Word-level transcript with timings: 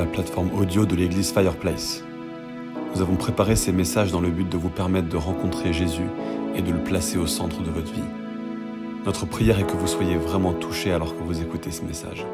la 0.00 0.06
plateforme 0.06 0.50
audio 0.58 0.86
de 0.86 0.96
l'église 0.96 1.30
Fireplace. 1.30 2.02
Nous 2.94 3.02
avons 3.02 3.16
préparé 3.16 3.54
ces 3.54 3.70
messages 3.70 4.10
dans 4.10 4.22
le 4.22 4.30
but 4.30 4.48
de 4.48 4.56
vous 4.56 4.70
permettre 4.70 5.10
de 5.10 5.16
rencontrer 5.18 5.74
Jésus 5.74 6.06
et 6.54 6.62
de 6.62 6.72
le 6.72 6.82
placer 6.82 7.18
au 7.18 7.26
centre 7.26 7.60
de 7.60 7.70
votre 7.70 7.92
vie. 7.92 8.08
Notre 9.04 9.26
prière 9.26 9.58
est 9.58 9.66
que 9.66 9.76
vous 9.76 9.86
soyez 9.86 10.16
vraiment 10.16 10.54
touchés 10.54 10.90
alors 10.90 11.14
que 11.14 11.22
vous 11.22 11.42
écoutez 11.42 11.70
ce 11.70 11.82
message. 11.82 12.24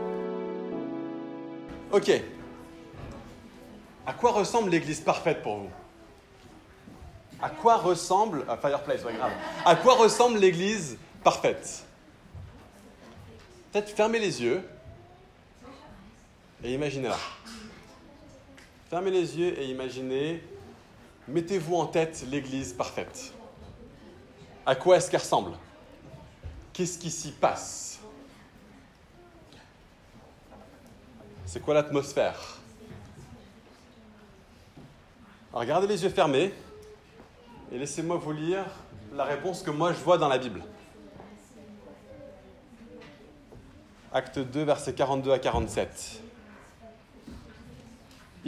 Ok. 1.90 2.12
À 4.06 4.12
quoi 4.12 4.30
ressemble 4.30 4.70
l'église 4.70 5.00
parfaite 5.00 5.42
pour 5.42 5.56
vous? 5.56 5.70
À 7.42 7.50
quoi 7.50 7.78
ressemble. 7.78 8.44
ah, 8.48 8.56
Fireplace, 8.56 9.04
ouais, 9.04 9.14
grave. 9.14 9.32
À 9.64 9.74
quoi 9.74 9.94
ressemble 9.94 10.38
l'église 10.38 10.98
parfaite? 11.24 11.84
Peut-être 13.72 13.90
fermez 13.90 14.20
les 14.20 14.40
yeux 14.40 14.62
et 16.62 16.74
imaginez-la. 16.74 17.16
Fermez 18.88 19.10
les 19.10 19.36
yeux 19.36 19.58
et 19.58 19.66
imaginez. 19.66 20.42
Mettez-vous 21.26 21.74
en 21.74 21.86
tête 21.86 22.24
l'église 22.30 22.72
parfaite. 22.72 23.32
À 24.64 24.76
quoi 24.76 24.96
est-ce 24.96 25.10
qu'elle 25.10 25.20
ressemble? 25.20 25.52
Qu'est-ce 26.72 26.96
qui 26.98 27.10
s'y 27.10 27.32
passe? 27.32 27.98
C'est 31.46 31.60
quoi 31.60 31.74
l'atmosphère? 31.74 32.58
Alors 35.52 35.64
gardez 35.64 35.86
les 35.88 36.04
yeux 36.04 36.10
fermés 36.10 36.52
et 37.72 37.78
laissez-moi 37.78 38.18
vous 38.18 38.32
lire 38.32 38.66
la 39.14 39.24
réponse 39.24 39.62
que 39.62 39.70
moi 39.70 39.92
je 39.92 39.98
vois 39.98 40.18
dans 40.18 40.28
la 40.28 40.38
Bible. 40.38 40.62
Acte 44.12 44.38
2, 44.38 44.62
versets 44.62 44.94
42 44.94 45.32
à 45.32 45.38
47. 45.38 46.22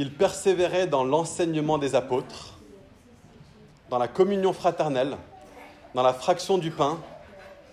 Il 0.00 0.12
persévérait 0.12 0.86
dans 0.86 1.02
l'enseignement 1.02 1.76
des 1.76 1.96
apôtres, 1.96 2.54
dans 3.90 3.98
la 3.98 4.06
communion 4.06 4.52
fraternelle, 4.52 5.16
dans 5.92 6.04
la 6.04 6.14
fraction 6.14 6.56
du 6.56 6.70
pain 6.70 7.00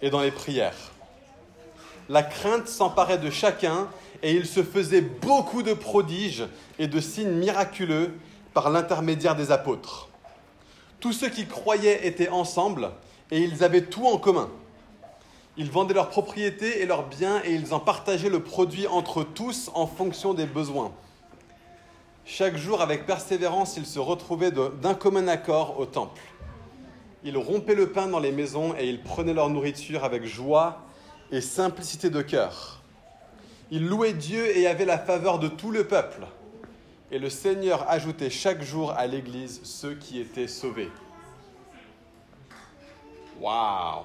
et 0.02 0.10
dans 0.10 0.22
les 0.22 0.32
prières. 0.32 0.92
La 2.10 2.24
crainte 2.24 2.68
s'emparait 2.68 3.20
de 3.20 3.30
chacun 3.30 3.88
et 4.24 4.32
il 4.32 4.48
se 4.48 4.64
faisait 4.64 5.02
beaucoup 5.02 5.62
de 5.62 5.76
prodiges 5.76 6.48
et 6.80 6.88
de 6.88 7.00
signes 7.00 7.30
miraculeux 7.30 8.12
par 8.56 8.72
l'intermédiaire 8.72 9.36
des 9.36 9.52
apôtres. 9.52 10.10
Tous 11.00 11.14
ceux 11.14 11.30
qui 11.30 11.46
croyaient 11.46 12.08
étaient 12.08 12.30
ensemble 12.30 12.90
et 13.30 13.40
ils 13.40 13.64
avaient 13.64 13.86
tout 13.86 14.08
en 14.08 14.18
commun. 14.18 14.50
Ils 15.58 15.70
vendaient 15.70 15.94
leurs 15.94 16.10
propriétés 16.10 16.82
et 16.82 16.88
leurs 16.88 17.06
biens 17.06 17.44
et 17.46 17.54
ils 17.54 17.72
en 17.76 17.80
partageaient 17.80 18.30
le 18.30 18.42
produit 18.42 18.88
entre 18.88 19.24
tous 19.24 19.70
en 19.76 19.86
fonction 19.86 20.34
des 20.34 20.48
besoins. 20.48 20.92
Chaque 22.28 22.58
jour, 22.58 22.82
avec 22.82 23.06
persévérance, 23.06 23.78
ils 23.78 23.86
se 23.86 24.00
retrouvaient 24.00 24.52
d'un 24.52 24.96
commun 24.96 25.28
accord 25.28 25.80
au 25.80 25.86
temple. 25.86 26.22
Ils 27.24 27.38
rompaient 27.38 27.76
le 27.76 27.92
pain 27.92 28.08
dans 28.08 28.20
les 28.20 28.32
maisons 28.32 28.74
et 28.76 28.90
ils 28.90 29.02
prenaient 29.02 29.34
leur 29.34 29.50
nourriture 29.50 30.04
avec 30.04 30.26
joie 30.26 30.82
et 31.32 31.40
simplicité 31.40 32.10
de 32.10 32.24
cœur. 32.24 32.82
Ils 33.70 33.86
louaient 33.86 34.14
Dieu 34.14 34.58
et 34.58 34.66
avaient 34.66 34.86
la 34.86 34.98
faveur 34.98 35.38
de 35.38 35.48
tout 35.48 35.70
le 35.70 35.88
peuple. 35.88 36.26
Et 37.12 37.20
le 37.20 37.30
Seigneur 37.30 37.86
ajoutait 37.90 38.32
chaque 38.32 38.64
jour 38.64 38.92
à 38.92 39.06
l'Église 39.06 39.62
ceux 39.64 39.94
qui 39.94 40.20
étaient 40.20 40.48
sauvés. 40.48 40.90
Waouh 43.40 44.04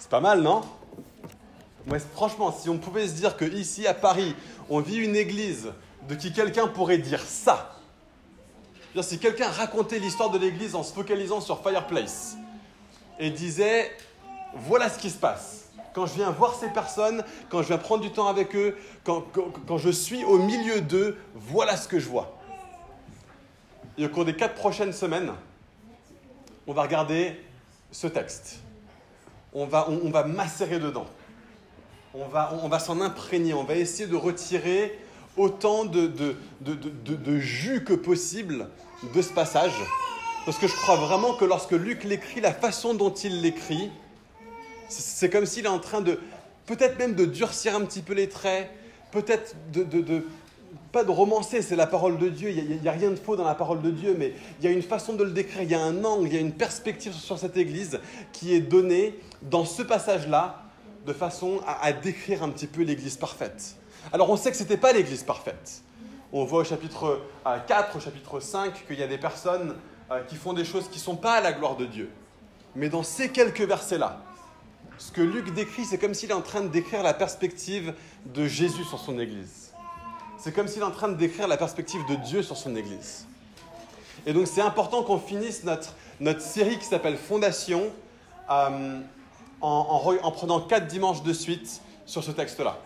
C'est 0.00 0.10
pas 0.10 0.20
mal, 0.20 0.42
non? 0.42 0.62
Franchement, 2.12 2.52
si 2.52 2.68
on 2.68 2.78
pouvait 2.78 3.06
se 3.06 3.14
dire 3.14 3.36
que 3.36 3.44
ici 3.44 3.86
à 3.86 3.94
Paris, 3.94 4.34
on 4.68 4.80
vit 4.80 4.98
une 4.98 5.16
église 5.16 5.72
de 6.08 6.14
qui 6.14 6.32
quelqu'un 6.32 6.66
pourrait 6.66 6.98
dire 6.98 7.20
ça, 7.22 7.74
si 9.02 9.18
quelqu'un 9.20 9.48
racontait 9.48 10.00
l'histoire 10.00 10.30
de 10.30 10.38
l'église 10.38 10.74
en 10.74 10.82
se 10.82 10.92
focalisant 10.92 11.40
sur 11.40 11.62
Fireplace 11.62 12.36
et 13.20 13.30
disait 13.30 13.92
voilà 14.54 14.88
ce 14.88 14.98
qui 14.98 15.10
se 15.10 15.18
passe. 15.18 15.66
Quand 15.94 16.06
je 16.06 16.14
viens 16.14 16.30
voir 16.30 16.54
ces 16.54 16.68
personnes, 16.68 17.22
quand 17.48 17.62
je 17.62 17.68
viens 17.68 17.78
prendre 17.78 18.02
du 18.02 18.10
temps 18.10 18.26
avec 18.28 18.56
eux, 18.56 18.76
quand, 19.04 19.22
quand- 19.66 19.78
je 19.78 19.90
suis 19.90 20.24
au 20.24 20.38
milieu 20.38 20.80
d'eux, 20.80 21.16
voilà 21.34 21.76
ce 21.76 21.86
que 21.86 21.98
je 22.00 22.08
vois. 22.08 22.36
Et 23.96 24.06
au 24.06 24.08
cours 24.08 24.24
des 24.24 24.34
quatre 24.34 24.54
prochaines 24.54 24.92
semaines, 24.92 25.32
on 26.66 26.72
va 26.72 26.82
regarder 26.82 27.40
ce 27.92 28.06
texte. 28.06 28.60
On 29.52 29.66
va, 29.66 29.88
on 29.90 30.10
va 30.10 30.24
macérer 30.24 30.78
dedans. 30.78 31.06
On 32.14 32.26
va, 32.26 32.52
on 32.62 32.68
va 32.68 32.78
s'en 32.78 33.00
imprégner. 33.00 33.54
On 33.54 33.64
va 33.64 33.74
essayer 33.76 34.06
de 34.08 34.16
retirer 34.16 34.98
autant 35.38 35.84
de, 35.84 36.36
jus 37.38 37.84
que 37.84 37.94
possible 37.94 38.68
de 39.14 39.22
ce 39.22 39.32
passage. 39.32 39.72
Parce 40.44 40.58
que 40.58 40.66
je 40.66 40.74
crois 40.74 40.96
vraiment 40.96 41.34
que 41.34 41.44
lorsque 41.44 41.72
Luc 41.72 42.04
l'écrit, 42.04 42.40
la 42.40 42.52
façon 42.52 42.94
dont 42.94 43.12
il 43.12 43.42
l'écrit, 43.42 43.90
c'est- 44.88 45.30
comme 45.30 45.46
s'il 45.46 45.64
est 45.64 45.68
en 45.68 45.78
train 45.78 46.00
de, 46.00 46.18
peut-être 46.66 46.98
même 46.98 47.14
de 47.14 47.24
durcir 47.24 47.74
un 47.74 47.82
petit 47.82 48.00
peu 48.00 48.14
les 48.14 48.28
traits, 48.28 48.70
peut-être 49.10 49.54
de, 49.72 50.24
pas 50.92 51.04
de 51.04 51.10
romancer, 51.10 51.62
c'est 51.62 51.76
la 51.76 51.86
parole 51.86 52.18
de 52.18 52.28
Dieu, 52.28 52.50
il 52.50 52.80
n'y 52.80 52.88
a, 52.88 52.92
rien 52.92 53.10
de 53.10 53.16
faux 53.16 53.36
dans 53.36 53.44
la 53.44 53.54
parole 53.54 53.82
de 53.82 53.90
Dieu, 53.90 54.16
mais 54.18 54.32
il 54.60 54.64
y 54.64 54.68
a 54.68 54.70
une 54.70 54.82
façon 54.82 55.12
de 55.12 55.24
le 55.24 55.30
décrire, 55.30 55.62
il 55.62 55.70
y 55.70 55.74
a 55.74 55.80
un 55.80 56.04
angle, 56.04 56.28
il 56.28 56.34
y 56.34 56.36
a 56.36 56.40
une 56.40 56.52
perspective 56.52 57.12
sur 57.12 57.38
cette 57.38 57.56
Église 57.56 58.00
qui 58.32 58.54
est 58.54 58.60
donnée 58.60 59.18
dans 59.42 59.64
ce 59.64 59.82
passage-là, 59.82 60.62
de 61.06 61.12
façon 61.12 61.60
à 61.66 61.92
décrire 61.92 62.42
un 62.42 62.50
petit 62.50 62.66
peu 62.66 62.82
l'Église 62.82 63.16
parfaite. 63.16 63.77
Alors 64.12 64.30
on 64.30 64.36
sait 64.36 64.50
que 64.50 64.56
ce 64.56 64.62
n'était 64.62 64.76
pas 64.76 64.92
l'Église 64.92 65.22
parfaite. 65.22 65.82
On 66.32 66.44
voit 66.44 66.60
au 66.60 66.64
chapitre 66.64 67.20
euh, 67.46 67.58
4, 67.66 67.96
au 67.96 68.00
chapitre 68.00 68.40
5, 68.40 68.86
qu'il 68.86 68.98
y 68.98 69.02
a 69.02 69.06
des 69.06 69.18
personnes 69.18 69.76
euh, 70.10 70.22
qui 70.24 70.36
font 70.36 70.52
des 70.52 70.64
choses 70.64 70.88
qui 70.88 70.98
ne 70.98 71.02
sont 71.02 71.16
pas 71.16 71.34
à 71.34 71.40
la 71.40 71.52
gloire 71.52 71.76
de 71.76 71.84
Dieu. 71.84 72.10
Mais 72.74 72.88
dans 72.88 73.02
ces 73.02 73.30
quelques 73.30 73.62
versets-là, 73.62 74.22
ce 74.98 75.12
que 75.12 75.20
Luc 75.20 75.52
décrit, 75.54 75.84
c'est 75.84 75.98
comme 75.98 76.14
s'il 76.14 76.30
est 76.30 76.34
en 76.34 76.42
train 76.42 76.62
de 76.62 76.68
décrire 76.68 77.02
la 77.02 77.14
perspective 77.14 77.94
de 78.26 78.46
Jésus 78.46 78.84
sur 78.84 78.98
son 78.98 79.18
Église. 79.18 79.72
C'est 80.38 80.52
comme 80.52 80.68
s'il 80.68 80.80
est 80.82 80.86
en 80.86 80.90
train 80.90 81.08
de 81.08 81.14
décrire 81.14 81.48
la 81.48 81.56
perspective 81.56 82.00
de 82.08 82.14
Dieu 82.16 82.42
sur 82.42 82.56
son 82.56 82.76
Église. 82.76 83.26
Et 84.26 84.32
donc 84.32 84.46
c'est 84.46 84.62
important 84.62 85.02
qu'on 85.02 85.18
finisse 85.18 85.64
notre, 85.64 85.94
notre 86.20 86.40
série 86.40 86.78
qui 86.78 86.84
s'appelle 86.84 87.16
Fondation 87.16 87.90
euh, 88.50 89.00
en 89.60 90.32
prenant 90.32 90.60
quatre 90.60 90.86
dimanches 90.86 91.22
de 91.22 91.32
suite 91.32 91.82
sur 92.06 92.24
ce 92.24 92.30
texte-là. 92.30 92.78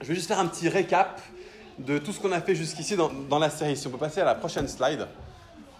Je 0.00 0.06
vais 0.08 0.14
juste 0.14 0.28
faire 0.28 0.38
un 0.38 0.46
petit 0.46 0.68
récap 0.68 1.20
de 1.78 1.98
tout 1.98 2.12
ce 2.12 2.20
qu'on 2.20 2.32
a 2.32 2.40
fait 2.40 2.54
jusqu'ici 2.54 2.96
dans, 2.96 3.08
dans 3.08 3.38
la 3.38 3.50
série. 3.50 3.76
Si 3.76 3.86
on 3.86 3.90
peut 3.90 3.98
passer 3.98 4.20
à 4.20 4.24
la 4.24 4.34
prochaine 4.34 4.68
slide. 4.68 5.06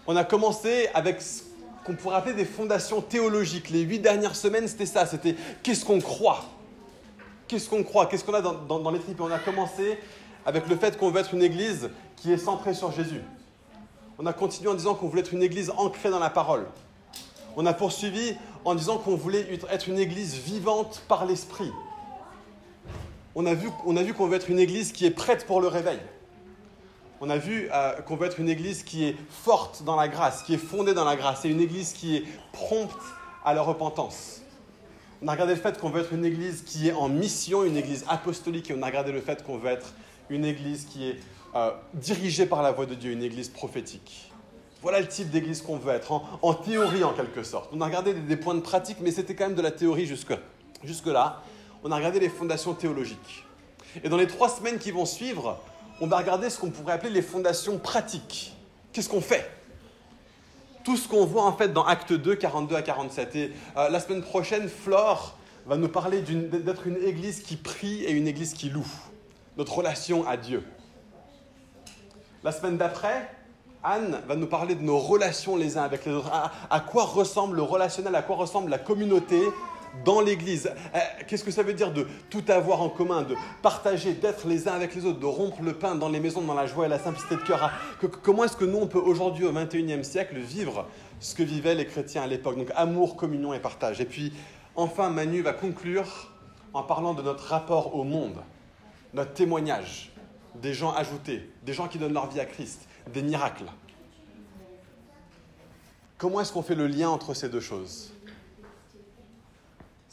On 0.07 0.15
a 0.15 0.23
commencé 0.23 0.87
avec 0.93 1.21
ce 1.21 1.43
qu'on 1.85 1.95
pourrait 1.95 2.15
appeler 2.17 2.35
des 2.35 2.45
fondations 2.45 3.01
théologiques. 3.01 3.69
Les 3.69 3.81
huit 3.81 3.99
dernières 3.99 4.35
semaines, 4.35 4.67
c'était 4.67 4.85
ça. 4.85 5.05
C'était 5.05 5.35
qu'est-ce 5.63 5.85
qu'on 5.85 5.99
croit? 5.99 6.43
Qu'est-ce 7.47 7.69
qu'on 7.69 7.83
croit? 7.83 8.05
Qu'est-ce 8.07 8.23
qu'on 8.23 8.33
a 8.33 8.41
dans, 8.41 8.79
dans- 8.79 8.91
les 8.91 8.99
tripes? 8.99 9.19
On 9.21 9.31
a 9.31 9.39
commencé 9.39 9.97
avec 10.45 10.67
le 10.67 10.75
fait 10.75 10.97
qu'on 10.97 11.11
veut 11.11 11.19
être 11.21 11.33
une 11.33 11.43
église 11.43 11.89
qui 12.15 12.31
est 12.31 12.37
centrée 12.37 12.73
sur 12.73 12.91
Jésus. 12.91 13.21
On 14.17 14.25
a 14.25 14.33
continué 14.33 14.69
en 14.69 14.75
disant 14.75 14.95
qu'on 14.95 15.07
voulait 15.07 15.21
être 15.21 15.33
une 15.33 15.43
église 15.43 15.71
ancrée 15.77 16.09
dans 16.09 16.19
la 16.19 16.29
parole. 16.29 16.65
On 17.55 17.65
a 17.65 17.73
poursuivi 17.73 18.35
en 18.65 18.75
disant 18.75 18.97
qu'on 18.97 19.15
voulait 19.15 19.47
être 19.69 19.87
une 19.87 19.97
église 19.97 20.35
vivante 20.35 21.01
par 21.07 21.25
l'esprit. 21.25 21.71
On 23.35 23.45
a 23.45 23.53
vu, 23.53 23.69
qu'on 24.13 24.27
veut 24.27 24.35
être 24.35 24.49
une 24.49 24.59
église 24.59 24.91
qui 24.91 25.05
est 25.05 25.11
prête 25.11 25.45
pour 25.45 25.61
le 25.61 25.67
réveil. 25.67 25.99
On 27.21 27.29
a 27.29 27.37
vu 27.37 27.69
euh, 27.71 27.93
qu'on 28.01 28.15
veut 28.15 28.27
être 28.27 28.39
une 28.39 28.49
église 28.49 28.83
qui 28.83 29.05
est 29.05 29.15
forte 29.29 29.83
dans 29.83 29.95
la 29.95 30.07
grâce, 30.07 30.43
qui 30.43 30.53
est 30.53 30.57
fondée 30.57 30.93
dans 30.93 31.05
la 31.05 31.15
grâce, 31.15 31.45
et 31.45 31.49
une 31.49 31.61
église 31.61 31.93
qui 31.93 32.15
est 32.15 32.23
prompte 32.53 32.95
à 33.45 33.53
la 33.53 33.61
repentance. 33.61 34.41
On 35.21 35.27
a 35.27 35.33
regardé 35.33 35.53
le 35.53 35.59
fait 35.59 35.77
qu'on 35.79 35.89
veut 35.89 36.01
être 36.01 36.13
une 36.13 36.23
église 36.25 36.63
qui 36.63 36.87
est 36.87 36.93
en 36.93 37.09
mission, 37.09 37.65
une 37.65 37.75
église 37.75 38.05
apostolique, 38.07 38.71
et 38.71 38.75
on 38.77 38.81
a 38.81 38.85
regardé 38.85 39.11
le 39.11 39.21
fait 39.21 39.43
qu'on 39.43 39.57
veut 39.57 39.69
être 39.69 39.93
une 40.29 40.45
église 40.45 40.85
qui 40.85 41.09
est 41.09 41.19
euh, 41.55 41.71
dirigée 41.93 42.45
par 42.45 42.61
la 42.61 42.71
voix 42.71 42.85
de 42.85 42.95
Dieu, 42.95 43.11
une 43.11 43.23
église 43.23 43.49
prophétique. 43.49 44.31
Voilà 44.81 45.01
le 45.01 45.07
type 45.07 45.29
d'église 45.29 45.61
qu'on 45.61 45.77
veut 45.77 45.91
être, 45.91 46.21
en, 46.41 46.53
théorie 46.53 47.03
en 47.03 47.11
quelque 47.11 47.43
sorte. 47.43 47.69
On 47.73 47.81
a 47.81 47.85
regardé 47.85 48.13
des, 48.13 48.37
points 48.37 48.55
de 48.55 48.61
pratique, 48.61 48.97
mais 49.01 49.11
c'était 49.11 49.35
quand 49.35 49.47
même 49.47 49.55
de 49.55 49.61
la 49.61 49.71
théorie 49.71 50.05
jusque, 50.05 50.33
jusque-là. 50.83 51.43
On 51.83 51.91
a 51.91 51.95
regardé 51.95 52.19
les 52.19 52.29
fondations 52.29 52.73
théologiques. 52.73 53.45
Et 54.03 54.09
dans 54.09 54.17
les 54.17 54.27
trois 54.27 54.49
semaines 54.49 54.79
qui 54.79 54.91
vont 54.91 55.05
suivre, 55.05 55.59
on 56.01 56.07
va 56.07 56.17
regarder 56.17 56.49
ce 56.49 56.59
qu'on 56.59 56.69
pourrait 56.69 56.93
appeler 56.93 57.11
les 57.11 57.21
fondations 57.21 57.77
pratiques. 57.77 58.53
Qu'est-ce 58.91 59.09
qu'on 59.09 59.21
fait? 59.21 59.49
Tout 60.83 60.97
ce 60.97 61.07
qu'on 61.07 61.25
voit 61.25 61.43
en 61.43 61.53
fait 61.53 61.69
dans 61.69 61.85
Acte 61.85 62.13
2, 62.13 62.35
42 62.35 62.75
à 62.75 62.81
47. 62.81 63.35
Et 63.35 63.53
euh, 63.77 63.89
la 63.89 63.99
semaine 63.99 64.21
prochaine, 64.21 64.67
Flore 64.69 65.37
va 65.65 65.77
nous 65.77 65.89
parler 65.89 66.21
d'être 66.21 66.87
une 66.87 66.97
église 67.03 67.41
qui 67.41 67.55
prie 67.55 68.03
et 68.03 68.11
une 68.11 68.27
église 68.27 68.53
qui 68.53 68.69
loue. 68.69 68.87
Notre 69.57 69.77
relation 69.77 70.27
à 70.27 70.37
Dieu. 70.37 70.63
La 72.43 72.51
semaine 72.51 72.77
d'après, 72.77 73.29
Anne 73.83 74.21
va 74.27 74.35
nous 74.35 74.47
parler 74.47 74.75
de 74.75 74.81
nos 74.81 74.97
relations 74.97 75.57
les 75.57 75.77
uns 75.77 75.83
avec 75.83 76.05
les 76.05 76.13
autres. 76.13 76.31
À, 76.31 76.51
à 76.69 76.79
quoi 76.79 77.03
ressemble 77.03 77.57
le 77.57 77.61
relationnel, 77.61 78.15
à 78.15 78.21
quoi 78.21 78.37
ressemble 78.37 78.69
la 78.69 78.79
communauté 78.79 79.41
dans 80.05 80.21
l'Église. 80.21 80.71
Euh, 80.95 80.99
qu'est-ce 81.27 81.43
que 81.43 81.51
ça 81.51 81.63
veut 81.63 81.73
dire 81.73 81.91
de 81.91 82.07
tout 82.29 82.43
avoir 82.47 82.81
en 82.81 82.89
commun, 82.89 83.23
de 83.23 83.35
partager, 83.61 84.13
d'être 84.13 84.47
les 84.47 84.67
uns 84.67 84.73
avec 84.73 84.95
les 84.95 85.05
autres, 85.05 85.19
de 85.19 85.25
rompre 85.25 85.61
le 85.61 85.73
pain 85.73 85.95
dans 85.95 86.09
les 86.09 86.19
maisons, 86.19 86.41
dans 86.41 86.53
la 86.53 86.67
joie 86.67 86.85
et 86.85 86.89
la 86.89 86.99
simplicité 86.99 87.35
de 87.35 87.41
cœur 87.41 87.71
Comment 88.23 88.43
est-ce 88.43 88.57
que 88.57 88.65
nous, 88.65 88.77
on 88.77 88.87
peut 88.87 88.99
aujourd'hui, 88.99 89.45
au 89.45 89.51
XXIe 89.51 90.03
siècle, 90.03 90.37
vivre 90.37 90.85
ce 91.19 91.35
que 91.35 91.43
vivaient 91.43 91.75
les 91.75 91.85
chrétiens 91.85 92.23
à 92.23 92.27
l'époque? 92.27 92.57
Donc 92.57 92.71
amour, 92.75 93.15
communion 93.15 93.53
et 93.53 93.59
partage. 93.59 93.99
Et 94.01 94.05
puis, 94.05 94.33
enfin, 94.75 95.09
Manu 95.09 95.41
va 95.41 95.53
conclure 95.53 96.31
en 96.73 96.83
parlant 96.83 97.13
de 97.13 97.21
notre 97.21 97.45
rapport 97.45 97.95
au 97.95 98.03
monde, 98.03 98.37
notre 99.13 99.33
témoignage, 99.33 100.11
des 100.55 100.73
gens 100.73 100.93
ajoutés, 100.93 101.49
des 101.65 101.73
gens 101.73 101.87
qui 101.87 101.97
donnent 101.97 102.13
leur 102.13 102.29
vie 102.29 102.39
à 102.39 102.45
Christ, 102.45 102.87
des 103.11 103.21
miracles. 103.21 103.65
Comment 106.17 106.41
est-ce 106.41 106.51
qu'on 106.51 106.61
fait 106.61 106.75
le 106.75 106.87
lien 106.87 107.09
entre 107.09 107.33
ces 107.33 107.49
deux 107.49 107.61
choses? 107.61 108.11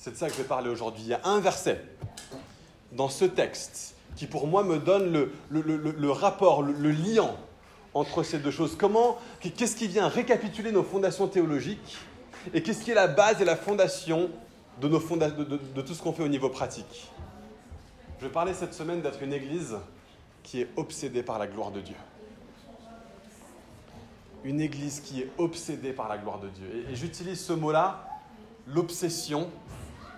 C'est 0.06 0.12
de 0.12 0.16
ça 0.18 0.28
que 0.28 0.34
je 0.34 0.38
vais 0.38 0.44
parler 0.46 0.70
aujourd'hui. 0.70 1.02
Il 1.02 1.08
y 1.08 1.14
a 1.14 1.20
un 1.24 1.40
verset 1.40 1.82
dans 2.92 3.08
ce 3.08 3.24
texte 3.24 3.96
qui 4.14 4.28
pour 4.28 4.46
moi 4.46 4.62
me 4.62 4.78
donne 4.78 5.28
le, 5.50 6.10
rapport, 6.12 6.62
le, 6.62 6.92
lien 6.92 7.34
entre 7.92 8.22
ces 8.22 8.38
deux 8.38 8.52
choses. 8.52 8.76
Comment, 8.78 9.18
qu'est-ce 9.40 9.74
qui 9.74 9.88
vient 9.88 10.06
récapituler 10.06 10.70
nos 10.70 10.84
fondations 10.84 11.26
théologiques 11.26 11.96
et 12.54 12.62
qu'est-ce 12.62 12.84
qui 12.84 12.92
est 12.92 12.94
la 12.94 13.08
base 13.08 13.42
et 13.42 13.44
la 13.44 13.56
fondation 13.56 14.30
de, 14.80 14.86
tout 15.80 15.94
ce 15.94 16.00
qu'on 16.00 16.12
fait 16.12 16.22
au 16.22 16.28
niveau 16.28 16.50
pratique? 16.50 17.10
Je 18.22 18.28
parler 18.28 18.54
cette 18.54 18.74
semaine 18.74 19.02
d'être 19.02 19.24
une 19.24 19.32
église 19.32 19.74
qui 20.44 20.60
est 20.60 20.68
obsédée 20.76 21.24
par 21.24 21.40
la 21.40 21.48
gloire 21.48 21.72
de 21.72 21.80
Dieu 21.80 21.96
une 24.44 24.60
église 24.60 25.00
qui 25.00 25.22
est 25.22 25.30
obsédée 25.38 25.92
par 25.92 26.08
la 26.08 26.18
gloire 26.18 26.38
de 26.38 26.48
Dieu. 26.48 26.86
Et, 26.88 26.94
j'utilise 26.94 27.44
ce 27.44 27.52
mot-là, 27.52 28.08
l'obsession. 28.68 29.50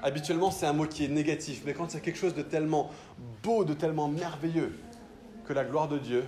Habituellement, 0.02 0.50
c'est 0.50 0.66
un 0.66 0.72
mot 0.72 0.86
qui 0.86 1.04
est 1.04 1.08
négatif, 1.08 1.62
mais 1.64 1.74
quand 1.74 1.90
c'est 1.90 2.00
quelque 2.00 2.18
chose 2.18 2.34
de 2.34 2.42
tellement 2.42 2.90
beau, 3.42 3.64
de 3.64 3.74
tellement 3.74 4.08
merveilleux 4.08 4.78
que 5.44 5.52
la 5.52 5.64
gloire 5.64 5.88
de 5.88 5.98
Dieu, 5.98 6.24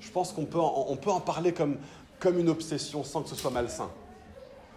je 0.00 0.10
pense 0.10 0.32
qu'on 0.32 0.44
peut, 0.44 0.60
en, 0.60 0.86
on 0.88 0.96
peut 0.96 1.10
en 1.10 1.20
parler 1.20 1.52
comme, 1.52 1.78
comme 2.18 2.38
une 2.38 2.48
obsession 2.48 3.04
sans 3.04 3.22
que 3.22 3.28
ce 3.28 3.34
soit 3.34 3.50
malsain. 3.50 3.90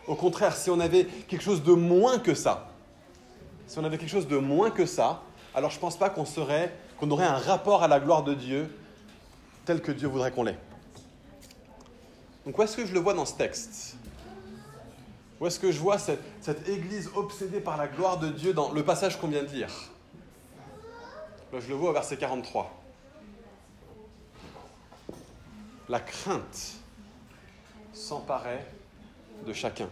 Au 0.07 0.16
contraire, 0.16 0.56
si 0.56 0.69
on 0.69 0.80
avait 0.80 1.06
quelque 1.28 1.44
chose 1.44 1.63
de 1.63 1.74
moins 1.74 2.19
que 2.19 2.33
ça, 2.33 2.69
si 3.68 3.78
on 3.80 3.83
avait 3.83 3.98
quelque 3.98 4.10
chose 4.10 4.28
de 4.28 4.38
moins 4.38 4.72
que 4.72 4.86
ça, 4.86 5.22
alors 5.54 5.69
je 5.69 5.75
ne 5.75 5.81
pense 5.81 5.98
pas 5.98 6.10
qu'on 6.10 6.25
serait, 6.25 6.74
qu'on 6.98 7.12
aurait 7.12 7.25
un 7.25 7.38
rapport 7.38 7.84
à 7.84 7.88
la 7.88 8.00
gloire 8.00 8.24
de 8.24 8.34
Dieu 8.34 8.69
tel 9.66 9.81
que 9.81 9.92
Dieu 9.92 10.07
voudrait 10.07 10.31
qu'on 10.31 10.44
l'ait. 10.44 10.57
Donc 12.45 12.57
où 12.57 12.63
est-ce 12.63 12.77
que 12.77 12.86
je 12.86 12.94
le 12.94 13.00
vois 13.00 13.13
dans 13.13 13.25
ce 13.25 13.36
texte? 13.36 13.95
Où 15.42 15.48
est-ce 15.48 15.60
que 15.60 15.72
je 15.72 15.80
vois 15.80 15.98
cette, 15.98 16.70
église 16.70 17.10
obsédée 17.16 17.62
par 17.62 17.76
la 17.76 17.88
gloire 17.88 18.20
de 18.20 18.30
Dieu 18.30 18.54
dans 18.54 18.72
le 18.72 18.86
passage 18.86 19.20
qu'on 19.20 19.28
vient 19.28 19.42
de 19.42 19.50
lire 19.50 19.72
Je 21.52 21.68
le 21.68 21.74
vois 21.74 21.90
au 21.90 21.94
verset 21.94 22.16
43. 22.16 22.80
La 25.90 26.00
crainte 26.00 26.74
s'emparait 27.92 28.68
de 29.48 29.52
chacun. 29.52 29.90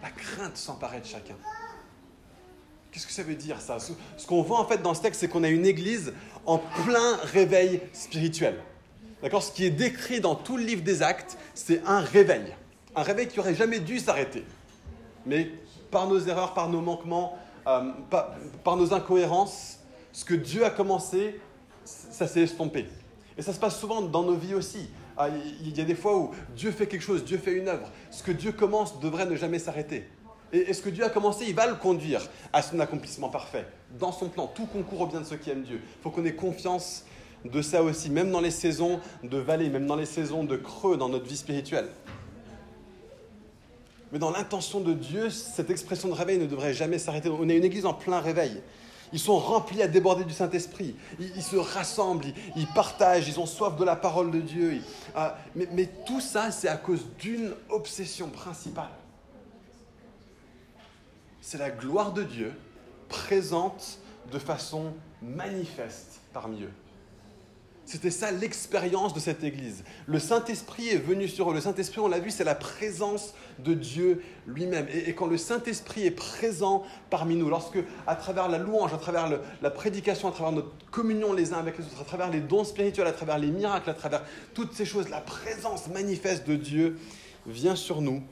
La 0.00 0.08
crainte 0.10 0.56
s'emparait 0.56 1.00
de 1.00 1.06
chacun. 1.06 1.36
Qu'est-ce 2.90 3.06
que 3.06 3.12
ça 3.12 3.22
veut 3.22 3.36
dire 3.36 3.60
ça? 3.60 3.76
Ce 3.78 4.26
qu'on 4.26 4.40
voit 4.40 4.58
en 4.58 4.64
fait 4.64 4.80
dans 4.80 4.94
ce 4.94 5.02
texte, 5.02 5.20
c'est 5.20 5.28
qu'on 5.28 5.44
a 5.44 5.50
une 5.50 5.66
église 5.66 6.14
en 6.46 6.56
plein 6.56 7.16
réveil 7.24 7.82
spirituel. 7.92 8.58
D'accord? 9.20 9.42
Ce 9.42 9.52
qui 9.52 9.66
est 9.66 9.70
décrit 9.70 10.22
dans 10.22 10.34
tout 10.34 10.56
le 10.56 10.64
livre 10.64 10.82
des 10.82 11.02
actes, 11.02 11.36
c'est 11.54 11.82
un 11.84 12.00
réveil. 12.00 12.54
Un 12.94 13.02
réveil 13.02 13.28
qui 13.28 13.38
n'aurait 13.38 13.54
jamais 13.54 13.80
dû 13.80 13.98
s'arrêter. 13.98 14.44
Mais 15.26 15.50
par 15.90 16.06
nos 16.08 16.20
erreurs, 16.20 16.54
par 16.54 16.68
nos 16.68 16.80
manquements, 16.80 17.38
euh, 17.66 17.92
par, 18.64 18.76
nos 18.76 18.92
incohérences, 18.92 19.78
ce 20.12 20.24
que 20.24 20.34
Dieu 20.34 20.64
a 20.64 20.70
commencé, 20.70 21.40
ça 21.84 22.26
s'est 22.26 22.42
estompé. 22.42 22.86
Et 23.38 23.42
ça 23.42 23.52
se 23.52 23.60
passe 23.60 23.78
souvent 23.78 24.02
dans 24.02 24.24
nos 24.24 24.34
vies 24.34 24.54
aussi. 24.54 24.90
Ah, 25.16 25.28
il 25.28 25.76
y 25.76 25.80
a 25.80 25.84
des 25.84 25.94
fois 25.94 26.16
où 26.16 26.30
Dieu 26.56 26.70
fait 26.70 26.86
quelque 26.86 27.02
chose, 27.02 27.24
Dieu 27.24 27.38
fait 27.38 27.52
une 27.52 27.68
œuvre. 27.68 27.88
Ce 28.10 28.22
que 28.22 28.32
Dieu 28.32 28.52
commence 28.52 28.98
devrait 28.98 29.26
ne 29.26 29.36
jamais 29.36 29.58
s'arrêter. 29.58 30.08
Et, 30.52 30.72
ce 30.74 30.82
que 30.82 30.90
Dieu 30.90 31.04
a 31.04 31.08
commencé, 31.08 31.46
il 31.48 31.54
va 31.54 31.66
le 31.66 31.76
conduire 31.76 32.20
à 32.52 32.60
son 32.60 32.78
accomplissement 32.80 33.28
parfait. 33.28 33.66
Dans 33.98 34.12
son 34.12 34.28
plan, 34.28 34.46
tout 34.46 34.66
concourt 34.66 35.02
au 35.02 35.06
bien 35.06 35.20
de 35.20 35.26
ceux 35.26 35.36
qui 35.36 35.50
aiment 35.50 35.62
Dieu. 35.62 35.80
Il 35.82 36.02
faut 36.02 36.10
qu'on 36.10 36.24
ait 36.24 36.34
confiance 36.34 37.04
de 37.44 37.62
ça 37.62 37.82
aussi, 37.82 38.10
même 38.10 38.30
dans 38.30 38.40
les 38.40 38.50
saisons 38.50 39.00
de 39.22 39.38
vallée, 39.38 39.68
même 39.68 39.86
dans 39.86 39.96
les 39.96 40.06
saisons 40.06 40.44
de 40.44 40.56
creux 40.56 40.96
dans 40.96 41.08
notre 41.08 41.26
vie 41.26 41.36
spirituelle. 41.36 41.88
Mais 44.12 44.18
dans 44.18 44.30
l'intention 44.30 44.80
de 44.80 44.92
Dieu, 44.92 45.30
cette 45.30 45.70
expression 45.70 46.08
de 46.08 46.12
réveil 46.12 46.38
ne 46.38 46.46
devrait 46.46 46.74
jamais 46.74 46.98
s'arrêter. 46.98 47.30
On 47.30 47.48
est 47.48 47.56
une 47.56 47.64
église 47.64 47.86
en 47.86 47.94
plein 47.94 48.20
réveil. 48.20 48.62
Ils 49.14 49.18
sont 49.18 49.38
remplis 49.38 49.82
à 49.82 49.88
déborder 49.88 50.24
du 50.24 50.32
Saint-Esprit. 50.32 50.94
Ils, 51.18 51.42
se 51.42 51.56
rassemblent, 51.56 52.26
ils, 52.56 52.66
partagent, 52.68 53.28
ils 53.28 53.40
ont 53.40 53.46
soif 53.46 53.76
de 53.76 53.84
la 53.84 53.96
parole 53.96 54.30
de 54.30 54.40
Dieu. 54.40 54.80
Ah, 55.14 55.38
mais, 55.54 55.66
mais 55.72 55.88
tout 56.06 56.20
ça, 56.20 56.50
c'est 56.50 56.68
à 56.68 56.76
cause 56.76 57.06
d'une 57.18 57.54
obsession 57.70 58.28
principale. 58.28 58.90
C'est 61.40 61.58
la 61.58 61.70
gloire 61.70 62.12
de 62.12 62.22
Dieu 62.22 62.52
présente 63.08 63.98
de 64.30 64.38
façon 64.38 64.94
manifeste 65.20 66.20
parmi 66.32 66.62
eux. 66.62 66.72
C'était 67.84 68.10
ça 68.10 68.30
l'expérience 68.30 69.12
de 69.12 69.18
cette 69.18 69.42
Église. 69.42 69.82
Le 70.06 70.20
Saint-Esprit 70.20 70.88
est 70.88 70.98
venu 70.98 71.26
sur 71.26 71.50
eux. 71.50 71.54
Le 71.54 71.60
Saint-Esprit, 71.60 72.00
on 72.00 72.08
l'a 72.08 72.20
vu, 72.20 72.30
c'est 72.30 72.44
la 72.44 72.54
présence 72.54 73.34
de 73.58 73.74
Dieu 73.74 74.22
lui-même. 74.46 74.86
Et, 74.92 75.14
quand 75.14 75.26
le 75.26 75.36
Saint-Esprit 75.36 76.06
est 76.06 76.12
présent 76.12 76.84
parmi 77.10 77.34
nous, 77.34 77.48
lorsque, 77.48 77.78
à 78.06 78.14
travers 78.14 78.48
la 78.48 78.58
louange, 78.58 78.94
à 78.94 78.98
travers 78.98 79.28
la 79.60 79.70
prédication, 79.70 80.28
à 80.28 80.32
travers 80.32 80.52
notre 80.52 80.70
communion 80.90 81.32
les 81.32 81.52
uns 81.52 81.58
avec 81.58 81.76
les 81.76 81.84
autres, 81.84 82.00
à 82.00 82.04
travers 82.04 82.30
les 82.30 82.40
dons 82.40 82.64
spirituels, 82.64 83.08
à 83.08 83.12
travers 83.12 83.38
les 83.38 83.50
miracles, 83.50 83.90
à 83.90 83.94
travers 83.94 84.22
toutes 84.54 84.74
ces 84.74 84.84
choses, 84.84 85.08
la 85.08 85.20
présence 85.20 85.88
manifeste 85.88 86.46
de 86.46 86.54
Dieu 86.54 86.98
vient 87.46 87.76
sur 87.76 88.00
nous, 88.00 88.22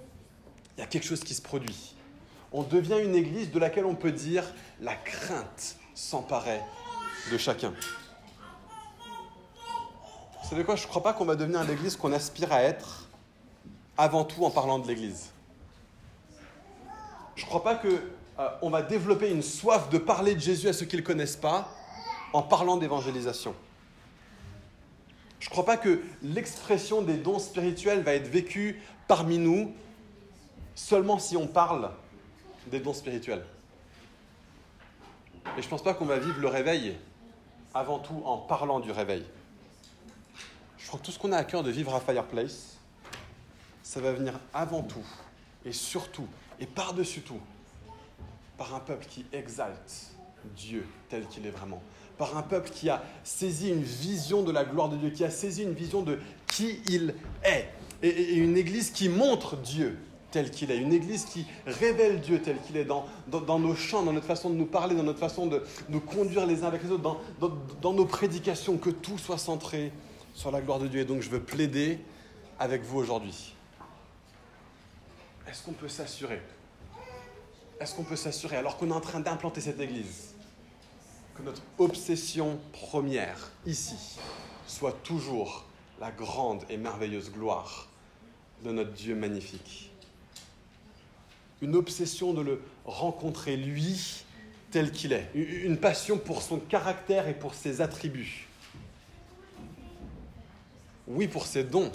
il 0.77 0.81
y 0.81 0.85
a 0.85 0.87
quelque 0.87 1.07
chose 1.07 1.25
qui 1.25 1.35
se 1.35 1.43
produit. 1.43 1.97
On 2.53 2.63
devient 2.63 2.99
une 3.03 3.15
Église 3.15 3.51
de 3.51 3.59
laquelle 3.59 3.85
on 3.85 3.95
peut 3.97 4.13
dire 4.13 4.45
la 4.81 4.95
crainte 4.95 5.77
s'emparait 5.95 6.63
de 7.31 7.37
chacun. 7.37 7.75
Vous 10.51 10.57
savez 10.57 10.67
quoi 10.67 10.75
Je 10.75 10.83
ne 10.83 10.89
crois 10.89 11.05
pas 11.05 11.13
qu'on 11.13 11.27
va 11.27 11.37
devenir 11.37 11.63
l'église 11.63 11.95
qu'on 11.95 12.11
aspire 12.11 12.53
à 12.53 12.61
être 12.61 13.07
avant 13.97 14.25
tout 14.25 14.45
en 14.45 14.51
parlant 14.51 14.81
de 14.81 14.89
l'église. 14.89 15.31
Je 17.37 17.45
ne 17.45 17.47
crois 17.47 17.63
pas 17.63 17.77
qu'on 17.77 17.89
euh, 18.41 18.69
va 18.69 18.83
développer 18.83 19.31
une 19.31 19.45
soif 19.45 19.89
de 19.91 19.99
parler 19.99 20.35
de 20.35 20.41
Jésus 20.41 20.67
à 20.67 20.73
ceux 20.73 20.87
qui 20.87 20.97
ne 20.97 21.03
le 21.03 21.07
connaissent 21.07 21.37
pas 21.37 21.73
en 22.33 22.43
parlant 22.43 22.79
d'évangélisation. 22.79 23.55
Je 25.39 25.47
ne 25.47 25.51
crois 25.51 25.65
pas 25.65 25.77
que 25.77 26.03
l'expression 26.21 27.03
des 27.03 27.17
dons 27.17 27.39
spirituels 27.39 28.03
va 28.03 28.15
être 28.15 28.27
vécue 28.27 28.83
parmi 29.07 29.39
nous 29.39 29.73
seulement 30.75 31.21
si 31.21 31.37
on 31.37 31.47
parle 31.47 31.93
des 32.73 32.81
dons 32.81 32.93
spirituels. 32.93 33.47
Et 35.57 35.63
je 35.63 35.67
ne 35.67 35.71
pense 35.71 35.85
pas 35.85 35.95
qu'on 35.95 36.07
va 36.07 36.19
vivre 36.19 36.41
le 36.41 36.49
réveil 36.49 36.97
avant 37.73 38.01
tout 38.01 38.21
en 38.25 38.37
parlant 38.37 38.81
du 38.81 38.91
réveil. 38.91 39.25
Crois 40.91 40.99
que 40.99 41.07
tout 41.07 41.13
ce 41.13 41.21
qu'on 41.21 41.31
a 41.31 41.37
à 41.37 41.45
cœur 41.45 41.63
de 41.63 41.71
vivre 41.71 41.95
à 41.95 42.01
Fireplace, 42.01 42.77
ça 43.81 44.01
va 44.01 44.11
venir 44.11 44.33
avant 44.53 44.83
tout, 44.83 45.07
et 45.65 45.71
surtout, 45.71 46.27
et 46.59 46.67
par-dessus 46.67 47.21
tout, 47.21 47.39
par 48.59 48.75
un 48.75 48.81
peuple 48.81 49.07
qui 49.09 49.25
exalte 49.33 50.11
Dieu 50.57 50.85
tel 51.09 51.29
qu'il 51.29 51.47
est 51.47 51.51
vraiment, 51.51 51.81
par 52.19 52.37
un 52.37 52.43
peuple 52.43 52.71
qui 52.71 52.91
a 52.91 53.05
saisi 53.23 53.69
une 53.69 53.85
vision 53.85 54.43
de 54.43 54.51
la 54.51 54.65
gloire 54.65 54.89
de 54.89 54.97
Dieu, 54.97 55.11
qui 55.11 55.23
a 55.23 55.31
saisi 55.31 55.63
une 55.63 55.75
vision 55.75 56.03
de 56.03 56.19
qui 56.49 56.81
il 56.89 57.15
est, 57.45 57.69
et, 58.03 58.35
une 58.35 58.57
église 58.57 58.91
qui 58.91 59.09
montre 59.09 59.57
Dieu 59.59 59.97
tel 60.33 60.51
qu'il 60.51 60.73
est, 60.73 60.79
une 60.79 60.93
église 60.93 61.25
qui 61.25 61.47
révèle 61.67 62.21
Dieu 62.21 62.43
tel 62.43 62.61
qu'il 62.63 62.77
est 62.77 62.85
dans, 62.85 63.07
nos 63.61 63.77
chants, 63.77 64.03
dans 64.03 64.13
notre 64.13 64.27
façon 64.27 64.51
de 64.51 64.57
nous 64.57 64.67
parler, 64.67 64.97
dans 64.97 65.05
notre 65.05 65.21
façon 65.21 65.47
de 65.47 65.63
nous 65.89 66.01
conduire 66.01 66.47
les 66.47 66.65
uns 66.65 66.67
avec 66.67 66.83
les 66.83 66.91
autres, 66.91 67.21
dans 67.81 67.93
nos 67.93 68.07
prédications, 68.07 68.77
que 68.77 68.91
tout 68.91 69.19
soit 69.19 69.39
centré 69.39 69.93
sur 70.35 70.51
la 70.51 70.61
gloire 70.61 70.79
de 70.79 70.89
Dieu. 70.89 71.01
Et 71.01 71.05
donc 71.05 71.23
je 71.23 71.31
veux 71.31 71.43
plaider 71.43 71.99
avec 72.59 72.83
vous 72.83 72.99
aujourd'hui. 72.99 73.55
Est-ce 75.49 75.63
qu'on 75.63 75.73
peut 75.73 75.89
s'assurer? 75.89 76.41
Est-ce 77.81 77.95
qu'on 77.95 78.05
peut 78.05 78.17
s'assurer, 78.17 78.57
alors 78.57 78.77
qu'on 78.77 78.91
est 78.91 78.95
en 78.95 79.01
train 79.01 79.21
d'implanter 79.21 79.61
cette 79.61 79.81
église, 79.81 80.35
que 81.35 81.43
notre 81.43 81.63
obsession 81.79 82.61
première 82.73 83.51
ici 83.65 84.19
soit 84.67 84.93
toujours 85.03 85.65
la 85.99 86.11
grande 86.11 86.63
et 86.69 86.77
merveilleuse 86.77 87.33
gloire 87.33 87.89
de 88.63 88.71
notre 88.71 88.93
Dieu 88.93 89.15
magnifique? 89.15 89.91
Une 91.63 91.75
obsession 91.75 92.33
de 92.35 92.43
le 92.43 92.63
rencontrer 92.85 93.57
lui 93.57 94.25
tel 94.71 94.93
qu'il 94.93 95.13
est, 95.13 95.31
une 95.35 95.79
passion 95.79 96.19
pour 96.19 96.43
son 96.43 96.59
caractère 96.59 97.29
et 97.29 97.35
pour 97.35 97.55
ses 97.55 97.81
attributs 97.81 98.47
oui 101.11 101.29
pour 101.29 101.47
ses 101.47 101.65
dons, 101.65 101.91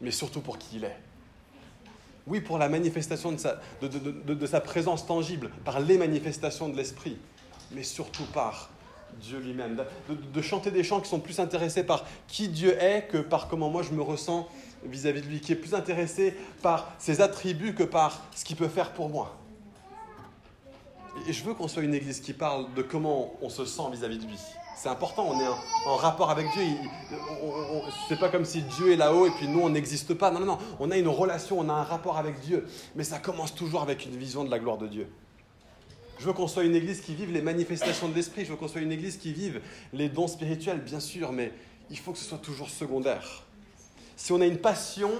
mais 0.00 0.10
surtout 0.10 0.40
pour 0.40 0.58
qui 0.58 0.76
il 0.76 0.84
est. 0.84 0.96
Oui, 2.26 2.40
pour 2.40 2.56
la 2.56 2.68
manifestation 2.70 3.32
de 3.32 4.46
sa, 4.46 4.60
présence 4.60 5.06
tangible, 5.06 5.50
par 5.64 5.80
les 5.80 5.98
manifestations 5.98 6.70
de 6.70 6.76
l'Esprit, 6.76 7.18
mais 7.72 7.82
surtout 7.82 8.24
par 8.32 8.70
Dieu 9.20 9.38
lui-même. 9.38 9.84
De, 10.08 10.42
chanter 10.42 10.70
des 10.70 10.82
chants 10.82 11.00
qui 11.00 11.08
sont 11.08 11.20
plus 11.20 11.38
intéressés 11.38 11.84
par 11.84 12.04
qui 12.26 12.48
Dieu 12.48 12.82
est 12.82 13.08
que 13.08 13.18
par 13.18 13.46
comment 13.46 13.68
moi 13.68 13.82
je 13.82 13.92
me 13.92 14.02
ressens 14.02 14.48
vis-à-vis 14.84 15.20
de 15.20 15.26
lui, 15.26 15.40
qui 15.40 15.52
est 15.52 15.56
plus 15.56 15.74
intéressé 15.74 16.34
par 16.62 16.92
ses 16.98 17.20
attributs 17.20 17.74
que 17.74 17.84
par 17.84 18.22
ce 18.34 18.44
qu'il 18.44 18.56
peut 18.56 18.68
faire 18.68 18.92
pour 18.92 19.10
moi. 19.10 19.36
Et 21.28 21.32
je 21.32 21.44
veux 21.44 21.54
qu'on 21.54 21.68
soit 21.68 21.82
une 21.82 21.94
église 21.94 22.20
qui 22.20 22.32
parle 22.32 22.72
de 22.74 22.82
comment 22.82 23.34
on 23.40 23.50
se 23.50 23.64
sent 23.66 23.82
vis-à-vis 23.92 24.18
de 24.18 24.26
lui. 24.26 24.38
C'est 24.76 24.88
important, 24.88 25.28
on 25.30 25.40
est 25.40 25.46
en, 25.86 25.96
rapport 25.96 26.30
avec 26.30 26.50
Dieu. 26.52 26.64
C'est 28.08 28.18
pas 28.18 28.28
comme 28.28 28.44
si 28.44 28.62
Dieu 28.62 28.92
est 28.92 28.96
là-haut 28.96 29.26
et 29.26 29.30
puis 29.30 29.46
nous 29.46 29.60
on 29.60 29.70
n'existe 29.70 30.14
pas. 30.14 30.30
Non, 30.30 30.40
non, 30.40 30.46
non. 30.46 30.58
On 30.80 30.90
a 30.90 30.96
une 30.96 31.08
relation, 31.08 31.58
on 31.60 31.68
a 31.68 31.72
un 31.72 31.84
rapport 31.84 32.18
avec 32.18 32.40
Dieu. 32.40 32.66
Mais 32.94 33.04
ça 33.04 33.18
commence 33.18 33.54
toujours 33.54 33.82
avec 33.82 34.04
une 34.04 34.16
vision 34.16 34.44
de 34.44 34.50
la 34.50 34.58
gloire 34.58 34.78
de 34.78 34.88
Dieu. 34.88 35.08
Je 36.18 36.26
veux 36.26 36.32
qu'on 36.32 36.48
soit 36.48 36.64
une 36.64 36.74
église 36.74 37.00
qui 37.00 37.14
vive 37.14 37.32
les 37.32 37.42
manifestations 37.42 38.08
de 38.08 38.14
l'esprit. 38.14 38.44
Je 38.44 38.50
veux 38.50 38.56
qu'on 38.56 38.68
soit 38.68 38.80
une 38.80 38.92
église 38.92 39.16
qui 39.16 39.32
vive 39.32 39.60
les 39.92 40.08
dons 40.08 40.28
spirituels, 40.28 40.80
bien 40.80 41.00
sûr, 41.00 41.32
mais 41.32 41.52
il 41.90 41.98
faut 41.98 42.12
que 42.12 42.18
ce 42.18 42.24
soit 42.24 42.38
toujours 42.38 42.70
secondaire. 42.70 43.44
Si 44.16 44.32
on 44.32 44.40
a 44.40 44.46
une 44.46 44.58
passion, 44.58 45.10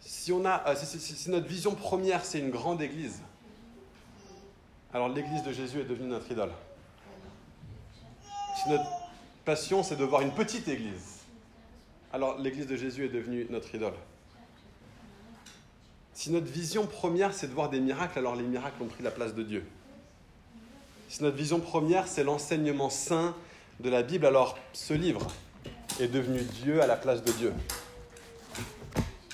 si, 0.00 0.32
on 0.32 0.44
a, 0.44 0.68
euh, 0.68 0.74
si, 0.76 1.30
notre 1.30 1.46
vision 1.46 1.74
première, 1.74 2.24
c'est 2.24 2.38
une 2.38 2.50
grande 2.50 2.82
église, 2.82 3.22
alors 4.92 5.08
l'église 5.08 5.42
de 5.44 5.52
Jésus 5.52 5.80
est 5.80 5.84
devenue 5.84 6.08
notre 6.08 6.30
idole. 6.30 6.52
Si 8.56 8.68
notre 8.68 8.84
passion, 9.44 9.82
c'est 9.82 9.96
de 9.96 10.04
voir 10.04 10.20
une 10.22 10.32
petite 10.32 10.68
église, 10.68 11.20
alors 12.12 12.38
l'église 12.38 12.66
de 12.66 12.76
Jésus 12.76 13.06
est 13.06 13.08
devenue 13.08 13.46
notre 13.50 13.74
idole. 13.74 13.94
Si 16.12 16.30
notre 16.30 16.46
vision 16.46 16.86
première, 16.86 17.32
c'est 17.32 17.48
de 17.48 17.52
voir 17.52 17.70
des 17.70 17.80
miracles, 17.80 18.18
alors 18.18 18.36
les 18.36 18.42
miracles 18.42 18.82
ont 18.82 18.86
pris 18.86 19.02
la 19.02 19.10
place 19.10 19.34
de 19.34 19.42
Dieu. 19.42 19.64
Si 21.08 21.22
notre 21.22 21.36
vision 21.36 21.60
première, 21.60 22.06
c'est 22.06 22.24
l'enseignement 22.24 22.90
saint 22.90 23.34
de 23.80 23.90
la 23.90 24.02
Bible, 24.02 24.26
alors 24.26 24.58
ce 24.72 24.94
livre 24.94 25.26
est 26.00 26.08
devenu 26.08 26.40
Dieu 26.40 26.82
à 26.82 26.86
la 26.86 26.96
place 26.96 27.22
de 27.22 27.32
Dieu. 27.32 27.52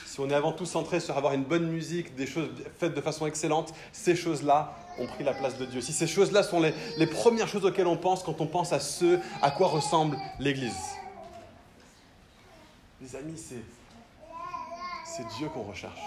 Si 0.06 0.20
on 0.20 0.30
est 0.30 0.34
avant 0.34 0.52
tout 0.52 0.66
centré 0.66 1.00
sur 1.00 1.16
avoir 1.16 1.34
une 1.34 1.44
bonne 1.44 1.68
musique, 1.68 2.14
des 2.14 2.26
choses 2.26 2.48
faites 2.78 2.94
de 2.94 3.00
façon 3.00 3.26
excellente, 3.26 3.74
ces 3.92 4.16
choses-là 4.16 4.76
ont 4.98 5.06
pris 5.06 5.24
la 5.24 5.34
place 5.34 5.58
de 5.58 5.64
Dieu. 5.64 5.80
Si 5.80 5.92
ces 5.92 6.06
choses-là 6.06 6.42
sont 6.42 6.60
les, 6.60 6.74
les, 6.96 7.06
premières 7.06 7.48
choses 7.48 7.64
auxquelles 7.64 7.86
on 7.86 7.96
pense 7.96 8.22
quand 8.22 8.40
on 8.40 8.46
pense 8.46 8.72
à 8.72 8.80
ce 8.80 9.18
à 9.42 9.50
quoi 9.50 9.68
ressemble 9.68 10.18
l'Église. 10.38 10.72
Les 13.00 13.14
amis, 13.14 13.36
c'est, 13.36 13.62
c'est 15.04 15.26
Dieu 15.38 15.48
qu'on 15.48 15.62
recherche. 15.62 16.00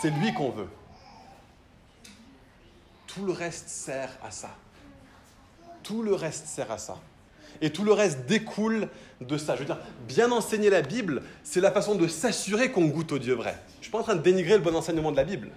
C'est 0.00 0.10
lui 0.10 0.32
qu'on 0.32 0.50
veut. 0.50 0.68
Tout 3.06 3.24
le 3.24 3.32
reste 3.32 3.68
sert 3.68 4.10
à 4.24 4.30
ça. 4.30 4.50
Tout 5.82 6.02
le 6.02 6.14
reste 6.14 6.46
sert 6.46 6.70
à 6.70 6.78
ça. 6.78 6.98
Et 7.60 7.70
tout 7.70 7.84
le 7.84 7.92
reste 7.92 8.26
découle 8.26 8.88
de 9.20 9.36
ça. 9.36 9.54
Je 9.54 9.60
veux 9.60 9.66
dire, 9.66 9.78
bien 10.08 10.32
enseigner 10.32 10.70
la 10.70 10.82
Bible, 10.82 11.22
c'est 11.44 11.60
la 11.60 11.70
façon 11.70 11.94
de 11.94 12.08
s'assurer 12.08 12.72
qu'on 12.72 12.86
goûte 12.86 13.12
au 13.12 13.18
Dieu 13.18 13.34
vrai. 13.34 13.56
Je 13.74 13.78
ne 13.78 13.82
suis 13.82 13.92
pas 13.92 13.98
en 13.98 14.02
train 14.02 14.16
de 14.16 14.22
dénigrer 14.22 14.54
le 14.54 14.62
bon 14.62 14.74
enseignement 14.74 15.12
de 15.12 15.16
la 15.16 15.24
Bible. 15.24 15.50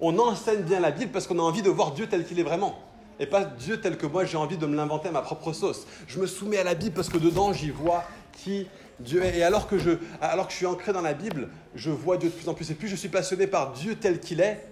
On 0.00 0.18
enseigne 0.18 0.62
bien 0.62 0.80
la 0.80 0.90
Bible 0.90 1.12
parce 1.12 1.26
qu'on 1.26 1.38
a 1.38 1.42
envie 1.42 1.62
de 1.62 1.70
voir 1.70 1.92
Dieu 1.92 2.06
tel 2.06 2.24
qu'il 2.24 2.38
est 2.40 2.44
vraiment. 2.44 2.78
Et 3.18 3.26
pas 3.26 3.44
Dieu 3.44 3.80
tel 3.80 3.98
que 3.98 4.06
moi 4.06 4.24
j'ai 4.24 4.38
envie 4.38 4.56
de 4.56 4.66
me 4.66 4.74
l'inventer 4.74 5.08
à 5.08 5.12
ma 5.12 5.20
propre 5.20 5.52
sauce. 5.52 5.86
Je 6.06 6.18
me 6.18 6.26
soumets 6.26 6.56
à 6.56 6.64
la 6.64 6.74
Bible 6.74 6.94
parce 6.94 7.10
que 7.10 7.18
dedans 7.18 7.52
j'y 7.52 7.70
vois 7.70 8.04
qui 8.32 8.66
Dieu 8.98 9.22
est. 9.22 9.38
Et 9.38 9.42
alors 9.42 9.66
que, 9.66 9.78
je, 9.78 9.90
alors 10.22 10.46
que 10.46 10.52
je 10.52 10.58
suis 10.58 10.66
ancré 10.66 10.92
dans 10.92 11.02
la 11.02 11.12
Bible, 11.12 11.50
je 11.74 11.90
vois 11.90 12.16
Dieu 12.16 12.30
de 12.30 12.34
plus 12.34 12.48
en 12.48 12.54
plus. 12.54 12.70
Et 12.70 12.74
plus 12.74 12.88
je 12.88 12.96
suis 12.96 13.08
passionné 13.10 13.46
par 13.46 13.72
Dieu 13.72 13.96
tel 13.96 14.20
qu'il 14.20 14.40
est, 14.40 14.66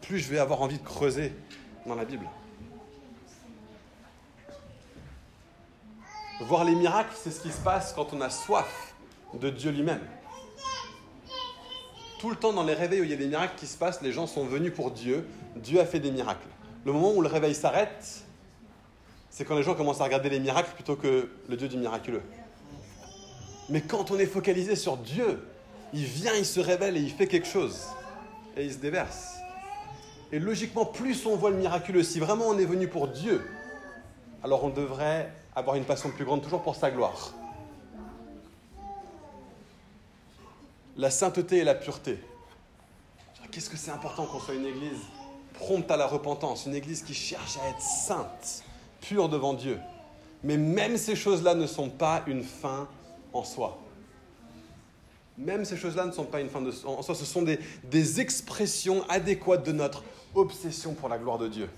plus 0.00 0.18
je 0.18 0.28
vais 0.28 0.38
avoir 0.38 0.62
envie 0.62 0.78
de 0.78 0.84
creuser 0.84 1.32
dans 1.86 1.94
la 1.94 2.04
Bible. 2.04 2.26
Voir 6.40 6.64
les 6.64 6.74
miracles, 6.74 7.14
c'est 7.16 7.30
ce 7.30 7.40
qui 7.40 7.50
se 7.50 7.60
passe 7.60 7.92
quand 7.92 8.12
on 8.12 8.20
a 8.20 8.30
soif 8.30 8.94
de 9.34 9.50
Dieu 9.50 9.70
lui-même. 9.70 10.00
Tout 12.18 12.30
le 12.30 12.36
temps 12.36 12.52
dans 12.52 12.64
les 12.64 12.74
réveils 12.74 13.00
où 13.00 13.04
il 13.04 13.10
y 13.10 13.14
a 13.14 13.16
des 13.16 13.28
miracles 13.28 13.54
qui 13.56 13.66
se 13.66 13.76
passent, 13.78 14.02
les 14.02 14.10
gens 14.10 14.26
sont 14.26 14.44
venus 14.44 14.72
pour 14.74 14.90
Dieu. 14.90 15.24
Dieu 15.54 15.80
a 15.80 15.86
fait 15.86 16.00
des 16.00 16.10
miracles. 16.10 16.48
Le 16.84 16.92
moment 16.92 17.12
où 17.12 17.22
le 17.22 17.28
réveil 17.28 17.54
s'arrête, 17.54 18.24
c'est 19.30 19.44
quand 19.44 19.56
les 19.56 19.62
gens 19.62 19.74
commencent 19.74 20.00
à 20.00 20.04
regarder 20.04 20.28
les 20.28 20.40
miracles 20.40 20.72
plutôt 20.74 20.96
que 20.96 21.30
le 21.48 21.56
Dieu 21.56 21.68
du 21.68 21.76
miraculeux. 21.76 22.22
Mais 23.68 23.82
quand 23.82 24.10
on 24.10 24.18
est 24.18 24.26
focalisé 24.26 24.74
sur 24.74 24.96
Dieu, 24.96 25.46
il 25.92 26.04
vient, 26.04 26.34
il 26.34 26.44
se 26.44 26.58
révèle 26.58 26.96
et 26.96 27.00
il 27.00 27.10
fait 27.10 27.28
quelque 27.28 27.46
chose. 27.46 27.86
Et 28.56 28.64
il 28.64 28.72
se 28.72 28.78
déverse. 28.78 29.34
Et 30.32 30.40
logiquement, 30.40 30.84
plus 30.84 31.24
on 31.24 31.36
voit 31.36 31.50
le 31.50 31.56
miraculeux, 31.56 32.02
si 32.02 32.18
vraiment 32.18 32.48
on 32.48 32.58
est 32.58 32.64
venu 32.64 32.88
pour 32.88 33.08
Dieu, 33.08 33.48
alors 34.42 34.64
on 34.64 34.70
devrait 34.70 35.32
avoir 35.54 35.76
une 35.76 35.84
passion 35.84 36.10
plus 36.10 36.24
grande 36.24 36.42
toujours 36.42 36.62
pour 36.62 36.74
sa 36.74 36.90
gloire. 36.90 37.32
La 40.98 41.10
sainteté 41.10 41.58
et 41.58 41.64
la 41.64 41.74
pureté. 41.74 42.18
Qu'est-ce 43.50 43.70
que 43.70 43.76
c'est 43.76 43.92
important 43.92 44.26
qu'on 44.26 44.40
soit 44.40 44.54
une 44.54 44.66
église 44.66 44.98
prompte 45.54 45.90
à 45.90 45.96
la 45.96 46.06
repentance, 46.06 46.66
une 46.66 46.74
église 46.74 47.02
qui 47.02 47.14
cherche 47.14 47.56
à 47.58 47.68
être 47.70 47.80
sainte, 47.80 48.62
pure 49.00 49.28
devant 49.28 49.54
Dieu. 49.54 49.78
Mais 50.44 50.56
même 50.56 50.96
ces 50.96 51.16
choses-là 51.16 51.54
ne 51.54 51.66
sont 51.66 51.88
pas 51.88 52.22
une 52.26 52.42
fin 52.44 52.88
en 53.32 53.42
soi. 53.42 53.78
Même 55.36 55.64
ces 55.64 55.76
choses-là 55.76 56.04
ne 56.04 56.12
sont 56.12 56.24
pas 56.24 56.40
une 56.40 56.48
fin 56.48 56.62
en 56.84 57.02
soi, 57.02 57.14
ce 57.14 57.24
sont 57.24 57.42
des, 57.42 57.58
des 57.84 58.20
expressions 58.20 59.04
adéquates 59.08 59.64
de 59.64 59.72
notre 59.72 60.02
obsession 60.34 60.94
pour 60.94 61.08
la 61.08 61.18
gloire 61.18 61.38
de 61.38 61.48
Dieu. 61.48 61.68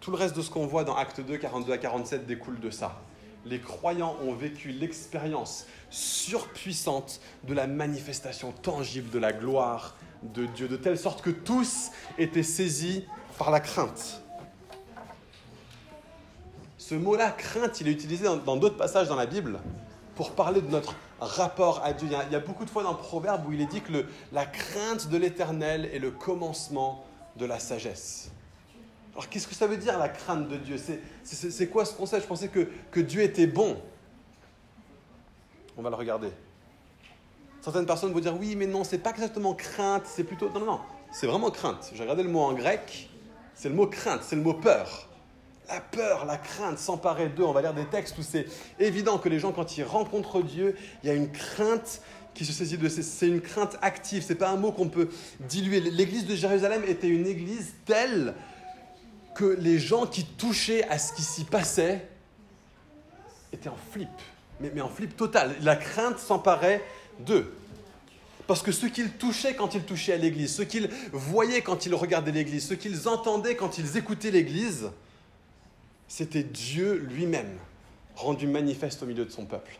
Tout 0.00 0.10
le 0.10 0.16
reste 0.16 0.36
de 0.36 0.42
ce 0.42 0.50
qu'on 0.50 0.66
voit 0.66 0.84
dans 0.84 0.94
Acte 0.96 1.20
2, 1.20 1.38
42 1.38 1.72
à 1.72 1.78
47 1.78 2.26
découle 2.26 2.60
de 2.60 2.70
ça. 2.70 3.00
Les 3.46 3.60
croyants 3.60 4.16
ont 4.22 4.34
vécu 4.34 4.70
l'expérience 4.70 5.66
surpuissante 5.90 7.20
de 7.44 7.54
la 7.54 7.66
manifestation 7.66 8.52
tangible 8.52 9.10
de 9.10 9.18
la 9.18 9.32
gloire 9.32 9.96
de 10.22 10.46
Dieu, 10.46 10.68
de 10.68 10.76
telle 10.76 10.98
sorte 10.98 11.22
que 11.22 11.30
tous 11.30 11.90
étaient 12.18 12.42
saisis 12.42 13.04
par 13.38 13.50
la 13.50 13.60
crainte. 13.60 14.22
Ce 16.78 16.94
mot-là, 16.94 17.30
crainte, 17.30 17.80
il 17.80 17.88
est 17.88 17.92
utilisé 17.92 18.24
dans 18.24 18.56
d'autres 18.56 18.76
passages 18.76 19.08
dans 19.08 19.16
la 19.16 19.26
Bible 19.26 19.60
pour 20.14 20.32
parler 20.32 20.60
de 20.60 20.68
notre 20.68 20.94
rapport 21.18 21.82
à 21.82 21.92
Dieu. 21.92 22.08
Il 22.10 22.32
y, 22.32 22.36
a, 22.36 22.40
beaucoup 22.40 22.64
de 22.64 22.70
fois 22.70 22.82
dans 22.82 22.92
le 22.92 22.98
Proverbe 22.98 23.46
où 23.48 23.52
il 23.52 23.60
est 23.60 23.66
dit 23.66 23.80
que 23.80 24.04
la 24.32 24.46
crainte 24.46 25.08
de 25.08 25.16
l'Éternel 25.16 25.88
est 25.92 25.98
le 25.98 26.10
commencement 26.10 27.04
de 27.36 27.46
la 27.46 27.58
sagesse. 27.58 28.30
Alors 29.14 29.28
qu'est-ce 29.28 29.46
que 29.46 29.54
ça 29.54 29.68
veut 29.68 29.76
dire 29.76 29.96
la 29.98 30.08
crainte 30.08 30.48
de 30.48 30.56
Dieu? 30.56 30.76
C'est 31.22 31.68
quoi 31.68 31.84
ce 31.84 31.94
concept? 31.94 32.22
Je 32.22 32.28
pensais 32.28 32.48
que, 32.48 33.00
Dieu 33.00 33.22
était 33.22 33.46
bon. 33.46 33.76
On 35.76 35.82
va 35.82 35.90
le 35.90 35.96
regarder. 35.96 36.30
Certaines 37.60 37.86
personnes 37.86 38.12
vont 38.12 38.20
dire 38.20 38.36
oui, 38.38 38.56
mais 38.56 38.66
non, 38.66 38.84
c'est 38.84 38.98
pas 38.98 39.10
exactement 39.10 39.54
crainte, 39.54 40.02
c'est 40.06 40.24
plutôt. 40.24 40.50
Non, 40.50 40.60
non, 40.60 40.66
non, 40.66 40.80
c'est 41.12 41.26
vraiment 41.26 41.50
crainte. 41.50 41.92
J'ai 41.94 42.02
regardé 42.02 42.22
le 42.22 42.28
mot 42.28 42.40
en 42.40 42.52
grec, 42.52 43.08
c'est 43.54 43.68
le 43.68 43.74
mot 43.74 43.86
crainte, 43.86 44.22
c'est 44.22 44.36
le 44.36 44.42
mot 44.42 44.54
peur. 44.54 45.08
La 45.68 45.80
peur, 45.80 46.26
la 46.26 46.36
crainte 46.36 46.78
s'emparer 46.78 47.28
d'eux. 47.28 47.44
On 47.44 47.52
va 47.52 47.62
lire 47.62 47.72
des 47.72 47.86
textes 47.86 48.18
où 48.18 48.22
c'est 48.22 48.46
évident 48.78 49.18
que 49.18 49.30
les 49.30 49.38
gens, 49.38 49.52
quand 49.52 49.78
ils 49.78 49.84
rencontrent 49.84 50.42
Dieu, 50.42 50.76
il 51.02 51.08
y 51.08 51.10
a 51.10 51.14
une 51.14 51.32
crainte 51.32 52.02
qui 52.34 52.44
se 52.44 52.52
saisit 52.52 52.76
de 52.76 52.88
c'est 52.88 53.28
une 53.28 53.40
crainte 53.40 53.78
active, 53.80 54.22
c'est 54.26 54.34
pas 54.34 54.50
un 54.50 54.56
mot 54.56 54.72
qu'on 54.72 54.88
peut 54.88 55.08
diluer. 55.40 55.80
L'église 55.80 56.26
de 56.26 56.34
Jérusalem 56.34 56.82
était 56.86 57.08
une 57.08 57.26
église 57.26 57.74
telle 57.86 58.34
que 59.34 59.44
les 59.44 59.78
gens 59.78 60.06
qui 60.06 60.24
touchaient 60.24 60.84
à 60.88 60.98
ce 60.98 61.12
qui 61.12 61.22
s'y 61.22 61.44
passait 61.44 62.08
étaient 63.52 63.68
en 63.68 63.76
flip, 63.92 64.08
mais, 64.60 64.70
mais 64.74 64.80
en 64.80 64.88
flip 64.88 65.16
total. 65.16 65.54
La 65.62 65.76
crainte 65.76 66.18
s'emparait 66.18 66.82
d'eux. 67.20 67.54
Parce 68.46 68.62
que 68.62 68.72
ce 68.72 68.86
qu'ils 68.86 69.12
touchaient 69.12 69.54
quand 69.54 69.74
ils 69.74 69.84
touchaient 69.84 70.12
à 70.12 70.18
l'église, 70.18 70.54
ce 70.54 70.62
qu'ils 70.62 70.90
voyaient 71.12 71.62
quand 71.62 71.86
ils 71.86 71.94
regardaient 71.94 72.32
l'église, 72.32 72.68
ce 72.68 72.74
qu'ils 72.74 73.08
entendaient 73.08 73.56
quand 73.56 73.78
ils 73.78 73.96
écoutaient 73.96 74.30
l'église, 74.30 74.90
c'était 76.08 76.42
Dieu 76.42 76.94
lui-même 76.94 77.58
rendu 78.16 78.46
manifeste 78.46 79.02
au 79.02 79.06
milieu 79.06 79.24
de 79.24 79.30
son 79.30 79.46
peuple. 79.46 79.78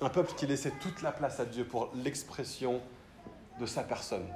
Un 0.00 0.08
peuple 0.08 0.32
qui 0.36 0.46
laissait 0.46 0.72
toute 0.80 1.02
la 1.02 1.12
place 1.12 1.38
à 1.40 1.44
Dieu 1.44 1.64
pour 1.64 1.90
l'expression 1.94 2.80
de 3.60 3.66
sa 3.66 3.82
personne, 3.82 4.26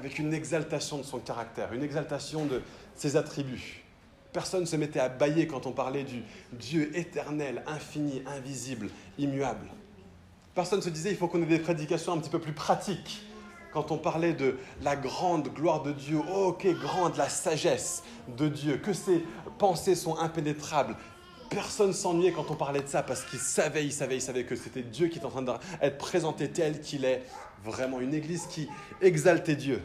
avec 0.00 0.18
une 0.18 0.32
exaltation 0.32 0.96
de 0.96 1.02
son 1.02 1.18
caractère, 1.18 1.74
une 1.74 1.82
exaltation 1.82 2.46
de 2.46 2.62
ses 2.94 3.16
attributs. 3.16 3.84
Personne 4.32 4.62
ne 4.62 4.66
se 4.66 4.76
mettait 4.76 5.00
à 5.00 5.10
bailler 5.10 5.46
quand 5.46 5.66
on 5.66 5.72
parlait 5.72 6.04
du 6.04 6.22
Dieu 6.52 6.90
éternel, 6.96 7.62
infini, 7.66 8.22
invisible, 8.26 8.88
immuable. 9.18 9.66
Personne 10.54 10.78
ne 10.78 10.84
se 10.84 10.88
disait 10.88 11.10
il 11.10 11.16
faut 11.16 11.28
qu'on 11.28 11.42
ait 11.42 11.46
des 11.46 11.58
prédications 11.58 12.14
un 12.14 12.18
petit 12.18 12.30
peu 12.30 12.38
plus 12.38 12.54
pratiques 12.54 13.22
quand 13.74 13.92
on 13.92 13.98
parlait 13.98 14.32
de 14.32 14.56
la 14.82 14.96
grande 14.96 15.48
gloire 15.48 15.82
de 15.82 15.92
Dieu, 15.92 16.18
oh, 16.34 16.52
qu'est 16.58 16.74
grande 16.74 17.16
la 17.16 17.28
sagesse 17.28 18.02
de 18.36 18.48
Dieu, 18.48 18.78
que 18.78 18.92
c'est 18.92 19.22
pensées 19.58 19.94
sont 19.94 20.16
impénétrables. 20.18 20.96
Personne 21.50 21.92
s'ennuyait 21.92 22.32
quand 22.32 22.50
on 22.50 22.54
parlait 22.54 22.80
de 22.80 22.88
ça 22.88 23.02
parce 23.02 23.24
qu'il 23.24 23.40
savait, 23.40 23.84
il 23.84 23.92
savait, 23.92 24.16
il 24.16 24.22
savait 24.22 24.44
que 24.44 24.56
c'était 24.56 24.82
Dieu 24.82 25.08
qui 25.08 25.18
était 25.18 25.26
en 25.26 25.30
train 25.30 25.42
d'être 25.42 25.98
présenté 25.98 26.48
tel 26.48 26.80
qu'il 26.80 27.04
est. 27.04 27.22
Vraiment 27.62 28.00
une 28.00 28.14
église 28.14 28.46
qui 28.46 28.70
exaltait 29.02 29.56
Dieu. 29.56 29.82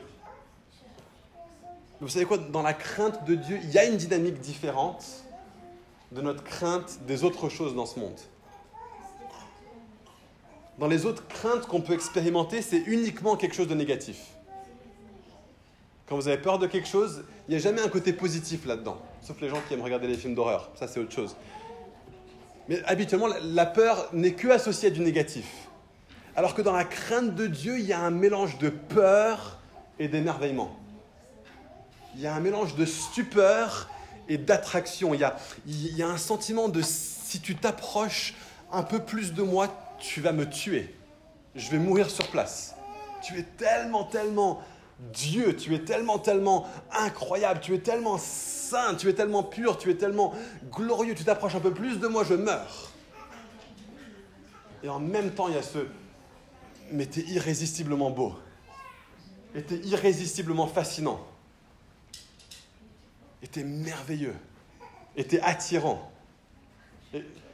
Vous 1.99 2.07
savez 2.07 2.25
quoi? 2.25 2.37
Dans 2.37 2.61
la 2.61 2.73
crainte 2.73 3.25
de 3.25 3.35
Dieu, 3.35 3.59
il 3.63 3.71
y 3.71 3.77
a 3.77 3.85
une 3.85 3.97
dynamique 3.97 4.39
différente 4.39 5.03
de 6.11 6.21
notre 6.21 6.43
crainte 6.43 6.99
des 7.05 7.23
autres 7.23 7.49
choses 7.49 7.75
dans 7.75 7.85
ce 7.85 7.99
monde. 7.99 8.19
Dans 10.77 10.87
les 10.87 11.05
autres 11.05 11.27
craintes 11.27 11.67
qu'on 11.67 11.81
peut 11.81 11.93
expérimenter, 11.93 12.61
c'est 12.61 12.77
uniquement 12.79 13.35
quelque 13.35 13.55
chose 13.55 13.67
de 13.67 13.75
négatif. 13.75 14.34
Quand 16.07 16.15
vous 16.15 16.27
avez 16.27 16.37
peur 16.37 16.59
de 16.59 16.67
quelque 16.67 16.87
chose, 16.87 17.23
il 17.47 17.51
n'y 17.51 17.57
a 17.57 17.59
jamais 17.59 17.81
un 17.81 17.89
côté 17.89 18.13
positif 18.13 18.65
là-dedans. 18.65 18.97
Sauf 19.21 19.41
les 19.41 19.49
gens 19.49 19.59
qui 19.67 19.73
aiment 19.73 19.81
regarder 19.81 20.07
les 20.07 20.17
films 20.17 20.35
d'horreur. 20.35 20.69
Ça, 20.75 20.87
c'est 20.87 20.99
autre 20.99 21.13
chose. 21.13 21.35
Mais 22.69 22.83
habituellement, 22.85 23.27
la 23.41 23.65
peur 23.65 24.09
n'est 24.13 24.33
que 24.33 24.47
associée 24.49 24.89
à 24.89 24.91
du 24.91 25.01
négatif. 25.01 25.45
Alors 26.35 26.53
que 26.53 26.61
dans 26.61 26.73
la 26.73 26.83
crainte 26.83 27.33
de 27.33 27.47
Dieu, 27.47 27.79
il 27.79 27.85
y 27.85 27.93
a 27.93 27.99
un 27.99 28.11
mélange 28.11 28.57
de 28.59 28.69
peur 28.69 29.59
et 29.99 30.07
d'émerveillement. 30.07 30.75
Il 32.15 32.21
y 32.21 32.27
a 32.27 32.35
un 32.35 32.39
mélange 32.39 32.75
de 32.75 32.85
stupeur 32.85 33.89
et 34.27 34.37
d'attraction. 34.37 35.13
Il, 35.13 35.27
il 35.65 35.97
y, 35.97 36.03
a, 36.03 36.07
un 36.07 36.17
sentiment 36.17 36.69
de 36.69 36.81
si 36.81 37.39
tu 37.39 37.55
t'approches 37.55 38.35
un 38.71 38.83
peu 38.83 38.99
plus 38.99 39.33
de 39.33 39.41
moi, 39.41 39.69
tu 39.99 40.21
vas 40.21 40.31
me 40.33 40.47
tuer. 40.47 40.93
Je 41.55 41.69
vais 41.71 41.77
mourir 41.77 42.09
sur 42.09 42.27
place. 42.27 42.75
Tu 43.23 43.39
es 43.39 43.43
tellement, 43.57 44.03
tellement 44.03 44.61
Dieu, 44.99 45.55
tu 45.55 45.75
es 45.75 45.79
tellement, 45.79 46.19
tellement 46.19 46.67
incroyable, 46.91 47.59
tu 47.59 47.73
es 47.73 47.79
tellement 47.79 48.17
saint, 48.17 48.95
tu 48.95 49.09
es 49.09 49.13
tellement 49.13 49.43
pur, 49.43 49.77
tu 49.77 49.89
es 49.91 49.95
tellement 49.95 50.33
glorieux, 50.71 51.15
tu 51.15 51.25
t'approches 51.25 51.55
un 51.55 51.59
peu 51.59 51.73
plus 51.73 51.99
de 51.99 52.07
moi, 52.07 52.23
je 52.23 52.33
meurs. 52.33 52.91
Et 54.83 54.89
en 54.89 54.99
même 54.99 55.31
temps, 55.31 55.47
il 55.47 55.55
y 55.55 55.57
a 55.57 55.63
ce... 55.63 55.79
Mais 56.91 57.07
tu 57.07 57.21
es 57.21 57.23
irrésistiblement 57.23 58.11
beau. 58.11 58.35
Et 59.53 59.63
tu 59.63 59.73
es 59.73 59.77
irrésistiblement 59.79 60.67
fascinant. 60.67 61.19
Et 63.41 63.47
tu 63.47 63.61
es 63.61 63.63
merveilleux. 63.63 64.35
Et 65.15 65.25
tu 65.25 65.35
es 65.35 65.41
attirant. 65.41 66.11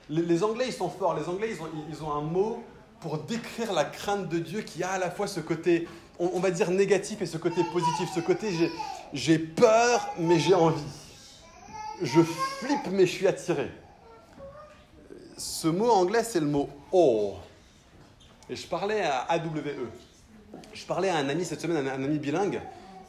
les, 0.10 0.44
Anglais, 0.44 0.66
ils 0.68 0.74
sont 0.74 0.90
forts. 0.90 1.16
Les 1.16 1.28
Anglais, 1.28 1.52
ils 1.56 1.62
ont, 1.62 1.70
ils 1.90 2.04
ont 2.04 2.12
un 2.12 2.22
mot 2.22 2.64
pour 3.00 3.18
décrire 3.18 3.74
la 3.74 3.86
crainte 3.86 4.30
de 4.30 4.38
Dieu 4.38 4.62
qui 4.62 4.84
a 4.84 4.92
à 4.92 5.00
la 5.00 5.10
fois 5.10 5.28
ce 5.28 5.40
côté 5.40 5.88
on, 6.22 6.40
va 6.40 6.52
dire 6.52 6.70
négatif 6.70 7.22
et 7.22 7.26
ce 7.26 7.38
côté 7.38 7.64
positif. 7.74 8.10
Ce 8.14 8.20
côté 8.20 8.50
j'ai 9.14 9.40
peur 9.40 10.14
mais 10.20 10.40
j'ai 10.40 10.54
envie. 10.54 10.82
Je 12.02 12.22
flippe 12.22 12.88
mais 12.92 13.06
je 13.06 13.12
suis 13.12 13.28
attiré. 13.28 13.70
Ce 15.38 15.68
mot 15.68 15.90
anglais 15.90 16.24
c'est 16.24 16.40
le 16.40 16.46
mot 16.46 16.70
awe. 16.92 17.34
Et 18.50 18.56
je 18.56 18.68
parlais 18.68 19.02
à 19.02 19.22
AWE. 19.22 19.90
Je 20.74 20.86
parlais 20.86 21.10
à 21.10 21.18
un 21.18 21.30
ami 21.30 21.44
cette 21.44 21.62
semaine, 21.62 21.88
un, 21.88 22.04
ami 22.04 22.20
bilingue, 22.20 22.62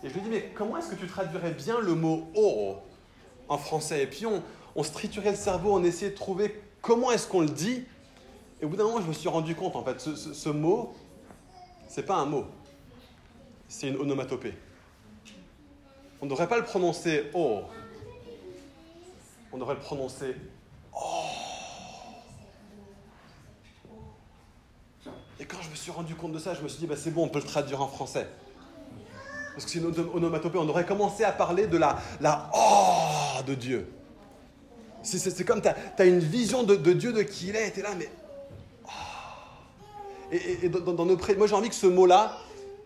et 0.05 0.09
je 0.09 0.15
lui 0.15 0.21
dis 0.23 0.31
mais 0.31 0.51
comment 0.55 0.79
est-ce 0.79 0.89
que 0.89 0.95
tu 0.95 1.07
traduirais 1.07 1.51
bien 1.51 1.81
le 1.81 1.95
mot 1.95 2.29
awe 2.35 2.77
en 3.49 3.59
français? 3.59 4.05
Et 4.05 4.07
puis 4.07 4.25
on, 4.27 4.43
on 4.75 4.83
se 4.83 4.93
triturait 4.93 5.33
le 5.33 5.37
cerveau, 5.37 5.75
on 5.75 5.85
essayait 5.85 6.13
de 6.13 6.17
trouver 6.17 6.63
comment 6.81 7.11
est-ce 7.11 7.27
qu'on 7.27 7.41
le 7.41 7.49
dit. 7.49 7.85
Et 8.61 8.65
au 8.65 8.69
bout 8.69 8.77
d'un 8.77 8.85
moment, 8.85 9.01
je 9.01 9.09
me 9.09 9.13
suis 9.13 9.29
rendu 9.29 9.57
compte, 9.57 9.75
en 9.75 9.83
fait, 9.83 10.01
ce, 10.01 10.15
ce, 10.15 10.33
ce 10.33 10.49
mot, 10.49 10.95
c'est 11.89 12.05
pas 12.05 12.15
un 12.15 12.27
mot 12.27 12.47
c'est 13.73 13.89
une 13.89 13.97
onomatopée. 13.97 14.53
On 16.21 16.27
ne 16.27 16.31
devrait 16.31 16.49
pas 16.49 16.59
le 16.59 16.65
prononcer 16.65 17.31
oh. 17.33 17.63
On 19.51 19.57
devrait 19.57 19.75
le 19.75 19.81
prononcer 19.81 20.37
oh. 20.95 21.25
Et 25.41 25.47
quand 25.47 25.57
je 25.63 25.71
me 25.71 25.75
suis 25.75 25.91
rendu 25.91 26.15
compte 26.15 26.33
de 26.33 26.39
ça, 26.39 26.55
je 26.55 26.61
me 26.61 26.69
suis 26.69 26.79
dit, 26.79 26.87
bah, 26.87 26.97
c'est 26.97 27.11
bon, 27.11 27.25
on 27.25 27.29
peut 27.29 27.41
le 27.41 27.47
traduire 27.47 27.81
en 27.81 27.89
français. 27.89 28.29
Parce 29.55 29.65
que 29.65 29.71
c'est 29.71 29.79
une 29.79 29.87
onomatopée. 29.87 30.59
On 30.59 30.67
devrait 30.67 30.87
commencer 30.87 31.25
à 31.25 31.33
parler 31.33 31.67
de 31.67 31.79
la, 31.79 31.99
la 32.21 32.51
oh 32.55 33.43
de 33.47 33.55
Dieu. 33.55 33.91
C'est 35.03 35.45
comme 35.45 35.63
tu 35.63 35.69
as, 35.69 36.05
une 36.05 36.21
vision 36.21 36.63
de, 36.63 36.77
Dieu, 36.77 37.13
de 37.13 37.23
qui 37.23 37.49
il 37.49 37.57
est, 37.57 37.73
tu 37.73 37.81
es 37.81 37.83
là, 37.83 37.91
mais. 37.99 38.11
Oh. 38.85 38.91
Et, 40.31 40.69
dans, 40.69 41.05
nos 41.05 41.17
pré... 41.17 41.35
Moi, 41.35 41.47
j'ai 41.47 41.55
envie 41.55 41.71
que 41.71 41.75
ce 41.75 41.87
mot-là, 41.87 42.39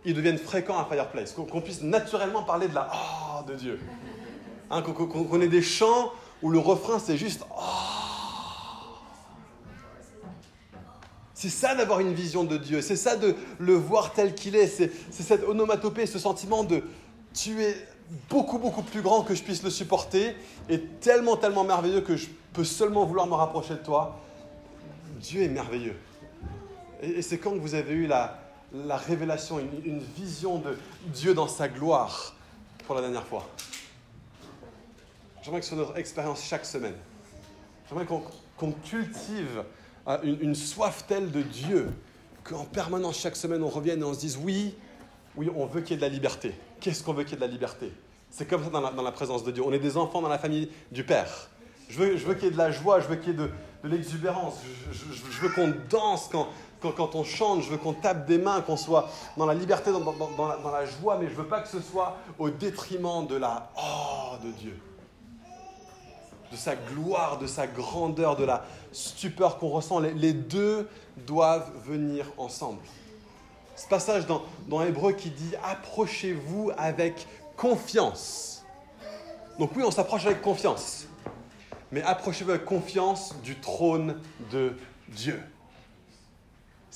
ils 0.06 0.14
deviennent 0.14 0.38
fréquents 0.38 0.78
à 0.78 0.84
Fireplace, 0.84 1.32
qu'on 1.32 1.60
puisse 1.60 1.82
naturellement 1.82 2.44
parler 2.44 2.68
de 2.68 2.74
la 2.74 2.88
oh 2.94 3.42
de 3.46 3.54
Dieu. 3.54 3.80
Hein, 4.70 4.80
qu'on 4.82 5.40
ait 5.40 5.48
des 5.48 5.62
chants 5.62 6.12
où 6.42 6.48
le 6.48 6.58
refrain 6.60 6.98
c'est 6.98 7.16
juste 7.16 7.44
oh. 7.50 7.62
C'est 11.34 11.50
ça 11.50 11.74
d'avoir 11.74 12.00
une 12.00 12.14
vision 12.14 12.44
de 12.44 12.56
Dieu, 12.56 12.80
c'est 12.80 12.96
ça 12.96 13.16
de 13.16 13.34
le 13.58 13.74
voir 13.74 14.12
tel 14.12 14.34
qu'il 14.34 14.56
est, 14.56 14.68
c'est 14.68 14.90
cette 15.10 15.44
onomatopée, 15.44 16.06
ce 16.06 16.18
sentiment 16.18 16.64
de 16.64 16.82
tu 17.34 17.62
es 17.62 17.76
beaucoup 18.30 18.58
beaucoup 18.58 18.82
plus 18.82 19.02
grand 19.02 19.22
que 19.22 19.34
je 19.34 19.42
puisse 19.42 19.62
le 19.62 19.70
supporter 19.70 20.36
et 20.68 20.80
tellement 20.80 21.36
tellement 21.36 21.64
merveilleux 21.64 22.00
que 22.00 22.16
je 22.16 22.28
peux 22.52 22.64
seulement 22.64 23.04
vouloir 23.04 23.26
me 23.26 23.34
rapprocher 23.34 23.74
de 23.74 23.80
toi. 23.80 24.20
Dieu 25.20 25.42
est 25.42 25.48
merveilleux. 25.48 25.96
Et, 27.02 27.10
et 27.18 27.22
c'est 27.22 27.38
quand 27.38 27.56
vous 27.56 27.74
avez 27.74 27.92
eu 27.92 28.06
la, 28.06 28.45
la 28.72 28.96
révélation, 28.96 29.58
une, 29.58 30.00
vision 30.16 30.58
de 30.58 30.76
Dieu 31.06 31.34
dans 31.34 31.48
sa 31.48 31.68
gloire 31.68 32.34
pour 32.86 32.94
la 32.94 33.00
dernière 33.00 33.26
fois. 33.26 33.48
J'aimerais 35.42 35.60
que 35.60 35.66
ce 35.66 35.74
soit 35.74 35.84
notre 35.84 35.96
expérience 35.96 36.42
chaque 36.42 36.64
semaine. 36.64 36.96
J'aimerais 37.88 38.06
qu'on 38.06 38.72
cultive 38.88 39.64
euh, 40.08 40.18
une, 40.22 40.54
soif 40.54 41.04
telle 41.06 41.30
de 41.30 41.42
Dieu 41.42 41.90
qu'en 42.42 42.64
permanence, 42.64 43.18
chaque 43.18 43.36
semaine, 43.36 43.62
on 43.62 43.68
revienne 43.68 44.00
et 44.00 44.04
on 44.04 44.14
se 44.14 44.20
dise 44.20 44.38
oui, 44.42 44.74
oui, 45.36 45.50
on 45.54 45.66
veut 45.66 45.82
qu'il 45.82 45.92
y 45.92 45.94
ait 45.94 45.96
de 45.96 46.02
la 46.02 46.08
liberté. 46.08 46.52
Qu'est-ce 46.80 47.02
qu'on 47.02 47.12
veut 47.12 47.22
qu'il 47.22 47.32
y 47.32 47.34
ait 47.34 47.40
de 47.40 47.44
la 47.46 47.52
liberté? 47.52 47.92
C'est 48.30 48.46
comme 48.46 48.64
ça 48.64 48.70
dans 48.70 49.02
la, 49.02 49.12
présence 49.12 49.44
de 49.44 49.52
Dieu. 49.52 49.62
On 49.64 49.72
est 49.72 49.78
des 49.78 49.96
enfants 49.96 50.20
dans 50.20 50.28
la 50.28 50.38
famille 50.38 50.68
du 50.90 51.04
Père. 51.04 51.48
Je 51.88 51.98
veux, 51.98 52.16
je 52.16 52.26
veux 52.26 52.34
qu'il 52.34 52.44
y 52.44 52.48
ait 52.48 52.52
de 52.52 52.58
la 52.58 52.72
joie, 52.72 52.98
je 52.98 53.06
veux 53.06 53.16
qu'il 53.16 53.28
y 53.28 53.34
ait 53.34 53.38
de, 53.38 53.50
l'exubérance. 53.84 54.56
je 54.90 55.40
veux 55.40 55.48
qu'on 55.50 55.72
danse 55.88 56.28
quand, 56.30 56.48
quand, 56.80 57.14
on 57.14 57.24
chante, 57.24 57.62
je 57.62 57.70
veux 57.70 57.78
qu'on 57.78 57.92
tape 57.92 58.26
des 58.26 58.38
mains, 58.38 58.60
qu'on 58.60 58.76
soit 58.76 59.08
dans 59.36 59.46
la 59.46 59.54
liberté, 59.54 59.90
dans, 59.90 60.70
la, 60.70 60.86
joie, 60.86 61.18
mais 61.18 61.26
je 61.26 61.32
ne 61.32 61.36
veux 61.36 61.46
pas 61.46 61.60
que 61.60 61.68
ce 61.68 61.80
soit 61.80 62.16
au 62.38 62.50
détriment 62.50 63.26
de 63.26 63.36
la 63.36 63.70
oh 63.76 64.36
de 64.44 64.50
Dieu, 64.50 64.78
de 66.50 66.56
sa 66.56 66.76
gloire, 66.76 67.38
de 67.38 67.46
sa 67.46 67.66
grandeur, 67.66 68.36
de 68.36 68.44
la 68.44 68.64
stupeur 68.92 69.58
qu'on 69.58 69.68
ressent. 69.68 70.00
Les, 70.00 70.32
deux 70.32 70.88
doivent 71.26 71.70
venir 71.84 72.26
ensemble. 72.36 72.80
Ce 73.74 73.86
passage 73.88 74.26
dans, 74.26 74.42
dans 74.68 74.82
Hébreu 74.82 75.12
qui 75.12 75.30
dit 75.30 75.54
approchez-vous 75.62 76.72
avec 76.76 77.26
confiance. 77.56 78.64
Donc 79.58 79.70
oui, 79.74 79.82
on 79.84 79.90
s'approche 79.90 80.26
avec 80.26 80.42
confiance, 80.42 81.06
mais 81.90 82.02
approchez-vous 82.02 82.50
avec 82.50 82.64
confiance 82.64 83.34
du 83.42 83.56
trône 83.56 84.20
de 84.50 84.76
Dieu. 85.08 85.42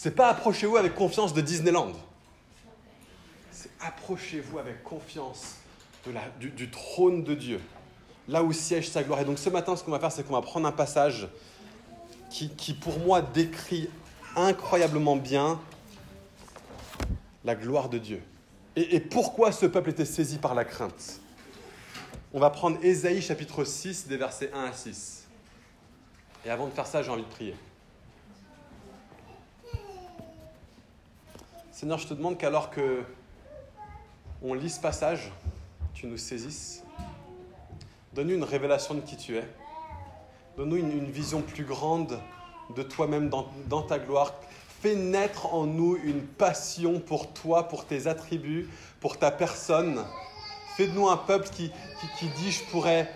C'est 0.02 0.12
pas 0.12 0.30
approchez-vous 0.30 0.78
avec 0.78 0.94
confiance 0.94 1.34
de 1.34 1.42
Disneyland. 1.42 1.92
C'est 3.50 3.68
approchez-vous 3.82 4.58
avec 4.58 4.82
confiance 4.82 5.56
de 6.06 6.12
la, 6.12 6.22
du, 6.38 6.70
trône 6.70 7.22
de 7.22 7.34
Dieu, 7.34 7.60
là 8.26 8.42
où 8.42 8.50
siège 8.50 8.88
sa 8.88 9.02
gloire. 9.02 9.20
Et 9.20 9.26
donc 9.26 9.38
ce 9.38 9.50
matin, 9.50 9.76
ce 9.76 9.84
qu'on 9.84 9.90
va 9.90 10.00
faire, 10.00 10.10
c'est 10.10 10.26
qu'on 10.26 10.32
va 10.32 10.40
prendre 10.40 10.66
un 10.66 10.72
passage 10.72 11.28
qui, 12.30 12.48
qui, 12.48 12.72
pour 12.72 12.98
moi, 13.00 13.20
décrit 13.20 13.90
incroyablement 14.36 15.16
bien 15.16 15.60
la 17.44 17.54
gloire 17.54 17.90
de 17.90 17.98
Dieu. 17.98 18.22
Et, 18.76 18.96
et 18.96 19.00
pourquoi 19.00 19.52
ce 19.52 19.66
peuple 19.66 19.90
était 19.90 20.06
saisi 20.06 20.38
par 20.38 20.54
la 20.54 20.64
crainte. 20.64 21.20
On 22.32 22.40
va 22.40 22.48
prendre 22.48 22.82
Ésaïe 22.82 23.20
chapitre 23.20 23.64
6, 23.64 24.06
des 24.06 24.16
versets 24.16 24.50
1 24.54 24.64
à 24.64 24.72
6. 24.72 25.28
Et 26.46 26.48
avant 26.48 26.68
de 26.68 26.72
faire 26.72 26.86
ça, 26.86 27.02
j'ai 27.02 27.10
envie 27.10 27.20
de 27.20 27.28
prier. 27.28 27.54
Seigneur, 31.81 31.97
je 31.97 32.09
te 32.09 32.12
demande 32.12 32.37
qu'alors 32.37 32.69
que 32.69 33.05
on 34.43 34.53
lit 34.53 34.69
ce 34.69 34.79
passage, 34.79 35.33
tu 35.95 36.09
nous 36.09 36.19
saisisses. 36.19 36.85
Donne-nous 38.12 38.35
une 38.35 38.45
révélation 38.45 38.93
de 38.93 39.01
qui 39.01 39.16
tu 39.16 39.38
es. 39.38 39.49
Donne-nous 40.59 40.77
une, 40.77 41.11
vision 41.11 41.40
plus 41.40 41.64
grande 41.64 42.21
de 42.77 42.83
toi-même 42.83 43.31
dans, 43.31 43.81
ta 43.81 43.99
gloire. 43.99 44.35
Fais 44.83 44.95
naître 44.95 45.55
en 45.55 45.64
nous 45.64 45.97
une 46.05 46.21
passion 46.21 47.01
pour 47.01 47.33
toi, 47.33 47.66
pour 47.66 47.87
tes 47.87 48.09
attributs, 48.09 48.69
pour 49.01 49.16
ta 49.16 49.31
personne. 49.31 50.05
Fais 50.77 50.87
de 50.87 50.93
nous 50.93 51.09
un 51.09 51.16
peuple 51.16 51.49
qui, 51.49 51.73
qui 52.19 52.27
dit 52.43 52.53
je 52.53 52.62
pourrais 52.64 53.11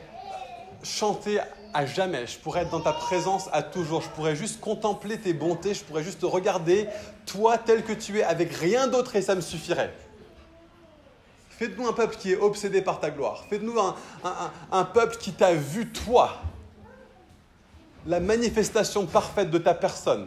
chanter 0.83 1.39
à 1.75 1.85
jamais. 1.87 2.27
Je 2.27 2.39
pourrais 2.39 2.63
être 2.63 2.71
dans 2.71 2.81
ta 2.81 2.93
présence 2.93 3.49
à 3.53 3.63
toujours. 3.63 4.01
Je 4.01 4.09
pourrais 4.11 4.37
juste 4.37 4.61
contempler 4.61 5.19
tes 5.19 5.33
bontés. 5.35 5.75
Je 5.75 5.85
pourrais 5.85 6.03
juste 6.05 6.21
regarder 6.23 6.89
toi 7.27 7.59
tel 7.59 7.85
que 7.85 7.93
tu 7.93 8.19
es 8.21 8.23
avec 8.23 8.53
rien 8.55 8.87
d'autre 8.87 9.17
et 9.17 9.23
ça 9.23 9.35
me 9.35 9.41
suffirait. 9.41 9.93
Fais 11.51 11.69
de 11.69 11.77
nous 11.77 11.87
un 11.87 11.93
peuple 11.93 12.17
qui 12.17 12.33
est 12.33 12.37
obsédé 12.37 12.81
par 12.83 12.99
ta 13.01 13.11
gloire. 13.11 13.45
Fais 13.51 13.59
de 13.59 13.65
nous 13.65 13.79
un, 13.79 13.95
un- 14.73 14.85
peuple 14.85 15.17
qui 15.19 15.33
t'a 15.33 15.55
vu 15.55 15.89
toi. 15.91 16.39
La 18.07 18.21
manifestation 18.21 19.07
parfaite 19.07 19.51
de 19.51 19.59
ta 19.59 19.73
personne. 19.75 20.27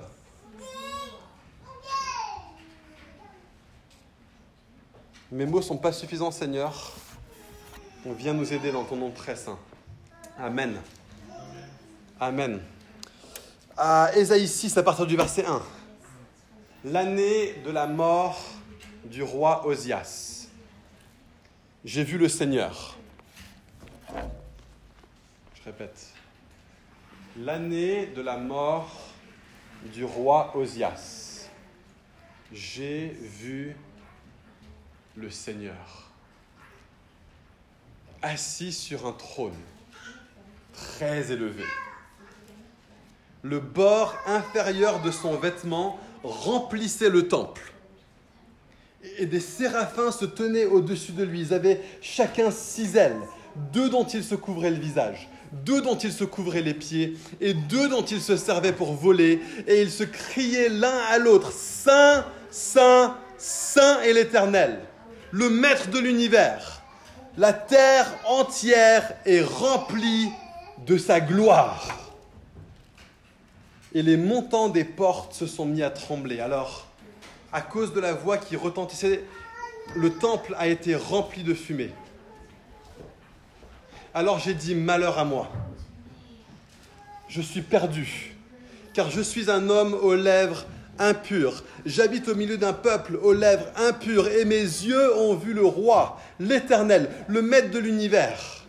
Mes 5.31 5.45
mots 5.45 5.61
sont 5.61 5.77
pas 5.77 5.91
suffisants, 5.91 6.31
Seigneur. 6.31 6.93
On 8.05 8.13
vient 8.13 8.33
nous 8.33 8.53
aider 8.53 8.71
dans 8.71 8.85
ton 8.85 8.95
nom 8.95 9.11
très 9.11 9.35
saint. 9.35 9.59
Amen. 10.39 10.77
Amen. 12.19 12.59
À 13.77 14.09
Ésaïe 14.15 14.47
6, 14.47 14.75
à 14.75 14.81
partir 14.81 15.05
du 15.05 15.15
verset 15.15 15.45
1. 15.45 15.61
L'année 16.85 17.53
de 17.63 17.69
la 17.69 17.85
mort 17.85 18.43
du 19.05 19.21
roi 19.21 19.67
Osias. 19.67 20.47
J'ai 21.85 22.03
vu 22.03 22.17
le 22.17 22.27
Seigneur. 22.27 22.97
Je 24.09 25.63
répète. 25.63 26.07
L'année 27.37 28.07
de 28.07 28.23
la 28.23 28.37
mort 28.37 28.89
du 29.93 30.03
roi 30.03 30.57
Osias. 30.57 31.49
J'ai 32.51 33.09
vu 33.09 33.75
le 35.15 35.29
Seigneur 35.29 36.09
assis 38.23 38.73
sur 38.73 39.05
un 39.05 39.13
trône 39.13 39.53
très 40.73 41.31
élevé. 41.31 41.63
Le 43.49 43.59
bord 43.61 44.13
inférieur 44.25 45.01
de 45.01 45.09
son 45.09 45.35
vêtement 45.35 45.97
remplissait 46.21 47.09
le 47.09 47.29
temple. 47.29 47.61
Et 49.19 49.25
des 49.25 49.39
séraphins 49.39 50.11
se 50.11 50.25
tenaient 50.25 50.65
au-dessus 50.65 51.13
de 51.13 51.23
lui. 51.23 51.41
Ils 51.41 51.53
avaient 51.53 51.81
chacun 52.01 52.51
six 52.51 52.97
ailes, 52.97 53.21
deux 53.71 53.89
dont 53.89 54.03
ils 54.03 54.25
se 54.25 54.35
couvraient 54.35 54.71
le 54.71 54.79
visage, 54.79 55.29
deux 55.53 55.81
dont 55.81 55.95
ils 55.95 56.11
se 56.11 56.25
couvraient 56.25 56.61
les 56.61 56.73
pieds, 56.73 57.15
et 57.39 57.53
deux 57.53 57.87
dont 57.87 58.03
ils 58.03 58.19
se 58.19 58.35
servaient 58.35 58.73
pour 58.73 58.91
voler. 58.91 59.39
Et 59.65 59.81
ils 59.81 59.91
se 59.91 60.03
criaient 60.03 60.67
l'un 60.67 60.97
à 61.09 61.17
l'autre, 61.17 61.53
Saint, 61.53 62.25
Saint, 62.51 63.15
Saint 63.37 64.01
est 64.01 64.11
l'Éternel, 64.11 64.81
le 65.31 65.49
Maître 65.49 65.89
de 65.89 65.99
l'univers. 65.99 66.81
La 67.37 67.53
terre 67.53 68.13
entière 68.25 69.13
est 69.25 69.41
remplie 69.41 70.27
de 70.85 70.97
sa 70.97 71.21
gloire. 71.21 72.06
Et 73.97 74.03
les 74.03 74.15
montants 74.15 74.69
des 74.69 74.83
portes 74.83 75.33
se 75.33 75.47
sont 75.47 75.65
mis 75.65 75.81
à 75.81 75.89
trembler. 75.89 76.39
Alors, 76.39 76.85
à 77.51 77.61
cause 77.61 77.95
de 77.95 77.99
la 77.99 78.13
voix 78.13 78.37
qui 78.37 78.55
retentissait, 78.55 79.23
le 79.95 80.13
temple 80.13 80.53
a 80.59 80.67
été 80.67 80.95
rempli 80.95 81.41
de 81.41 81.55
fumée. 81.55 81.89
Alors 84.13 84.37
j'ai 84.37 84.53
dit, 84.53 84.75
malheur 84.75 85.17
à 85.17 85.25
moi. 85.25 85.49
Je 87.27 87.41
suis 87.41 87.63
perdu, 87.63 88.35
car 88.93 89.09
je 89.09 89.19
suis 89.19 89.49
un 89.49 89.67
homme 89.67 89.95
aux 89.95 90.13
lèvres 90.13 90.67
impures. 90.99 91.63
J'habite 91.83 92.27
au 92.27 92.35
milieu 92.35 92.59
d'un 92.59 92.73
peuple 92.73 93.15
aux 93.15 93.33
lèvres 93.33 93.65
impures, 93.77 94.27
et 94.27 94.45
mes 94.45 94.61
yeux 94.61 95.17
ont 95.17 95.33
vu 95.33 95.53
le 95.53 95.65
roi, 95.65 96.21
l'Éternel, 96.39 97.09
le 97.27 97.41
Maître 97.41 97.71
de 97.71 97.79
l'univers. 97.79 98.63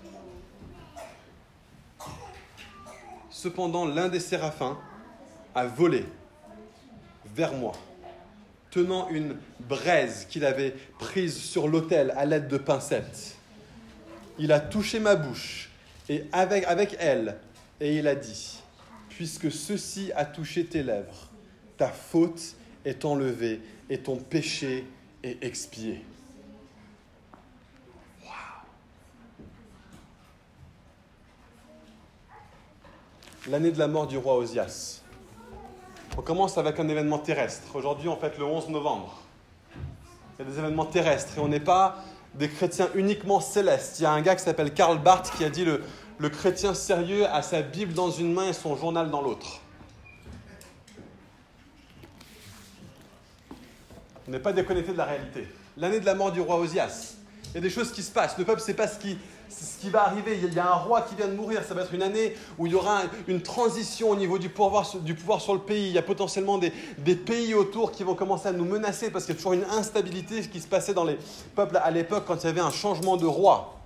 Cependant, 3.28 3.84
l'un 3.84 4.08
des 4.08 4.20
séraphins 4.20 4.78
a 5.58 5.66
volé 5.66 6.04
vers 7.34 7.52
moi, 7.52 7.72
tenant 8.70 9.08
une 9.08 9.36
braise 9.60 10.26
qu'il 10.30 10.44
avait 10.44 10.74
prise 10.98 11.36
sur 11.36 11.66
l'autel 11.66 12.14
à 12.16 12.24
l'aide 12.24 12.46
de 12.46 12.58
pincettes. 12.58 13.36
Il 14.38 14.52
a 14.52 14.60
touché 14.60 15.00
ma 15.00 15.16
bouche 15.16 15.70
et 16.08 16.24
avec, 16.30 16.64
avec 16.64 16.96
elle, 17.00 17.38
et 17.80 17.98
il 17.98 18.06
a 18.06 18.14
dit, 18.14 18.60
puisque 19.08 19.50
ceci 19.50 20.12
a 20.14 20.24
touché 20.24 20.64
tes 20.64 20.84
lèvres, 20.84 21.28
ta 21.76 21.88
faute 21.88 22.54
est 22.84 23.04
enlevée 23.04 23.60
et 23.90 23.98
ton 23.98 24.16
péché 24.16 24.86
est 25.24 25.42
expié. 25.42 26.04
L'année 33.48 33.72
de 33.72 33.78
la 33.78 33.88
mort 33.88 34.06
du 34.06 34.18
roi 34.18 34.36
Osias. 34.36 35.02
On 36.18 36.20
commence 36.20 36.58
avec 36.58 36.80
un 36.80 36.88
événement 36.88 37.18
terrestre. 37.18 37.76
Aujourd'hui, 37.76 38.08
on 38.08 38.16
fête 38.16 38.38
le 38.38 38.44
11 38.44 38.70
novembre. 38.70 39.22
Il 40.36 40.44
y 40.44 40.48
a 40.48 40.50
des 40.50 40.58
événements 40.58 40.84
terrestres 40.84 41.38
et 41.38 41.40
on 41.40 41.46
n'est 41.46 41.60
pas 41.60 42.02
des 42.34 42.48
chrétiens 42.48 42.88
uniquement 42.96 43.38
célestes. 43.38 44.00
Il 44.00 44.02
y 44.02 44.06
a 44.06 44.10
un 44.10 44.20
gars 44.20 44.34
qui 44.34 44.42
s'appelle 44.42 44.74
Karl 44.74 44.98
Barth 44.98 45.32
qui 45.36 45.44
a 45.44 45.48
dit 45.48 45.64
le, 45.64 45.80
le 46.18 46.28
chrétien 46.28 46.74
sérieux 46.74 47.24
a 47.28 47.40
sa 47.42 47.62
Bible 47.62 47.92
dans 47.94 48.10
une 48.10 48.32
main 48.32 48.48
et 48.48 48.52
son 48.52 48.74
journal 48.74 49.12
dans 49.12 49.22
l'autre. 49.22 49.60
On 54.26 54.32
n'est 54.32 54.40
pas 54.40 54.52
déconnecté 54.52 54.90
de 54.90 54.98
la 54.98 55.04
réalité. 55.04 55.46
L'année 55.76 56.00
de 56.00 56.06
la 56.06 56.16
mort 56.16 56.32
du 56.32 56.40
roi 56.40 56.56
Osias. 56.56 57.14
Il 57.50 57.54
y 57.54 57.58
a 57.58 57.60
des 57.60 57.70
choses 57.70 57.92
qui 57.92 58.02
se 58.02 58.10
passent. 58.10 58.36
Le 58.36 58.44
peuple 58.44 58.60
sait 58.60 58.74
pas 58.74 58.88
ce 58.88 58.98
qui, 58.98 59.16
ce 59.50 59.80
qui 59.80 59.90
va 59.90 60.06
arriver. 60.06 60.38
Il 60.42 60.52
y 60.52 60.58
a 60.58 60.70
un 60.70 60.76
roi 60.76 61.02
qui 61.02 61.14
vient 61.14 61.28
de 61.28 61.34
mourir. 61.34 61.62
Ça 61.66 61.74
va 61.74 61.82
être 61.82 61.94
une 61.94 62.02
année 62.02 62.34
où 62.58 62.66
il 62.66 62.72
y 62.72 62.74
aura 62.74 63.02
une 63.26 63.42
transition 63.42 64.10
au 64.10 64.16
niveau 64.16 64.38
du 64.38 64.48
pouvoir, 64.48 64.90
du 65.00 65.14
pouvoir 65.14 65.40
sur 65.40 65.54
le 65.54 65.60
pays. 65.60 65.88
Il 65.88 65.92
y 65.92 65.98
a 65.98 66.02
potentiellement 66.02 66.58
des, 66.58 66.72
des 66.98 67.16
pays 67.16 67.54
autour 67.54 67.92
qui 67.92 68.04
vont 68.04 68.14
commencer 68.14 68.48
à 68.48 68.52
nous 68.52 68.64
menacer 68.64 69.10
parce 69.10 69.24
qu'il 69.24 69.34
y 69.34 69.36
a 69.36 69.38
toujours 69.38 69.54
une 69.54 69.64
instabilité 69.64 70.42
qui 70.42 70.60
se 70.60 70.66
passait 70.66 70.94
dans 70.94 71.04
les 71.04 71.18
peuples 71.54 71.76
à 71.76 71.90
l'époque 71.90 72.24
quand 72.26 72.42
il 72.42 72.46
y 72.46 72.50
avait 72.50 72.60
un 72.60 72.70
changement 72.70 73.16
de 73.16 73.26
roi. 73.26 73.78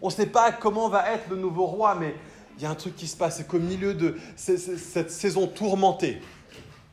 On 0.00 0.08
ne 0.08 0.12
sait 0.12 0.26
pas 0.26 0.52
comment 0.52 0.88
va 0.88 1.12
être 1.12 1.28
le 1.30 1.36
nouveau 1.36 1.66
roi, 1.66 1.94
mais 1.94 2.14
il 2.56 2.62
y 2.62 2.66
a 2.66 2.70
un 2.70 2.74
truc 2.74 2.96
qui 2.96 3.06
se 3.06 3.16
passe. 3.16 3.38
C'est 3.38 3.46
qu'au 3.46 3.58
milieu 3.58 3.94
de 3.94 4.16
cette 4.36 5.10
saison 5.10 5.46
tourmentée, 5.46 6.20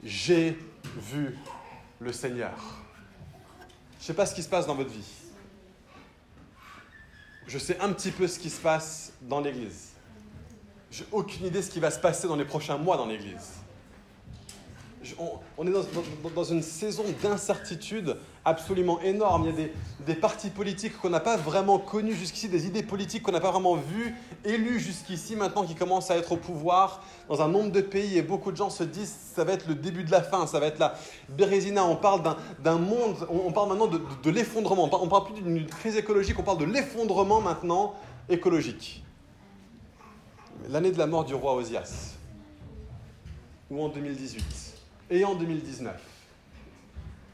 j'ai 0.03 0.57
vu 1.11 1.37
le 1.99 2.11
Seigneur. 2.11 2.53
Je 3.99 4.03
ne 4.03 4.07
sais 4.07 4.13
pas 4.13 4.25
ce 4.25 4.35
qui 4.35 4.43
se 4.43 4.49
passe 4.49 4.67
dans 4.67 4.75
votre 4.75 4.91
vie. 4.91 5.24
Je 7.47 7.57
sais 7.57 7.79
un 7.79 7.93
petit 7.93 8.11
peu 8.11 8.27
ce 8.27 8.39
qui 8.39 8.49
se 8.49 8.59
passe 8.59 9.13
dans 9.21 9.39
l'Église. 9.39 9.89
J'ai 10.91 11.05
aucune 11.11 11.47
idée 11.47 11.61
ce 11.61 11.69
qui 11.69 11.79
va 11.79 11.91
se 11.91 11.99
passer 11.99 12.27
dans 12.27 12.35
les 12.35 12.45
prochains 12.45 12.77
mois 12.77 12.97
dans 12.97 13.05
l'Église. 13.05 13.64
On, 15.19 15.39
on, 15.57 15.67
est 15.67 15.71
dans, 16.35 16.43
une 16.43 16.61
saison 16.61 17.03
d'incertitude 17.21 18.17
absolument 18.43 18.99
énorme. 19.01 19.43
Il 19.45 19.61
y 19.61 19.63
a 19.63 19.67
des, 20.05 20.15
partis 20.15 20.49
politiques 20.49 20.97
qu'on 20.97 21.09
n'a 21.09 21.19
pas 21.19 21.37
vraiment 21.37 21.79
connus 21.79 22.15
jusqu'ici, 22.15 22.49
des 22.49 22.65
idées 22.67 22.83
politiques 22.83 23.23
qu'on 23.23 23.31
n'a 23.31 23.39
pas 23.39 23.51
vraiment 23.51 23.75
vues, 23.75 24.15
élues 24.43 24.79
jusqu'ici, 24.79 25.35
maintenant 25.35 25.65
qui 25.65 25.75
commencent 25.75 26.11
à 26.11 26.17
être 26.17 26.31
au 26.31 26.37
pouvoir 26.37 27.03
dans 27.29 27.41
un 27.41 27.47
nombre 27.47 27.71
de 27.71 27.81
pays. 27.81 28.17
Et 28.17 28.21
beaucoup 28.21 28.51
de 28.51 28.57
gens 28.57 28.69
se 28.69 28.83
disent 28.83 29.15
ça 29.35 29.43
va 29.43 29.53
être 29.53 29.67
le 29.67 29.75
début 29.75 30.03
de 30.03 30.11
la 30.11 30.21
fin, 30.21 30.47
ça 30.47 30.59
va 30.59 30.67
être 30.67 30.79
la 30.79 30.95
Bérésina. 31.29 31.85
On 31.85 31.95
parle 31.95 32.35
d'un 32.63 32.77
monde, 32.77 33.27
on, 33.29 33.47
on, 33.47 33.51
parle 33.51 33.69
maintenant 33.69 33.87
de, 33.87 34.29
l'effondrement. 34.29 34.89
On 34.91 35.05
ne 35.05 35.09
parle 35.09 35.25
plus 35.25 35.41
d'une 35.41 35.65
crise 35.65 35.97
écologique, 35.97 36.37
on 36.39 36.43
parle 36.43 36.59
de 36.59 36.65
l'effondrement 36.65 37.41
maintenant 37.41 37.93
écologique. 38.29 39.03
L'année 40.69 40.91
de 40.91 40.97
la 40.97 41.05
mort 41.05 41.25
du 41.25 41.35
roi 41.35 41.53
Osias, 41.53 42.15
ou 43.69 43.83
en 43.83 43.89
2018 43.89 44.64
et 45.09 45.23
en 45.23 45.35
2019. 45.35 45.95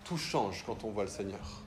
Tout 0.04 0.18
change 0.18 0.64
quand 0.66 0.84
on 0.84 0.92
voit 0.92 1.04
le 1.04 1.10
Seigneur. 1.10 1.62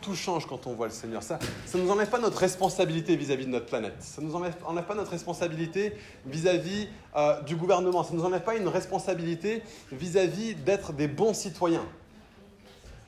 Tout 0.00 0.14
change 0.14 0.46
quand 0.46 0.66
on 0.66 0.74
voit 0.74 0.86
le 0.86 0.92
Seigneur. 0.92 1.22
Ça 1.22 1.38
ne 1.74 1.82
nous 1.82 1.90
enlève 1.90 2.08
pas 2.08 2.20
notre 2.20 2.38
responsabilité 2.38 3.16
vis-à-vis 3.16 3.42
-vis 3.42 3.46
de 3.46 3.52
notre 3.52 3.66
planète. 3.66 3.96
Ça 4.00 4.22
ne 4.22 4.26
nous 4.26 4.34
enlève, 4.36 4.56
enlève, 4.64 4.84
pas 4.84 4.94
notre 4.94 5.10
responsabilité 5.10 5.92
vis-à-vis 6.24 6.88
euh, 7.16 7.42
du 7.42 7.56
gouvernement. 7.56 8.04
Ça 8.04 8.12
ne 8.12 8.18
nous 8.18 8.24
enlève 8.24 8.44
pas 8.44 8.56
une 8.56 8.68
responsabilité 8.68 9.62
vis-à-vis 9.92 10.54
d'être 10.54 10.92
des 10.92 11.08
bons 11.08 11.34
citoyens. 11.34 11.86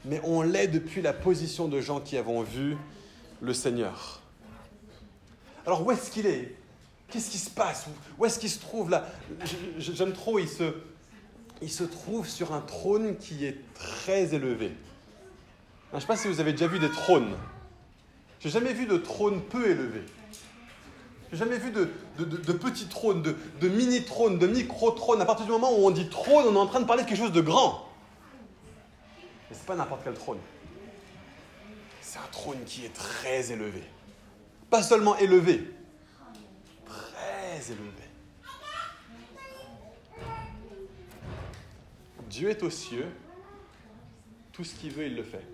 Mais 0.05 0.21
on 0.25 0.43
l'est 0.43 0.69
depuis 0.69 1.01
la 1.01 1.13
position 1.13 1.69
de 1.69 1.81
gens 1.81 2.01
qui 2.01 2.17
avons 2.17 2.43
vu 2.43 2.77
le 3.41 3.55
Seigneur. 3.55 4.21
Alors 5.65 5.87
où 5.87 5.93
est-ce 5.93 6.11
qu'il 6.11 6.27
est? 6.27 6.55
Qu'est-ce 7.09 7.31
qui 7.31 7.39
se 7.39 7.51
passe? 7.51 7.87
Où 8.19 8.25
est-ce 8.25 8.39
qu'il 8.39 8.51
se 8.51 8.61
trouve 8.61 8.91
là? 8.91 9.07
J'aime 9.79 10.13
trop, 10.13 10.39
il 10.39 10.49
se, 10.49 10.73
il 11.63 11.71
se 11.71 11.85
trouve 11.85 12.29
sur 12.29 12.53
un 12.53 12.61
trône 12.61 13.17
qui 13.17 13.45
est 13.45 13.59
très 13.75 14.35
élevé. 14.35 14.73
Je 15.91 15.97
ne 15.97 16.01
sais 16.01 16.07
pas 16.07 16.17
si 16.17 16.29
vous 16.29 16.41
avez 16.41 16.53
déjà 16.53 16.67
vu 16.67 16.79
des 16.79 16.91
trônes. 16.91 17.35
Je 18.41 18.47
n'ai 18.47 18.53
jamais 18.53 18.73
vu 18.73 18.87
de 18.87 18.97
trône 18.97 19.43
peu 19.43 19.69
élevé. 19.69 20.03
Je 21.31 21.37
n'ai 21.37 21.39
jamais 21.39 21.59
vu 21.59 21.71
de, 21.71 21.91
de, 22.19 22.25
de, 22.25 22.37
de 22.37 22.53
de, 22.53 23.37
de 23.61 23.69
mini-trônes, 23.69 24.39
de 24.39 24.47
micro-trônes. 24.47 25.21
À 25.21 25.27
partir 25.27 25.47
du 25.47 25.53
moment 25.53 25.73
où 25.73 25.87
on 25.87 25.91
dit 25.91 26.09
trône, 26.09 26.47
on 26.49 26.55
est 26.55 26.59
en 26.59 26.67
train 26.67 26.81
de 26.81 26.87
parler 26.87 27.03
de 27.03 27.09
quelque 27.09 27.19
chose 27.19 27.33
de 27.33 27.41
grand. 27.41 27.89
Mais 29.49 29.57
ce 29.57 29.61
n'est 29.61 29.67
pas 29.67 29.77
n'importe 29.77 30.03
quel 30.05 30.15
trône. 30.15 30.39
C'est 32.01 32.19
un 32.19 32.29
trône 32.33 32.65
qui 32.65 32.85
est 32.85 32.95
très 32.95 33.53
élevé. 33.53 33.83
Pas 34.71 34.83
seulement 34.83 35.17
élevé, 35.19 35.73
très 36.87 37.73
élevé. 37.73 38.10
Dieu 42.31 42.49
est 42.49 42.63
aux 42.63 42.71
cieux, 42.71 43.09
tout 44.53 44.63
ce 44.63 44.75
qu'il 44.77 44.93
veut, 44.93 45.07
il 45.07 45.17
le 45.17 45.25
fait. 45.25 45.45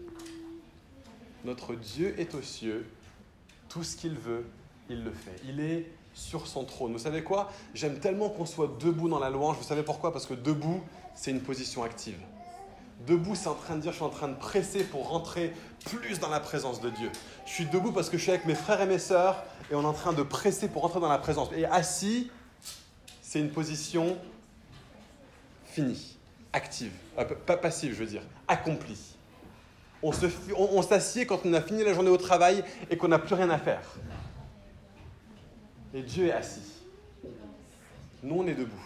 Notre 1.45 1.75
Dieu 1.75 2.15
est 2.21 2.35
aux 2.35 2.43
cieux. 2.43 2.87
Tout 3.69 3.83
ce 3.83 3.97
qu'il 3.97 4.15
veut, 4.15 4.45
il 4.91 5.03
le 5.03 5.11
fait. 5.11 5.41
Il 5.49 5.61
est 5.61 5.91
sur 6.13 6.47
son 6.47 6.65
trône. 6.65 6.93
Vous 6.93 6.99
savez 6.99 7.25
quoi? 7.25 7.51
J'aime 7.75 7.99
tellement 7.99 8.29
qu'on 8.29 8.47
soit 8.47 8.77
debout 8.79 9.09
dans 9.09 9.19
la 9.19 9.31
louange. 9.31 9.57
Vous 9.57 9.65
savez 9.65 9.83
pourquoi? 9.83 10.13
Parce 10.13 10.27
que 10.27 10.35
debout, 10.35 10.83
c'est 11.15 11.31
une 11.31 11.41
position 11.41 11.83
active. 11.83 12.19
Debout, 13.07 13.35
c'est 13.35 13.49
en 13.49 13.55
train 13.55 13.77
de 13.77 13.81
dire, 13.81 13.93
je 13.93 13.97
suis 13.97 14.05
en 14.05 14.11
train 14.11 14.29
de 14.29 14.37
presser 14.37 14.85
pour 14.85 15.09
rentrer 15.09 15.55
plus 15.87 16.19
dans 16.19 16.31
la 16.31 16.41
présence 16.41 16.81
de 16.81 16.91
Dieu. 16.91 17.11
Je 17.47 17.53
suis 17.53 17.67
debout 17.67 17.93
parce 17.93 18.11
que 18.11 18.19
je 18.19 18.23
suis 18.23 18.33
avec 18.33 18.45
mes 18.45 18.55
frères 18.55 18.81
et 18.81 18.87
mes 18.87 18.99
sœurs 18.99 19.45
et 19.71 19.75
on 19.75 19.83
est 19.83 19.87
en 19.87 19.93
train 19.93 20.13
de 20.13 20.23
presser 20.23 20.69
pour 20.69 20.83
rentrer 20.83 21.01
dans 21.01 21.09
la 21.09 21.19
présence. 21.19 21.49
Et 21.55 21.65
assis, 21.65 22.31
c'est 23.23 23.41
une 23.41 23.51
position 23.51 24.17
finie, 25.67 26.16
active, 26.57 26.93
euh, 27.19 27.25
pas 27.25 27.57
passive, 27.57 27.93
je 27.93 28.01
veux 28.01 28.11
dire, 28.11 28.23
accomplie. 28.49 29.15
On 30.03 30.83
s'assied 30.83 31.27
quand 31.27 31.41
on 31.45 31.53
a 31.53 31.61
fini 31.61 31.85
la 31.85 31.93
journée 31.93 32.11
au 32.11 32.17
travail 32.17 32.63
et 32.91 32.97
qu'on 32.97 33.09
n'a 33.09 33.19
plus 33.19 33.35
rien 33.35 33.51
à 33.51 33.59
faire. 33.59 33.83
Et 35.95 36.03
Dieu 36.03 36.27
est 36.27 36.33
assis. 36.33 36.83
Nous, 38.23 38.37
on 38.37 38.47
est 38.47 38.55
debout. 38.55 38.85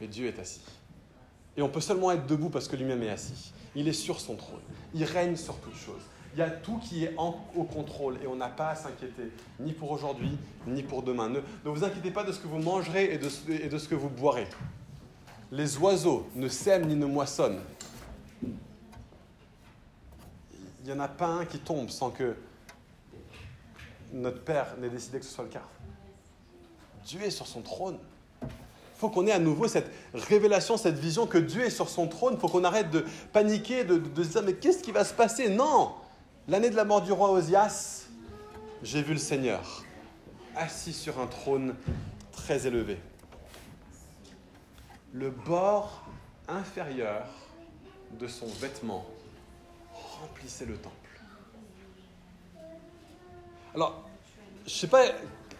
Mais 0.00 0.06
Dieu 0.06 0.26
est 0.26 0.38
assis. 0.38 0.62
Et 1.56 1.62
on 1.62 1.68
peut 1.68 1.80
seulement 1.80 2.10
être 2.12 2.26
debout 2.26 2.48
parce 2.48 2.68
que 2.68 2.76
lui-même 2.76 3.02
est 3.02 3.10
assis. 3.10 3.52
Il 3.74 3.86
est 3.88 3.92
sur 3.92 4.20
son 4.20 4.36
trône. 4.36 4.62
Il 4.94 5.04
règne 5.04 5.36
sur 5.36 5.56
toutes 5.56 5.76
choses. 5.76 6.02
Il 6.34 6.38
y 6.40 6.42
a 6.42 6.50
tout 6.50 6.78
qui 6.78 7.04
est 7.04 7.14
au 7.16 7.62
contrôle 7.64 8.18
et 8.22 8.26
on 8.26 8.34
n'a 8.34 8.48
pas 8.48 8.70
à 8.70 8.74
s'inquiéter, 8.74 9.30
ni 9.60 9.72
pour 9.72 9.92
aujourd'hui, 9.92 10.36
ni 10.66 10.82
pour 10.82 11.02
demain. 11.02 11.28
Ne, 11.28 11.40
vous 11.64 11.84
inquiétez 11.84 12.10
pas 12.10 12.24
de 12.24 12.32
ce 12.32 12.40
que 12.40 12.48
vous 12.48 12.58
mangerez 12.58 13.14
et 13.14 13.18
de, 13.18 13.28
et 13.50 13.68
de 13.68 13.78
ce 13.78 13.88
que 13.88 13.94
vous 13.94 14.08
boirez. 14.08 14.48
Les 15.52 15.78
oiseaux 15.78 16.26
ne 16.34 16.48
sèment 16.48 16.86
ni 16.86 16.96
ne 16.96 17.06
moissonnent. 17.06 17.60
Il 18.42 18.50
n'y 20.86 20.92
en 20.92 21.00
a 21.00 21.08
pas 21.08 21.26
un 21.26 21.46
qui 21.46 21.58
tombe 21.58 21.88
sans 21.88 22.10
que 22.10 22.36
notre 24.12 24.40
Père 24.40 24.76
n'ait 24.78 24.90
décidé 24.90 25.18
que 25.18 25.24
ce 25.24 25.32
soit 25.32 25.44
le 25.44 25.50
cas. 25.50 25.62
Dieu 27.04 27.22
est 27.22 27.30
sur 27.30 27.46
son 27.46 27.62
trône. 27.62 27.98
Il 28.42 28.98
faut 28.98 29.10
qu'on 29.10 29.26
ait 29.26 29.32
à 29.32 29.38
nouveau 29.38 29.66
cette 29.66 29.90
révélation, 30.14 30.76
cette 30.76 30.98
vision 30.98 31.26
que 31.26 31.38
Dieu 31.38 31.64
est 31.64 31.70
sur 31.70 31.88
son 31.88 32.06
trône. 32.06 32.34
Il 32.34 32.40
faut 32.40 32.48
qu'on 32.48 32.64
arrête 32.64 32.90
de 32.90 33.04
paniquer, 33.32 33.84
de, 33.84 34.22
se 34.22 34.28
dire 34.28 34.42
mais 34.42 34.54
qu'est-ce 34.54 34.82
qui 34.82 34.92
va 34.92 35.04
se 35.04 35.14
passer? 35.14 35.48
Non 35.48 35.92
L'année 36.48 36.70
de 36.70 36.76
la 36.76 36.84
mort 36.84 37.02
du 37.02 37.12
roi 37.12 37.30
Osias, 37.30 38.04
j'ai 38.82 39.02
vu 39.02 39.14
le 39.14 39.18
Seigneur 39.18 39.84
assis 40.56 40.92
sur 40.92 41.18
un 41.18 41.26
trône 41.26 41.74
très 42.32 42.66
élevé. 42.66 42.98
Le 45.14 45.30
bord 45.30 46.02
inférieur 46.48 47.28
de 48.18 48.26
son 48.26 48.48
vêtement 48.60 49.06
remplissait 50.20 50.66
le 50.66 50.76
temple. 50.76 50.96
Alors, 53.76 54.02
je 54.66 54.72
ne 54.72 54.76
sais 54.76 54.86
pas 54.88 55.04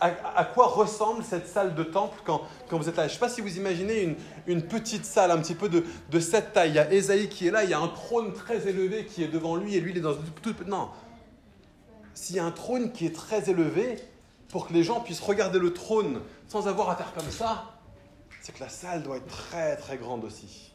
à, 0.00 0.44
quoi 0.44 0.66
ressemble 0.66 1.22
cette 1.22 1.46
salle 1.46 1.76
de 1.76 1.84
temple 1.84 2.20
quand, 2.24 2.42
quand 2.68 2.78
vous 2.78 2.88
êtes 2.88 2.96
là? 2.96 3.04
Je 3.04 3.10
ne 3.10 3.14
sais 3.14 3.20
pas 3.20 3.28
si 3.28 3.40
vous 3.40 3.56
imaginez 3.56 4.02
une, 4.02 4.16
une, 4.48 4.62
petite 4.62 5.04
salle 5.04 5.30
un 5.30 5.38
petit 5.38 5.54
peu 5.54 5.68
de, 5.68 5.84
de, 6.10 6.18
cette 6.18 6.52
taille. 6.52 6.70
Il 6.70 6.74
y 6.74 6.80
a 6.80 6.92
Esaïe 6.92 7.28
qui 7.28 7.46
est 7.46 7.52
là, 7.52 7.62
il 7.62 7.70
y 7.70 7.74
a 7.74 7.78
un 7.78 7.88
trône 7.88 8.32
très 8.32 8.66
élevé 8.68 9.06
qui 9.06 9.22
est 9.22 9.28
devant 9.28 9.54
lui 9.54 9.76
et 9.76 9.80
lui 9.80 9.92
il 9.92 9.98
est 9.98 10.02
dans 10.02 10.14
une 10.14 10.24
toute... 10.42 10.66
Non. 10.66 10.90
S'il 12.12 12.34
y 12.34 12.40
a 12.40 12.44
un 12.44 12.50
trône 12.50 12.90
qui 12.90 13.06
est 13.06 13.14
très 13.14 13.48
élevé, 13.48 14.02
pour 14.48 14.66
que 14.66 14.72
les 14.72 14.82
gens 14.82 15.00
puissent 15.00 15.20
regarder 15.20 15.60
le 15.60 15.72
trône 15.72 16.20
sans 16.48 16.66
avoir 16.66 16.90
à 16.90 16.96
faire 16.96 17.12
comme 17.14 17.30
ça, 17.30 17.74
c'est 18.44 18.52
que 18.52 18.60
la 18.60 18.68
salle 18.68 19.02
doit 19.02 19.16
être 19.16 19.26
très 19.26 19.74
très 19.74 19.96
grande 19.96 20.22
aussi. 20.22 20.74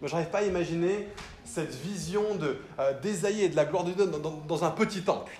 Mais 0.00 0.06
je 0.06 0.12
n'arrive 0.12 0.30
pas 0.30 0.38
à 0.38 0.42
imaginer 0.44 1.08
cette 1.44 1.74
vision 1.74 2.22
euh, 2.78 3.00
d'Esaïe 3.00 3.42
et 3.42 3.48
de 3.48 3.56
la 3.56 3.64
gloire 3.64 3.82
de 3.82 3.90
Dieu 3.90 4.06
dans 4.46 4.64
un 4.64 4.70
petit 4.70 5.02
temple, 5.02 5.32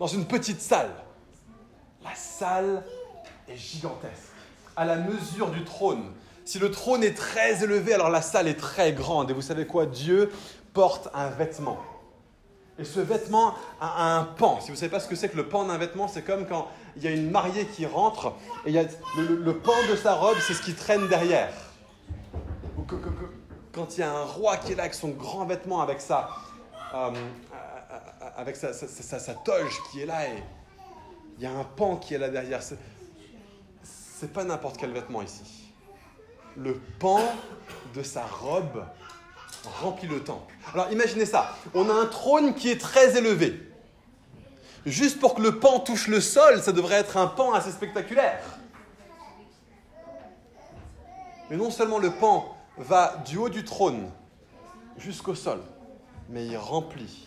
dans 0.00 0.08
une 0.08 0.24
petite 0.24 0.60
salle. 0.60 0.90
La 2.02 2.16
salle 2.16 2.82
est 3.46 3.56
gigantesque, 3.56 4.32
à 4.74 4.84
la 4.84 4.96
mesure 4.96 5.50
du 5.50 5.62
trône. 5.62 6.12
Si 6.44 6.58
le 6.58 6.72
trône 6.72 7.04
est 7.04 7.16
très 7.16 7.62
élevé, 7.62 7.94
alors 7.94 8.10
la 8.10 8.22
salle 8.22 8.48
est 8.48 8.58
très 8.58 8.92
grande. 8.92 9.30
Et 9.30 9.34
vous 9.34 9.42
savez 9.42 9.68
quoi? 9.68 9.86
Dieu 9.86 10.32
porte 10.72 11.08
un 11.14 11.30
vêtement. 11.30 11.78
Et 12.76 12.84
ce 12.84 12.98
vêtement 12.98 13.54
a 13.80 14.16
un 14.16 14.24
pan. 14.24 14.60
Si 14.60 14.68
vous 14.68 14.74
ne 14.74 14.78
savez 14.78 14.90
pas 14.90 15.00
ce 15.00 15.06
que 15.06 15.14
c'est 15.14 15.28
que 15.28 15.36
le 15.36 15.48
pan 15.48 15.64
d'un 15.64 15.78
vêtement, 15.78 16.08
c'est 16.08 16.22
comme 16.22 16.44
quand 16.46 16.68
il 16.98 17.04
y 17.04 17.06
a 17.06 17.10
une 17.12 17.30
mariée 17.30 17.64
qui 17.66 17.86
rentre 17.86 18.34
et 18.66 18.70
il 18.70 18.74
y 18.74 18.78
a 18.78 18.84
le, 19.16 19.56
pan 19.56 19.72
de 19.88 19.94
sa 19.94 20.14
robe, 20.14 20.36
c'est 20.40 20.54
ce 20.54 20.62
qui 20.62 20.74
traîne 20.74 21.06
derrière. 21.08 21.52
Quand 23.72 23.96
il 23.96 24.00
y 24.00 24.02
a 24.02 24.12
un 24.12 24.24
roi 24.24 24.56
qui 24.56 24.72
est 24.72 24.74
là 24.74 24.82
avec 24.84 24.94
son 24.94 25.10
grand 25.10 25.44
vêtement, 25.44 25.80
avec 25.80 26.00
sa, 26.00 26.28
euh, 26.94 27.10
avec 28.36 28.56
sa, 28.56 29.34
toge 29.34 29.78
qui 29.90 30.02
est 30.02 30.06
là 30.06 30.22
il 31.38 31.44
y 31.44 31.46
a 31.46 31.52
un 31.52 31.62
pan 31.62 31.96
qui 31.96 32.14
est 32.14 32.18
là 32.18 32.28
derrière. 32.28 32.60
C'est 33.82 34.32
pas 34.32 34.42
n'importe 34.42 34.76
quel 34.78 34.90
vêtement 34.90 35.22
ici. 35.22 35.72
Le 36.56 36.80
pan 36.98 37.20
de 37.94 38.02
sa 38.02 38.26
robe 38.26 38.84
remplit 39.80 40.08
le 40.08 40.24
temple. 40.24 40.52
Alors 40.74 40.90
imaginez 40.90 41.26
ça. 41.26 41.54
On 41.74 41.88
a 41.88 41.92
un 41.92 42.06
trône 42.06 42.54
qui 42.54 42.70
est 42.70 42.80
très 42.80 43.16
élevé. 43.16 43.67
Juste 44.90 45.20
pour 45.20 45.34
que 45.34 45.42
le 45.42 45.58
pan 45.58 45.80
touche 45.80 46.08
le 46.08 46.20
sol, 46.20 46.62
ça 46.62 46.72
devrait 46.72 46.96
être 46.96 47.16
un 47.16 47.26
pan 47.26 47.52
assez 47.52 47.70
spectaculaire. 47.70 48.42
Mais 51.50 51.56
non 51.56 51.70
seulement 51.70 51.98
le 51.98 52.10
pan 52.10 52.56
va 52.76 53.16
du 53.26 53.38
haut 53.38 53.48
du 53.48 53.64
trône 53.64 54.10
jusqu'au 54.96 55.34
sol, 55.34 55.60
mais 56.28 56.46
il 56.46 56.56
remplit 56.56 57.26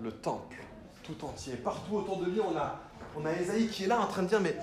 le 0.00 0.12
temple 0.12 0.56
tout 1.02 1.24
entier. 1.24 1.54
Partout 1.54 1.96
autour 1.96 2.18
de 2.18 2.26
lui, 2.26 2.40
on 2.40 2.56
a 2.56 2.80
on 3.16 3.26
a 3.26 3.32
Esaïe 3.32 3.68
qui 3.68 3.84
est 3.84 3.88
là 3.88 4.00
en 4.00 4.06
train 4.06 4.22
de 4.22 4.28
dire, 4.28 4.40
mais 4.40 4.56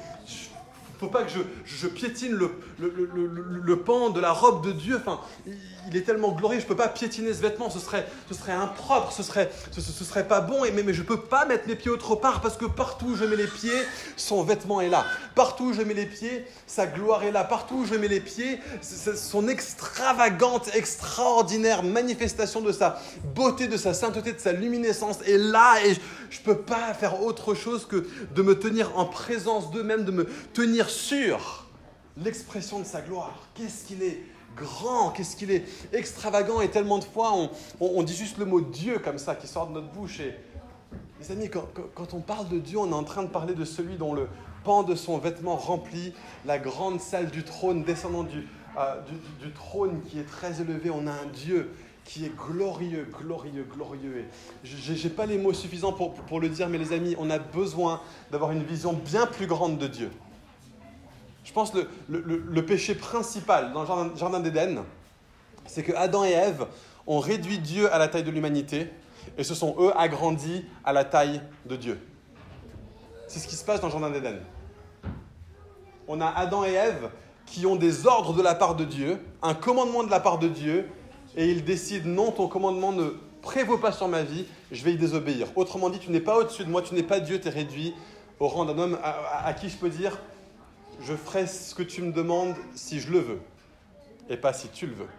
faut 1.00 1.08
pas 1.08 1.24
que 1.24 1.32
je, 1.66 1.88
piétine 1.88 2.34
le, 2.34 2.52
le, 2.80 3.76
pan 3.78 4.10
de 4.10 4.20
la 4.20 4.32
robe 4.32 4.66
de 4.66 4.72
Dieu. 4.72 4.98
Enfin, 4.98 5.20
il 5.46 5.96
est 5.96 6.02
tellement 6.02 6.32
glorieux, 6.32 6.60
je 6.60 6.66
peux 6.66 6.76
pas 6.76 6.88
piétiner 6.88 7.34
ce 7.34 7.42
vêtement, 7.42 7.70
ce 7.70 7.80
serait, 7.80 8.08
ce 8.28 8.34
serait 8.34 8.52
impropre, 8.52 9.12
ce 9.12 9.24
serait, 9.24 9.52
ce, 9.72 9.82
serait 9.82 10.28
pas 10.28 10.42
bon, 10.42 10.66
et, 10.66 10.72
mais, 10.72 10.84
mais 10.84 10.94
je 10.94 11.04
peux 11.04 11.22
pas 11.22 11.46
mettre 11.46 11.68
mes 11.68 11.76
pieds 11.76 11.92
autre 11.92 12.16
part 12.16 12.42
parce 12.42 12.58
que 12.58 12.66
partout 12.66 13.08
où 13.08 13.16
je 13.16 13.26
mets 13.26 13.36
les 13.36 13.48
pieds, 13.48 13.80
son 14.16 14.44
vêtement 14.44 14.82
est 14.82 14.90
là. 14.90 15.06
Partout 15.36 15.66
où 15.66 15.74
je 15.74 15.82
mets 15.82 15.94
les 15.94 16.06
pieds, 16.06 16.46
sa 16.66 16.88
gloire 16.88 17.24
est 17.24 17.32
là. 17.32 17.44
Partout 17.44 17.76
où 17.76 17.86
je 17.86 17.96
mets 17.96 18.08
les 18.08 18.20
pieds, 18.20 18.60
son 18.82 19.48
extravagante, 19.48 20.70
extraordinaire 20.74 21.84
manifestation 21.84 22.62
de 22.62 22.72
sa 22.72 23.00
beauté, 23.36 23.68
de 23.68 23.78
sa 23.78 23.94
sainteté, 23.94 24.34
de 24.34 24.40
sa 24.40 24.52
luminescence 24.52 25.20
est 25.26 25.38
là, 25.38 25.86
et 25.86 25.94
je 25.94 26.40
ne 26.40 26.44
peux 26.44 26.58
pas 26.58 26.94
faire 26.94 27.22
autre 27.24 27.54
chose 27.54 27.86
que 27.86 28.06
de 28.36 28.42
me 28.42 28.58
tenir 28.60 28.98
en 28.98 29.06
présence 29.06 29.72
d'eux-mêmes, 29.72 30.04
de 30.04 30.12
me 30.12 30.28
tenir 30.54 30.87
sur 30.89 31.65
l'expression 32.17 32.80
de 32.80 32.86
sa 32.86 33.02
gloire. 33.02 33.47
Qu'est-ce 33.56 33.86
qu'il 33.86 34.04
est 34.04 34.21
grand, 34.56 35.12
qu'est-ce 35.12 35.36
qu'il 35.36 35.52
est 35.52 35.65
extravagant 35.93 36.62
et 36.62 36.69
tellement 36.69 37.00
de 37.00 37.04
fois 37.04 37.34
on, 37.80 38.04
dit 38.04 38.15
juste 38.15 38.38
le 38.38 38.45
mot 38.45 38.62
Dieu 38.62 39.00
comme 39.00 39.17
ça 39.17 39.36
qui 39.36 39.47
sort 39.47 39.67
de 39.67 39.73
notre 39.73 39.89
bouche. 39.89 40.19
Et 40.19 40.36
les 41.19 41.32
amis, 41.32 41.50
quand, 41.50 42.13
on 42.13 42.19
parle 42.19 42.50
de 42.50 42.60
Dieu, 42.60 42.78
on 42.78 42.89
est 42.89 42.95
en 42.95 43.04
train 43.04 43.23
de 43.23 43.30
parler 43.30 43.54
de 43.54 43.65
celui 43.65 43.95
dont 43.95 44.13
le 44.13 44.28
pan 44.63 44.84
de 44.84 44.95
son 44.95 45.17
vêtement 45.17 45.56
remplit 45.56 46.13
la 46.45 46.60
grande 46.60 47.00
salle 47.00 47.30
du 47.30 47.43
trône, 47.43 47.84
descendant 47.84 48.23
du, 48.23 48.47
euh, 48.78 48.95
trône 49.56 50.02
qui 50.02 50.19
est 50.19 50.28
très 50.28 50.62
élevé. 50.62 50.89
On 50.89 51.08
a 51.08 51.12
un 51.12 51.28
Dieu 51.34 51.71
qui 52.04 52.26
est 52.26 52.36
glorieux, 52.36 53.08
glorieux, 53.19 53.67
glorieux. 53.71 54.26
Je 54.63 54.93
n'ai 54.93 55.10
pas 55.10 55.26
les 55.26 55.38
mots 55.38 55.54
suffisants 55.54 55.91
pour 55.91 56.39
le 56.39 56.50
dire, 56.50 56.69
mais 56.69 56.78
les 56.78 56.93
amis, 56.93 57.15
on 57.19 57.30
a 57.30 57.38
besoin 57.38 58.02
d'avoir 58.32 58.52
une 58.52 58.63
vision 58.63 58.93
bien 58.93 59.26
plus 59.26 59.45
grande 59.45 59.78
de 59.78 59.88
Dieu. 59.88 60.10
Je 61.48 61.54
pense 61.54 61.72
que 61.72 61.88
le, 62.10 62.66
péché 62.66 62.94
principal 62.94 63.72
dans 63.72 63.82
le 63.84 64.16
jardin, 64.18 64.42
d'Éden, 64.42 64.84
c'est 65.66 65.82
que 65.82 65.94
Adam 65.94 66.26
et 66.26 66.32
Ève 66.32 66.68
ont 67.08 67.20
réduit 67.20 67.58
Dieu 67.60 67.92
à 67.94 67.98
la 67.98 68.10
taille 68.10 68.26
de 68.26 68.32
l'humanité 68.32 68.90
et 69.38 69.46
se 69.46 69.56
sont 69.56 69.74
eux 69.80 69.94
agrandis 69.98 70.66
à 70.84 70.92
la 70.92 71.06
taille 71.06 71.42
de 71.66 71.78
Dieu. 71.78 72.06
C'est 73.28 73.40
ce 73.40 73.48
qui 73.48 73.56
se 73.56 73.64
passe 73.64 73.80
dans 73.80 73.88
le 73.88 73.94
jardin 73.94 74.10
d'Éden. 74.10 74.40
On 76.10 76.20
a 76.20 76.28
Adam 76.28 76.66
et 76.66 76.74
Ève 76.74 77.10
qui 77.46 77.66
ont 77.66 77.78
des 77.78 78.08
ordres 78.08 78.34
de 78.34 78.42
la 78.42 78.54
part 78.54 78.76
de 78.76 78.84
Dieu, 78.84 79.18
un 79.42 79.54
commandement 79.54 80.04
de 80.04 80.12
la 80.12 80.20
part 80.20 80.40
de 80.40 80.50
Dieu, 80.50 80.90
et 81.38 81.50
ils 81.50 81.64
décident 81.64 82.10
non, 82.10 82.32
ton 82.32 82.50
commandement 82.50 82.92
ne 82.92 83.12
prévaut 83.42 83.78
pas 83.78 83.94
sur 83.94 84.10
ma 84.10 84.22
vie, 84.22 84.46
je 84.74 84.84
vais 84.84 84.92
y 84.92 84.98
désobéir. 84.98 85.48
Autrement 85.56 85.90
dit, 85.90 86.00
tu 86.00 86.12
n'es 86.12 86.20
pas 86.20 86.38
au-dessus 86.40 86.66
de 86.66 86.70
moi, 86.70 86.82
tu 86.82 86.94
n'es 86.94 87.04
pas 87.04 87.22
Dieu, 87.22 87.40
tu 87.40 87.48
es 87.48 87.52
réduit 87.52 87.94
au 88.38 88.50
rang 88.50 88.66
d'un 88.66 88.78
homme 88.78 88.98
à, 89.02 89.54
qui 89.54 89.70
je 89.70 89.78
peux 89.78 89.90
dire 89.90 90.18
je 91.00 91.16
ferai 91.16 91.48
ce 91.48 91.76
que 91.76 91.84
tu 91.84 92.02
me 92.02 92.12
demandes 92.12 92.56
si 92.76 93.00
je 93.00 93.12
le 93.12 93.20
veux, 93.20 93.42
et 94.30 94.38
pas 94.38 94.54
si 94.54 94.70
tu 94.70 94.88
le 94.88 94.94
veux. 94.94 95.10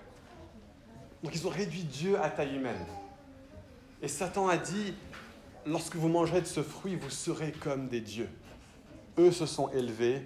Donc 1.22 1.34
ils 1.34 1.46
ont 1.46 1.50
réduit 1.50 1.82
Dieu 1.82 2.20
à 2.20 2.30
taille 2.30 2.56
humaine. 2.56 2.86
Et 4.02 4.08
Satan 4.08 4.48
a 4.48 4.56
dit, 4.56 4.94
lorsque 5.66 5.96
vous 5.96 6.08
mangerez 6.08 6.40
de 6.40 6.46
ce 6.46 6.62
fruit, 6.62 6.94
vous 6.94 7.10
serez 7.10 7.52
comme 7.52 7.88
des 7.88 8.00
dieux. 8.00 8.28
Eux 9.18 9.32
se 9.32 9.46
sont 9.46 9.68
élevés 9.70 10.22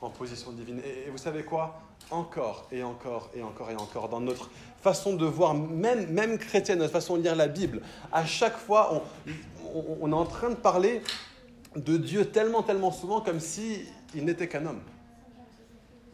en 0.00 0.10
position 0.10 0.52
divine. 0.52 0.80
Et, 0.84 1.10
vous 1.10 1.18
savez 1.18 1.42
quoi? 1.44 1.80
Encore 2.10 2.68
et 2.70 2.82
encore 2.82 3.30
et 3.34 3.42
encore 3.42 3.70
et 3.70 3.76
encore, 3.76 4.08
dans 4.08 4.20
notre 4.20 4.50
façon 4.80 5.14
de 5.14 5.26
voir, 5.26 5.54
même, 5.54 6.10
même 6.10 6.38
chrétienne, 6.38 6.78
notre 6.78 6.92
façon 6.92 7.16
de 7.16 7.22
lire 7.22 7.36
la 7.36 7.48
Bible, 7.48 7.82
à 8.12 8.24
chaque 8.24 8.56
fois, 8.56 9.02
on, 9.74 9.96
on 10.00 10.12
est 10.12 10.14
en 10.14 10.24
train 10.24 10.50
de 10.50 10.54
parler 10.54 11.02
de 11.76 11.96
Dieu 11.96 12.26
tellement, 12.26 12.62
tellement 12.62 12.92
souvent 12.92 13.20
comme 13.20 13.40
s'il 14.12 14.24
n'était 14.24 14.48
qu'un 14.48 14.66
homme. 14.66 14.80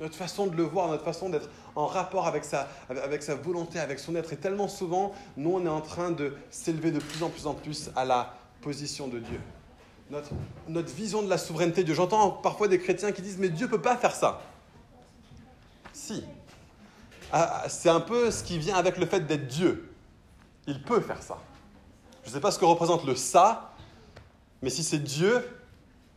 Notre 0.00 0.16
façon 0.16 0.46
de 0.46 0.57
le 0.57 0.64
voir, 0.64 0.88
notre 0.88 1.04
façon 1.04 1.28
d'être 1.28 1.48
en 1.76 1.87
rapport 1.87 2.26
avec 2.26 2.44
sa, 2.44 2.68
avec 2.88 3.22
sa 3.22 3.37
volonté, 3.37 3.78
avec 3.78 3.98
son 3.98 4.16
être, 4.16 4.33
et 4.33 4.37
tellement 4.37 4.68
souvent, 4.68 5.12
nous, 5.37 5.52
on 5.54 5.64
est 5.64 5.68
en 5.68 5.80
train 5.80 6.11
de 6.11 6.35
s'élever 6.50 6.90
de 6.90 6.98
plus 6.98 7.22
en 7.22 7.30
plus 7.30 7.46
en 7.46 7.54
plus 7.54 7.90
à 7.94 8.04
la 8.04 8.35
position 8.61 9.07
de 9.07 9.20
Dieu. 9.20 9.40
Notre, 10.11 10.30
notre 10.68 10.92
vision 10.92 11.22
de 11.22 11.30
la 11.30 11.38
souveraineté 11.38 11.83
de 11.83 11.87
Dieu. 11.87 11.94
J'entends 11.94 12.30
parfois 12.30 12.68
des 12.68 12.78
chrétiens 12.78 13.12
qui 13.12 13.22
disent, 13.22 13.38
mais 13.38 13.48
Dieu 13.48 13.66
ne 13.66 13.70
peut 13.70 13.80
pas 13.80 13.96
faire 13.96 14.14
ça. 14.14 14.42
Si. 15.92 16.24
Ah, 17.33 17.64
c'est 17.68 17.88
un 17.88 18.00
peu 18.00 18.30
ce 18.30 18.42
qui 18.42 18.59
vient 18.59 18.76
avec 18.76 18.98
le 18.98 19.07
fait 19.07 19.20
d'être 19.20 19.46
Dieu. 19.46 19.92
Il 20.66 20.83
peut 20.83 21.00
faire 21.00 21.22
ça. 21.22 21.38
Je 22.24 22.30
ne 22.30 22.35
sais 22.35 22.40
pas 22.40 22.50
ce 22.50 22.59
que 22.59 22.64
représente 22.64 23.04
le 23.04 23.14
ça, 23.14 23.72
mais 24.62 24.70
si 24.70 24.83
c'est 24.83 24.98
Dieu, 24.98 25.46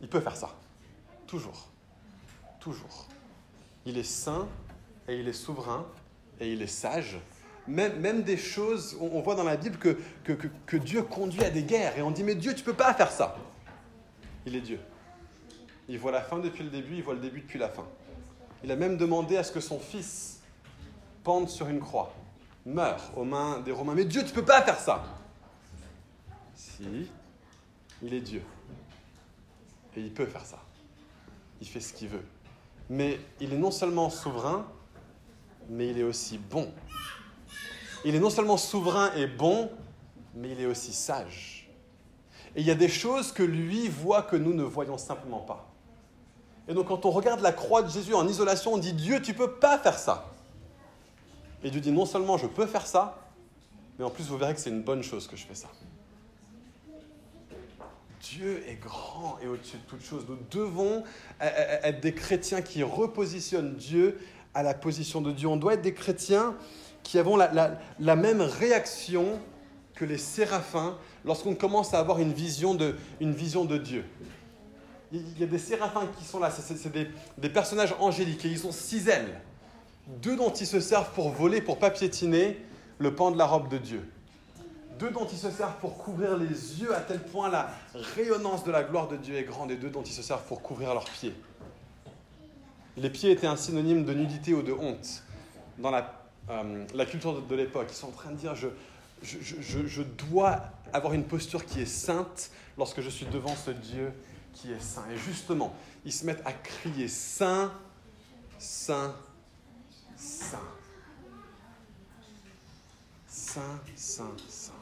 il 0.00 0.08
peut 0.08 0.20
faire 0.20 0.36
ça. 0.36 0.50
Toujours. 1.28 1.68
Toujours. 2.58 3.06
Il 3.84 3.98
est 3.98 4.02
saint 4.02 4.48
et 5.06 5.20
il 5.20 5.28
est 5.28 5.34
souverain 5.34 5.86
et 6.40 6.52
il 6.52 6.62
est 6.62 6.66
sage. 6.66 7.18
Même, 7.68 8.00
même 8.00 8.22
des 8.22 8.38
choses, 8.38 8.96
on, 8.98 9.20
voit 9.20 9.34
dans 9.34 9.44
la 9.44 9.58
Bible 9.58 9.76
que, 9.76 9.98
que, 10.24 10.32
que, 10.32 10.76
Dieu 10.78 11.02
conduit 11.02 11.44
à 11.44 11.50
des 11.50 11.62
guerres 11.62 11.98
et 11.98 12.02
on 12.02 12.10
dit 12.10 12.24
mais 12.24 12.34
Dieu, 12.34 12.54
tu 12.54 12.64
peux 12.64 12.72
pas 12.72 12.94
faire 12.94 13.12
ça. 13.12 13.36
Il 14.46 14.56
est 14.56 14.62
Dieu. 14.62 14.80
Il 15.86 15.98
voit 15.98 16.12
la 16.12 16.22
fin 16.22 16.38
depuis 16.38 16.64
le 16.64 16.70
début, 16.70 16.96
il 16.96 17.02
voit 17.02 17.14
le 17.14 17.20
début 17.20 17.40
depuis 17.40 17.58
la 17.58 17.68
fin. 17.68 17.86
Il 18.64 18.72
a 18.72 18.76
même 18.76 18.96
demandé 18.96 19.36
à 19.36 19.44
ce 19.44 19.52
que 19.52 19.60
son 19.60 19.78
fils 19.78 20.40
pende 21.22 21.50
sur 21.50 21.68
une 21.68 21.80
croix, 21.80 22.14
meure 22.64 23.02
aux 23.16 23.24
mains 23.24 23.60
des 23.60 23.72
Romains. 23.72 23.94
Mais 23.94 24.06
Dieu, 24.06 24.24
tu 24.24 24.32
peux 24.32 24.44
pas 24.44 24.62
faire 24.62 24.80
ça. 24.80 25.04
Si, 26.54 27.10
il 28.02 28.14
est 28.14 28.20
Dieu. 28.20 28.42
Et 29.94 30.00
il 30.00 30.12
peut 30.12 30.26
faire 30.26 30.46
ça. 30.46 30.58
Il 31.60 31.66
fait 31.66 31.80
ce 31.80 31.92
qu'il 31.92 32.08
veut. 32.08 32.24
Mais 32.90 33.20
il 33.40 33.52
est 33.52 33.58
non 33.58 33.70
seulement 33.70 34.10
souverain, 34.10 34.66
mais 35.68 35.88
il 35.88 35.98
est 35.98 36.04
aussi 36.04 36.38
bon. 36.38 36.72
Il 38.04 38.14
est 38.14 38.20
non 38.20 38.30
seulement 38.30 38.56
souverain 38.56 39.12
et 39.14 39.26
bon, 39.26 39.70
mais 40.34 40.50
il 40.52 40.60
est 40.60 40.66
aussi 40.66 40.92
sage. 40.92 41.70
Et 42.56 42.60
il 42.60 42.66
y 42.66 42.70
a 42.70 42.74
des 42.74 42.88
choses 42.88 43.32
que 43.32 43.42
lui 43.42 43.88
voit 43.88 44.22
que 44.22 44.36
nous 44.36 44.54
ne 44.54 44.62
voyons 44.62 44.98
simplement 44.98 45.40
pas. 45.40 45.68
Et 46.66 46.74
donc 46.74 46.88
quand 46.88 47.04
on 47.06 47.10
regarde 47.10 47.40
la 47.40 47.52
croix 47.52 47.82
de 47.82 47.90
Jésus 47.90 48.14
en 48.14 48.26
isolation, 48.26 48.74
on 48.74 48.78
dit 48.78 48.92
Dieu, 48.92 49.20
tu 49.20 49.34
peux 49.34 49.52
pas 49.52 49.78
faire 49.78 49.98
ça. 49.98 50.32
Et 51.62 51.70
Dieu 51.70 51.80
dit 51.80 51.92
non 51.92 52.06
seulement 52.06 52.38
je 52.38 52.46
peux 52.46 52.66
faire 52.66 52.86
ça, 52.86 53.18
mais 53.98 54.04
en 54.04 54.10
plus 54.10 54.24
vous 54.24 54.36
verrez 54.36 54.54
que 54.54 54.60
c'est 54.60 54.70
une 54.70 54.82
bonne 54.82 55.02
chose 55.02 55.26
que 55.26 55.36
je 55.36 55.44
fais 55.44 55.54
ça. 55.54 55.68
Dieu 58.22 58.62
est 58.68 58.80
grand 58.80 59.38
et 59.42 59.46
au-dessus 59.46 59.76
de 59.76 59.82
toute 59.82 60.04
chose. 60.04 60.24
Nous 60.28 60.38
devons 60.50 61.04
être 61.40 62.00
des 62.00 62.14
chrétiens 62.14 62.62
qui 62.62 62.82
repositionnent 62.82 63.76
Dieu 63.76 64.18
à 64.54 64.62
la 64.62 64.74
position 64.74 65.20
de 65.20 65.32
Dieu. 65.32 65.48
On 65.48 65.56
doit 65.56 65.74
être 65.74 65.82
des 65.82 65.94
chrétiens 65.94 66.56
qui 67.02 67.18
avons 67.18 67.36
la, 67.36 68.16
même 68.16 68.40
réaction 68.40 69.40
que 69.94 70.04
les 70.04 70.18
séraphins 70.18 70.96
lorsqu'on 71.24 71.54
commence 71.54 71.94
à 71.94 71.98
avoir 71.98 72.18
une 72.18 72.32
vision 72.32 72.74
de, 72.74 72.96
une 73.20 73.32
vision 73.32 73.64
de 73.64 73.78
Dieu. 73.78 74.04
Il 75.12 75.38
y 75.38 75.44
a 75.44 75.46
des 75.46 75.58
séraphins 75.58 76.06
qui 76.18 76.24
sont 76.24 76.38
là, 76.38 76.50
c'est 76.50 76.92
des, 76.92 77.08
des, 77.38 77.48
personnages 77.48 77.94
angéliques 77.98 78.44
et 78.44 78.48
ils 78.48 78.66
ont 78.66 78.72
six 78.72 79.08
ailes. 79.08 79.40
Deux 80.06 80.36
dont 80.36 80.52
ils 80.52 80.66
se 80.66 80.80
servent 80.80 81.10
pour 81.12 81.30
voler, 81.30 81.62
pour 81.62 81.78
pas 81.78 81.90
piétiner 81.90 82.60
le 82.98 83.14
pan 83.14 83.30
de 83.30 83.38
la 83.38 83.46
robe 83.46 83.68
de 83.68 83.78
Dieu 83.78 84.04
deux 84.98 85.10
dont 85.10 85.26
ils 85.30 85.38
se 85.38 85.50
servent 85.50 85.78
pour 85.80 85.96
couvrir 85.98 86.36
les 86.36 86.80
yeux, 86.80 86.94
à 86.94 87.00
tel 87.00 87.20
point 87.20 87.48
la 87.48 87.70
rayonnance 88.16 88.64
de 88.64 88.70
la 88.70 88.82
gloire 88.82 89.08
de 89.08 89.16
Dieu 89.16 89.36
est 89.36 89.44
grande, 89.44 89.70
et 89.70 89.76
deux 89.76 89.90
dont 89.90 90.02
ils 90.02 90.12
se 90.12 90.22
servent 90.22 90.44
pour 90.44 90.62
couvrir 90.62 90.94
leurs 90.94 91.04
pieds. 91.04 91.34
Les 92.96 93.10
pieds 93.10 93.30
étaient 93.30 93.46
un 93.46 93.56
synonyme 93.56 94.04
de 94.04 94.12
nudité 94.12 94.54
ou 94.54 94.62
de 94.62 94.72
honte 94.72 95.22
dans 95.78 95.90
la, 95.90 96.12
euh, 96.50 96.84
culture 97.08 97.40
de, 97.40 97.54
l'époque. 97.54 97.86
Ils 97.90 97.94
sont 97.94 98.08
en 98.08 98.12
train 98.12 98.30
de 98.30 98.36
dire 98.36 98.54
je, 98.56 98.68
je, 99.22 100.02
dois 100.02 100.62
avoir 100.92 101.12
une 101.12 101.24
posture 101.24 101.64
qui 101.64 101.80
est 101.80 101.86
sainte 101.86 102.50
lorsque 102.76 103.00
je 103.00 103.08
suis 103.08 103.26
devant 103.26 103.54
ce 103.54 103.70
Dieu 103.70 104.12
qui 104.52 104.72
est 104.72 104.80
saint. 104.80 105.04
Et 105.12 105.16
justement, 105.16 105.74
ils 106.04 106.12
se 106.12 106.26
mettent 106.26 106.42
à 106.44 106.52
crier 106.52 107.06
Saint, 107.06 107.72
Saint, 108.58 109.14
Saint. 110.16 110.58
Saint, 113.28 113.80
Saint, 113.94 114.36
Saint. 114.48 114.72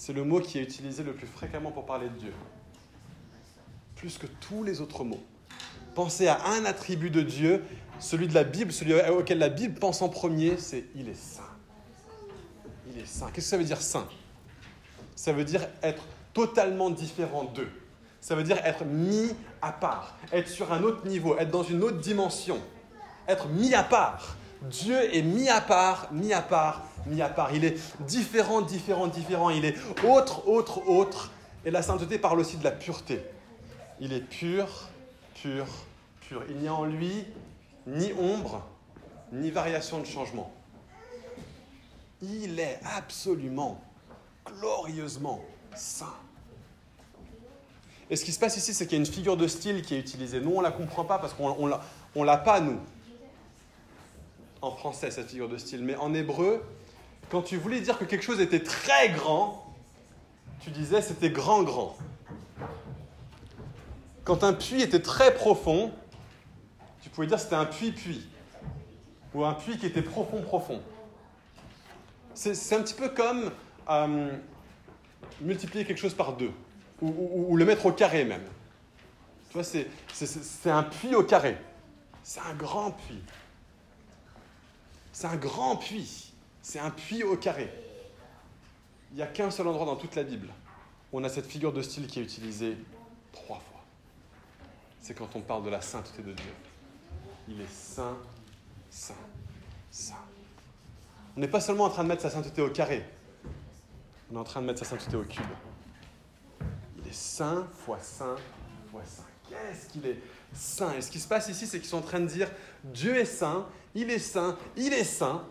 C'est 0.00 0.14
le 0.14 0.24
mot 0.24 0.40
qui 0.40 0.58
est 0.58 0.62
utilisé 0.62 1.02
le 1.02 1.12
plus 1.12 1.26
fréquemment 1.26 1.72
pour 1.72 1.84
parler 1.84 2.08
de 2.08 2.14
Dieu. 2.14 2.32
Plus 3.96 4.16
que 4.16 4.26
tous 4.26 4.64
les 4.64 4.80
autres 4.80 5.04
mots. 5.04 5.22
Pensez 5.94 6.26
à 6.26 6.42
un 6.46 6.64
attribut 6.64 7.10
de 7.10 7.20
Dieu, 7.20 7.62
celui 7.98 8.26
de 8.26 8.32
la 8.32 8.44
Bible, 8.44 8.72
celui 8.72 8.94
auquel 9.10 9.36
la 9.36 9.50
Bible 9.50 9.78
pense 9.78 10.00
en 10.00 10.08
premier, 10.08 10.56
c'est 10.56 10.86
il 10.94 11.06
est 11.10 11.14
saint. 11.14 11.42
Il 12.90 12.98
est 12.98 13.06
saint. 13.06 13.26
Qu'est-ce 13.26 13.44
que 13.44 13.50
ça 13.50 13.58
veut 13.58 13.64
dire 13.64 13.82
saint? 13.82 14.08
Ça 15.16 15.34
veut 15.34 15.44
dire 15.44 15.68
être 15.82 16.02
totalement 16.32 16.88
différent 16.88 17.44
d'eux. 17.44 17.70
Ça 18.22 18.34
veut 18.34 18.42
dire 18.42 18.56
être 18.64 18.86
mis 18.86 19.34
à 19.60 19.70
part, 19.70 20.16
être 20.32 20.48
sur 20.48 20.72
un 20.72 20.82
autre 20.82 21.06
niveau, 21.06 21.36
être 21.36 21.50
dans 21.50 21.62
une 21.62 21.84
autre 21.84 21.98
dimension, 21.98 22.58
être 23.28 23.48
mis 23.48 23.74
à 23.74 23.82
part. 23.82 24.38
Dieu 24.62 25.14
est 25.14 25.22
mis 25.22 25.48
à 25.48 25.60
part, 25.60 26.12
mis 26.12 26.32
à 26.32 26.42
part, 26.42 26.84
mis 27.06 27.22
à 27.22 27.28
part. 27.28 27.54
Il 27.54 27.64
est 27.64 27.78
différent, 28.00 28.60
différent, 28.60 29.06
différent. 29.06 29.50
Il 29.50 29.64
est 29.64 29.76
autre, 30.04 30.46
autre, 30.48 30.86
autre. 30.88 31.30
Et 31.64 31.70
la 31.70 31.82
sainteté 31.82 32.18
parle 32.18 32.40
aussi 32.40 32.56
de 32.56 32.64
la 32.64 32.70
pureté. 32.70 33.22
Il 34.00 34.12
est 34.12 34.20
pur, 34.20 34.88
pur, 35.34 35.66
pur. 36.20 36.42
Il 36.48 36.56
n'y 36.56 36.68
a 36.68 36.74
en 36.74 36.84
lui 36.84 37.24
ni 37.86 38.12
ombre, 38.12 38.66
ni 39.32 39.50
variation 39.50 39.98
de 39.98 40.06
changement. 40.06 40.52
Il 42.22 42.60
est 42.60 42.78
absolument, 42.96 43.80
glorieusement 44.44 45.42
saint. 45.74 46.14
Et 48.10 48.16
ce 48.16 48.24
qui 48.24 48.32
se 48.32 48.40
passe 48.40 48.56
ici, 48.56 48.74
c'est 48.74 48.86
qu'il 48.86 48.98
y 48.98 49.00
a 49.00 49.04
une 49.04 49.10
figure 49.10 49.36
de 49.36 49.46
style 49.46 49.82
qui 49.82 49.94
est 49.94 49.98
utilisée. 49.98 50.40
Nous, 50.40 50.50
on 50.50 50.58
ne 50.58 50.64
la 50.64 50.72
comprend 50.72 51.04
pas 51.04 51.18
parce 51.18 51.32
qu'on 51.32 51.66
ne 51.66 52.24
l'a 52.24 52.36
pas, 52.36 52.60
nous 52.60 52.78
en 54.62 54.70
français, 54.70 55.10
cette 55.10 55.30
figure 55.30 55.48
de 55.48 55.56
style, 55.56 55.82
mais 55.84 55.96
en 55.96 56.12
hébreu, 56.14 56.62
quand 57.30 57.42
tu 57.42 57.56
voulais 57.56 57.80
dire 57.80 57.98
que 57.98 58.04
quelque 58.04 58.24
chose 58.24 58.40
était 58.40 58.62
très 58.62 59.10
grand, 59.10 59.74
tu 60.60 60.70
disais 60.70 61.00
c'était 61.00 61.30
grand, 61.30 61.62
grand. 61.62 61.96
Quand 64.24 64.44
un 64.44 64.52
puits 64.52 64.82
était 64.82 65.00
très 65.00 65.34
profond, 65.34 65.92
tu 67.02 67.08
pouvais 67.08 67.26
dire 67.26 67.40
c'était 67.40 67.56
un 67.56 67.64
puits-puits, 67.64 68.28
ou 69.34 69.44
un 69.44 69.54
puits 69.54 69.78
qui 69.78 69.86
était 69.86 70.02
profond, 70.02 70.42
profond. 70.42 70.80
C'est 72.34 72.74
un 72.74 72.82
petit 72.82 72.94
peu 72.94 73.08
comme 73.08 73.50
euh, 73.88 74.30
multiplier 75.40 75.84
quelque 75.84 75.98
chose 75.98 76.14
par 76.14 76.34
deux, 76.34 76.52
ou, 77.00 77.56
le 77.56 77.64
mettre 77.64 77.86
au 77.86 77.92
carré 77.92 78.24
même. 78.24 78.44
Tu 79.50 79.58
vois, 79.58 79.64
c'est 79.64 80.70
un 80.70 80.82
puits 80.82 81.14
au 81.14 81.24
carré. 81.24 81.56
C'est 82.22 82.40
un 82.40 82.54
grand 82.54 82.92
puits. 82.92 83.22
C'est 85.20 85.26
un 85.26 85.36
grand 85.36 85.76
puits. 85.76 86.32
C'est 86.62 86.78
un 86.78 86.88
puits 86.88 87.24
au 87.24 87.36
carré. 87.36 87.70
Il 89.10 89.16
n'y 89.16 89.22
a 89.22 89.26
qu'un 89.26 89.50
seul 89.50 89.66
endroit 89.66 89.84
dans 89.84 89.96
toute 89.96 90.16
la 90.16 90.22
Bible 90.22 90.48
où 91.12 91.20
on 91.20 91.24
a 91.24 91.28
cette 91.28 91.44
figure 91.44 91.74
de 91.74 91.82
style 91.82 92.06
qui 92.06 92.20
est 92.20 92.22
utilisée 92.22 92.78
trois 93.30 93.58
fois. 93.58 93.84
C'est 94.98 95.12
quand 95.12 95.28
on 95.36 95.42
parle 95.42 95.62
de 95.62 95.68
la 95.68 95.82
sainteté 95.82 96.22
de 96.22 96.32
Dieu. 96.32 96.52
Il 97.48 97.60
est 97.60 97.70
saint, 97.70 98.16
saint, 98.88 99.12
saint. 99.90 100.14
On 101.36 101.40
n'est 101.40 101.48
pas 101.48 101.60
seulement 101.60 101.84
en 101.84 101.90
train 101.90 102.04
de 102.04 102.08
mettre 102.08 102.22
sa 102.22 102.30
sainteté 102.30 102.62
au 102.62 102.70
carré, 102.70 103.04
on 104.32 104.36
est 104.36 104.38
en 104.38 104.44
train 104.44 104.62
de 104.62 104.66
mettre 104.68 104.78
sa 104.78 104.86
sainteté 104.86 105.18
au 105.18 105.24
cube. 105.24 105.44
Il 106.98 107.06
est 107.06 107.12
saint 107.12 107.68
fois 107.84 107.98
saint 108.00 108.36
fois 108.90 109.02
saint. 109.04 109.24
Qu'est-ce 109.50 109.90
qu'il 109.90 110.06
est 110.06 110.18
saint? 110.54 110.94
Et 110.94 111.02
ce 111.02 111.10
qui 111.10 111.20
se 111.20 111.28
passe 111.28 111.50
ici, 111.50 111.66
c'est 111.66 111.78
qu'ils 111.78 111.90
sont 111.90 111.98
en 111.98 112.02
train 112.02 112.20
de 112.20 112.26
dire 112.26 112.50
Dieu 112.84 113.18
est 113.18 113.26
saint, 113.26 113.66
il 113.94 114.10
est 114.10 114.18
saint, 114.18 114.56
il 114.76 114.92
est 114.92 115.04
saint. 115.04 115.44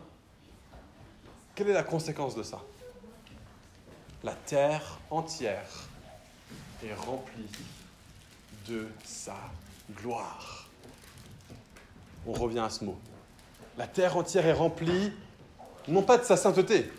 Quelle 1.55 1.69
est 1.69 1.73
la 1.73 1.83
conséquence 1.83 2.35
de 2.35 2.43
ça? 2.43 2.61
La 4.23 4.33
terre 4.33 4.99
entière 5.09 5.67
est 6.83 6.93
remplie 6.93 7.49
de 8.67 8.87
sa 9.03 9.35
gloire. 10.01 10.67
On 12.25 12.33
revient 12.33 12.59
à 12.59 12.69
ce 12.69 12.83
mot. 12.83 12.97
La 13.77 13.87
terre 13.87 14.17
entière 14.17 14.45
est 14.45 14.53
remplie, 14.53 15.11
non 15.87 16.03
pas 16.03 16.17
de 16.17 16.23
sa 16.23 16.37
sainteté, 16.37 16.91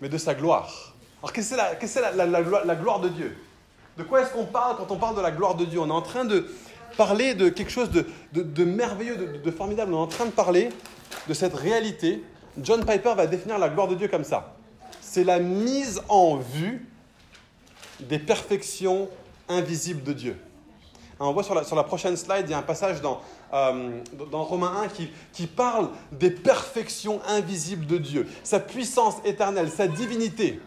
mais 0.00 0.08
de 0.08 0.18
sa 0.18 0.34
gloire. 0.34 0.94
Alors, 1.22 1.32
qu'est-ce 1.32 1.54
que 1.78 1.86
c'est 1.86 2.00
la, 2.00 2.26
la, 2.26 2.74
gloire 2.74 3.00
de 3.00 3.08
Dieu? 3.08 3.38
De 3.96 4.02
quoi 4.02 4.22
est-ce 4.22 4.32
qu'on 4.32 4.46
parle 4.46 4.76
quand 4.76 4.90
on 4.90 4.98
parle 4.98 5.16
de 5.16 5.20
la 5.20 5.30
gloire 5.30 5.54
de 5.54 5.64
Dieu? 5.64 5.78
On 5.78 5.88
est 5.88 5.92
en 5.92 6.02
train 6.02 6.24
de, 6.24 6.52
parler 6.96 7.34
de 7.34 7.48
quelque 7.48 7.70
chose 7.70 7.90
de, 7.90 8.64
merveilleux, 8.64 9.16
de, 9.16 9.38
de 9.38 9.50
formidable. 9.50 9.94
On 9.94 9.98
est 9.98 10.02
en 10.02 10.06
train 10.06 10.26
de 10.26 10.30
parler 10.30 10.70
de 11.28 11.34
cette 11.34 11.54
réalité. 11.54 12.22
John 12.60 12.84
Piper 12.84 13.14
va 13.16 13.26
définir 13.26 13.58
la 13.58 13.68
gloire 13.68 13.88
de 13.88 13.94
Dieu 13.94 14.08
comme 14.08 14.24
ça. 14.24 14.54
C'est 15.00 15.24
la 15.24 15.38
mise 15.38 16.02
en 16.08 16.36
vue 16.36 16.86
des 18.00 18.18
perfections 18.18 19.08
invisibles 19.48 20.02
de 20.02 20.12
Dieu. 20.12 20.36
On 21.20 21.32
voit 21.32 21.44
sur 21.44 21.54
la, 21.54 21.62
sur 21.62 21.76
la 21.76 21.84
prochaine 21.84 22.16
slide, 22.16 22.46
il 22.46 22.50
y 22.50 22.54
a 22.54 22.58
un 22.58 22.62
passage 22.62 23.00
dans, 23.00 23.20
euh, 23.52 24.00
dans 24.30 24.42
Romains 24.42 24.82
1 24.82 24.88
qui, 24.88 25.10
qui 25.32 25.46
parle 25.46 25.90
des 26.10 26.30
perfections 26.30 27.20
invisibles 27.28 27.86
de 27.86 27.98
Dieu, 27.98 28.28
sa 28.42 28.58
puissance 28.58 29.16
éternelle, 29.24 29.70
sa 29.70 29.86
divinité. 29.86 30.60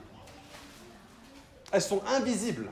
Elles 1.72 1.82
sont 1.82 2.02
invisibles. 2.08 2.70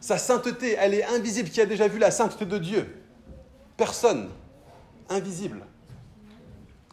Sa 0.00 0.18
sainteté, 0.18 0.76
elle 0.78 0.94
est 0.94 1.04
invisible. 1.04 1.48
Qui 1.50 1.60
a 1.60 1.66
déjà 1.66 1.88
vu 1.88 1.98
la 1.98 2.10
sainteté 2.10 2.46
de 2.46 2.58
Dieu 2.58 3.02
Personne. 3.76 4.30
Invisible. 5.08 5.64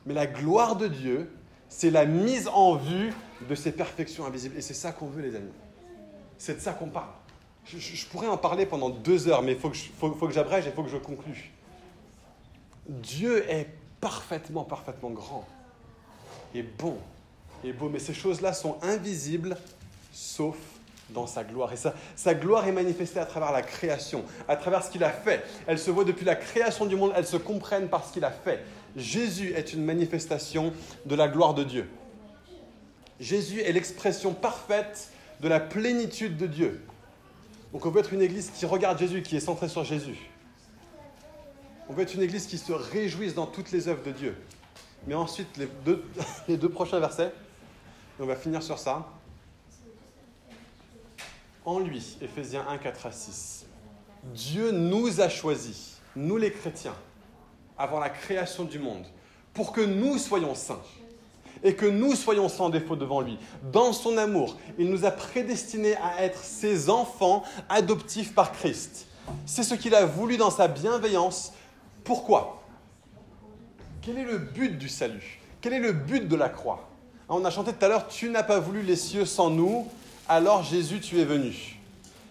Mais 0.05 0.13
la 0.13 0.27
gloire 0.27 0.75
de 0.75 0.87
Dieu, 0.87 1.31
c'est 1.67 1.89
la 1.89 2.05
mise 2.05 2.47
en 2.47 2.75
vue 2.75 3.11
de 3.47 3.55
ces 3.55 3.71
perfections 3.71 4.25
invisibles. 4.25 4.57
Et 4.57 4.61
c'est 4.61 4.73
ça 4.73 4.91
qu'on 4.91 5.07
veut, 5.07 5.21
les 5.21 5.35
amis. 5.35 5.51
C'est 6.37 6.55
de 6.55 6.61
ça 6.61 6.73
qu'on 6.73 6.87
parle. 6.87 7.09
Je, 7.65 8.05
pourrais 8.05 8.27
en 8.27 8.37
parler 8.37 8.65
pendant 8.65 8.89
deux 8.89 9.27
heures, 9.27 9.41
mais 9.41 9.53
il 9.53 9.59
faut 9.59 9.69
que, 9.69 9.77
faut, 9.77 10.11
que 10.11 10.33
j'abrège 10.33 10.65
et 10.65 10.69
il 10.69 10.73
faut 10.73 10.83
que 10.83 10.89
je 10.89 10.97
conclue. 10.97 11.51
Dieu 12.87 13.49
est 13.49 13.67
parfaitement, 13.99 14.63
parfaitement 14.63 15.09
grand 15.09 15.47
et 16.53 16.61
bon 16.61 16.97
et 17.63 17.73
beau, 17.73 17.89
mais 17.89 17.99
ces 17.99 18.13
choses-là 18.13 18.53
sont 18.53 18.77
invisibles 18.83 19.57
sauf 20.13 20.57
dans 21.09 21.27
sa 21.27 21.43
gloire. 21.43 21.71
Et 21.73 21.77
sa, 22.15 22.33
gloire 22.33 22.67
est 22.67 22.71
manifestée 22.71 23.19
à 23.19 23.25
travers 23.25 23.51
la 23.51 23.61
création, 23.61 24.23
à 24.47 24.55
travers 24.55 24.83
ce 24.83 24.89
qu'il 24.89 25.03
a 25.03 25.11
fait. 25.11 25.43
Elle 25.67 25.79
se 25.79 25.91
voit 25.91 26.03
depuis 26.03 26.25
la 26.25 26.35
création 26.35 26.85
du 26.85 26.95
monde, 26.95 27.13
elle 27.15 27.27
se 27.27 27.37
comprennent 27.37 27.89
par 27.89 28.05
ce 28.05 28.13
qu'il 28.13 28.23
a 28.23 28.31
fait. 28.31 28.63
Jésus 28.95 29.53
est 29.55 29.73
une 29.73 29.83
manifestation 29.83 30.73
de 31.05 31.15
la 31.15 31.27
gloire 31.27 31.53
de 31.53 31.63
Dieu. 31.63 31.89
Jésus 33.19 33.61
est 33.61 33.71
l'expression 33.71 34.33
parfaite 34.33 35.09
de 35.41 35.47
la 35.47 35.59
plénitude 35.59 36.37
de 36.37 36.47
Dieu. 36.47 36.81
Donc 37.71 37.85
on 37.85 37.89
veut 37.89 37.99
être 37.99 38.13
une 38.13 38.21
église 38.21 38.51
qui 38.51 38.65
regarde 38.65 38.97
Jésus, 38.97 39.21
qui 39.21 39.35
est 39.35 39.41
centrée 39.41 39.69
sur 39.69 39.83
Jésus. 39.83 40.17
On 41.87 41.93
veut 41.93 42.03
être 42.03 42.15
une 42.15 42.23
église 42.23 42.47
qui 42.47 42.57
se 42.57 42.71
réjouisse 42.73 43.35
dans 43.35 43.45
toutes 43.45 43.71
les 43.71 43.87
œuvres 43.87 44.03
de 44.03 44.11
Dieu. 44.11 44.35
Mais 45.05 45.13
ensuite, 45.13 45.49
les 45.57 46.57
deux 46.57 46.69
prochains 46.69 46.99
versets, 46.99 47.31
on 48.19 48.25
va 48.25 48.35
finir 48.35 48.63
sur 48.63 48.79
ça. 48.79 49.05
En 51.65 51.79
lui, 51.79 52.17
Ephésiens 52.21 52.63
1, 52.69 52.77
4 52.77 53.07
à 53.07 53.11
6, 53.11 53.65
Dieu 54.35 54.69
nous 54.69 55.19
a 55.19 55.29
choisis, 55.29 55.97
nous 56.15 56.37
les 56.37 56.51
chrétiens, 56.51 56.93
avant 57.75 57.99
la 57.99 58.09
création 58.09 58.65
du 58.65 58.77
monde, 58.77 59.05
pour 59.51 59.71
que 59.71 59.81
nous 59.81 60.19
soyons 60.19 60.53
saints 60.53 60.81
et 61.63 61.73
que 61.73 61.87
nous 61.87 62.13
soyons 62.13 62.49
sans 62.49 62.69
défaut 62.69 62.95
devant 62.95 63.21
lui. 63.21 63.39
Dans 63.71 63.93
son 63.93 64.17
amour, 64.17 64.57
il 64.77 64.91
nous 64.91 65.05
a 65.05 65.11
prédestinés 65.11 65.95
à 65.95 66.23
être 66.23 66.43
ses 66.43 66.91
enfants 66.91 67.43
adoptifs 67.67 68.35
par 68.35 68.51
Christ. 68.51 69.07
C'est 69.47 69.63
ce 69.63 69.73
qu'il 69.73 69.95
a 69.95 70.05
voulu 70.05 70.37
dans 70.37 70.51
sa 70.51 70.67
bienveillance. 70.67 71.53
Pourquoi? 72.03 72.61
Quel 74.03 74.19
est 74.19 74.25
le 74.25 74.37
but 74.37 74.77
du 74.77 74.87
salut? 74.87 75.41
Quel 75.61 75.73
est 75.73 75.79
le 75.79 75.93
but 75.93 76.27
de 76.27 76.35
la 76.35 76.49
croix? 76.49 76.87
On 77.27 77.43
a 77.43 77.49
chanté 77.49 77.73
tout 77.73 77.83
à 77.83 77.87
l'heure, 77.87 78.07
tu 78.07 78.29
n'as 78.29 78.43
pas 78.43 78.59
voulu 78.59 78.83
les 78.83 78.95
cieux 78.95 79.25
sans 79.25 79.49
nous, 79.49 79.87
alors 80.27 80.63
Jésus, 80.63 80.99
tu 80.99 81.19
es 81.19 81.25
venu. 81.25 81.79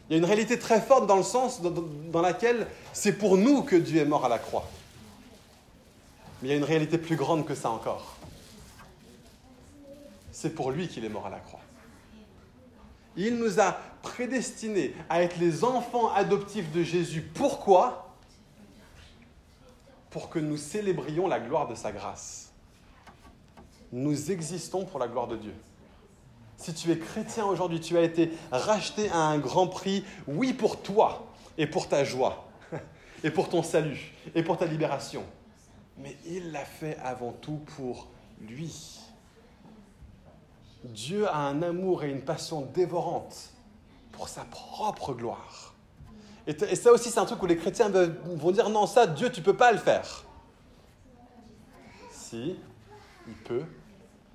Il 0.08 0.12
y 0.12 0.14
a 0.14 0.18
une 0.18 0.24
réalité 0.24 0.58
très 0.58 0.80
forte 0.80 1.06
dans 1.06 1.16
le 1.16 1.22
sens 1.22 1.60
dans, 1.62 2.22
laquelle 2.22 2.66
c'est 2.92 3.14
pour 3.14 3.36
nous 3.36 3.62
que 3.62 3.76
Dieu 3.76 4.00
est 4.00 4.04
mort 4.04 4.24
à 4.24 4.28
la 4.28 4.38
croix. 4.38 4.68
Mais 6.42 6.48
il 6.48 6.50
y 6.50 6.54
a 6.54 6.58
une 6.58 6.64
réalité 6.64 6.98
plus 6.98 7.16
grande 7.16 7.46
que 7.46 7.54
ça 7.54 7.70
encore 7.70 8.14
c'est 10.34 10.50
pour 10.50 10.72
lui 10.72 10.88
qu'il 10.88 11.04
est 11.04 11.08
mort 11.08 11.26
à 11.26 11.30
la 11.30 11.38
croix. 11.38 11.60
Il 13.16 13.36
nous 13.36 13.60
a 13.60 13.78
prédestinés 14.02 14.92
à 15.08 15.22
être 15.22 15.38
les 15.38 15.62
enfants 15.62 16.12
adoptifs 16.12 16.70
de 16.72 16.82
Jésus. 16.82 17.22
Pourquoi? 17.22 18.12
Pour 20.10 20.28
que 20.28 20.40
nous 20.40 20.56
célébrions 20.56 21.28
la 21.28 21.38
gloire 21.38 21.68
de 21.68 21.76
sa 21.76 21.92
grâce. 21.92 22.52
Nous 23.92 24.32
existons 24.32 24.84
pour 24.84 24.98
la 24.98 25.06
gloire 25.06 25.28
de 25.28 25.36
Dieu. 25.36 25.54
Si 26.64 26.72
tu 26.72 26.90
es 26.90 26.98
chrétien 26.98 27.44
aujourd'hui, 27.44 27.78
tu 27.78 27.98
as 27.98 28.00
été 28.00 28.30
racheté 28.50 29.10
à 29.10 29.18
un 29.18 29.36
grand 29.36 29.66
prix, 29.66 30.02
oui 30.26 30.54
pour 30.54 30.80
toi 30.80 31.26
et 31.58 31.66
pour 31.66 31.88
ta 31.88 32.04
joie, 32.04 32.48
et 33.22 33.30
pour 33.30 33.50
ton 33.50 33.62
salut, 33.62 34.14
et 34.34 34.42
pour 34.42 34.56
ta 34.56 34.64
libération. 34.64 35.24
Mais 35.98 36.16
il 36.24 36.52
l'a 36.52 36.64
fait 36.64 36.96
avant 37.04 37.32
tout 37.32 37.60
pour 37.76 38.08
lui. 38.40 38.98
Dieu 40.84 41.28
a 41.28 41.36
un 41.36 41.60
amour 41.60 42.02
et 42.02 42.08
une 42.10 42.22
passion 42.22 42.62
dévorante 42.62 43.50
pour 44.12 44.30
sa 44.30 44.46
propre 44.46 45.12
gloire. 45.12 45.74
Et, 46.46 46.76
ça 46.76 46.92
aussi, 46.92 47.10
c'est 47.10 47.20
un 47.20 47.26
truc 47.26 47.42
où 47.42 47.46
les 47.46 47.58
chrétiens 47.58 47.90
vont 47.90 48.52
dire 48.52 48.70
non, 48.70 48.86
ça, 48.86 49.06
Dieu, 49.06 49.30
tu 49.30 49.40
ne 49.40 49.44
peux 49.44 49.56
pas 49.56 49.70
le 49.70 49.76
faire. 49.78 50.24
Si, 52.10 52.56
il 53.28 53.34
peut, 53.34 53.64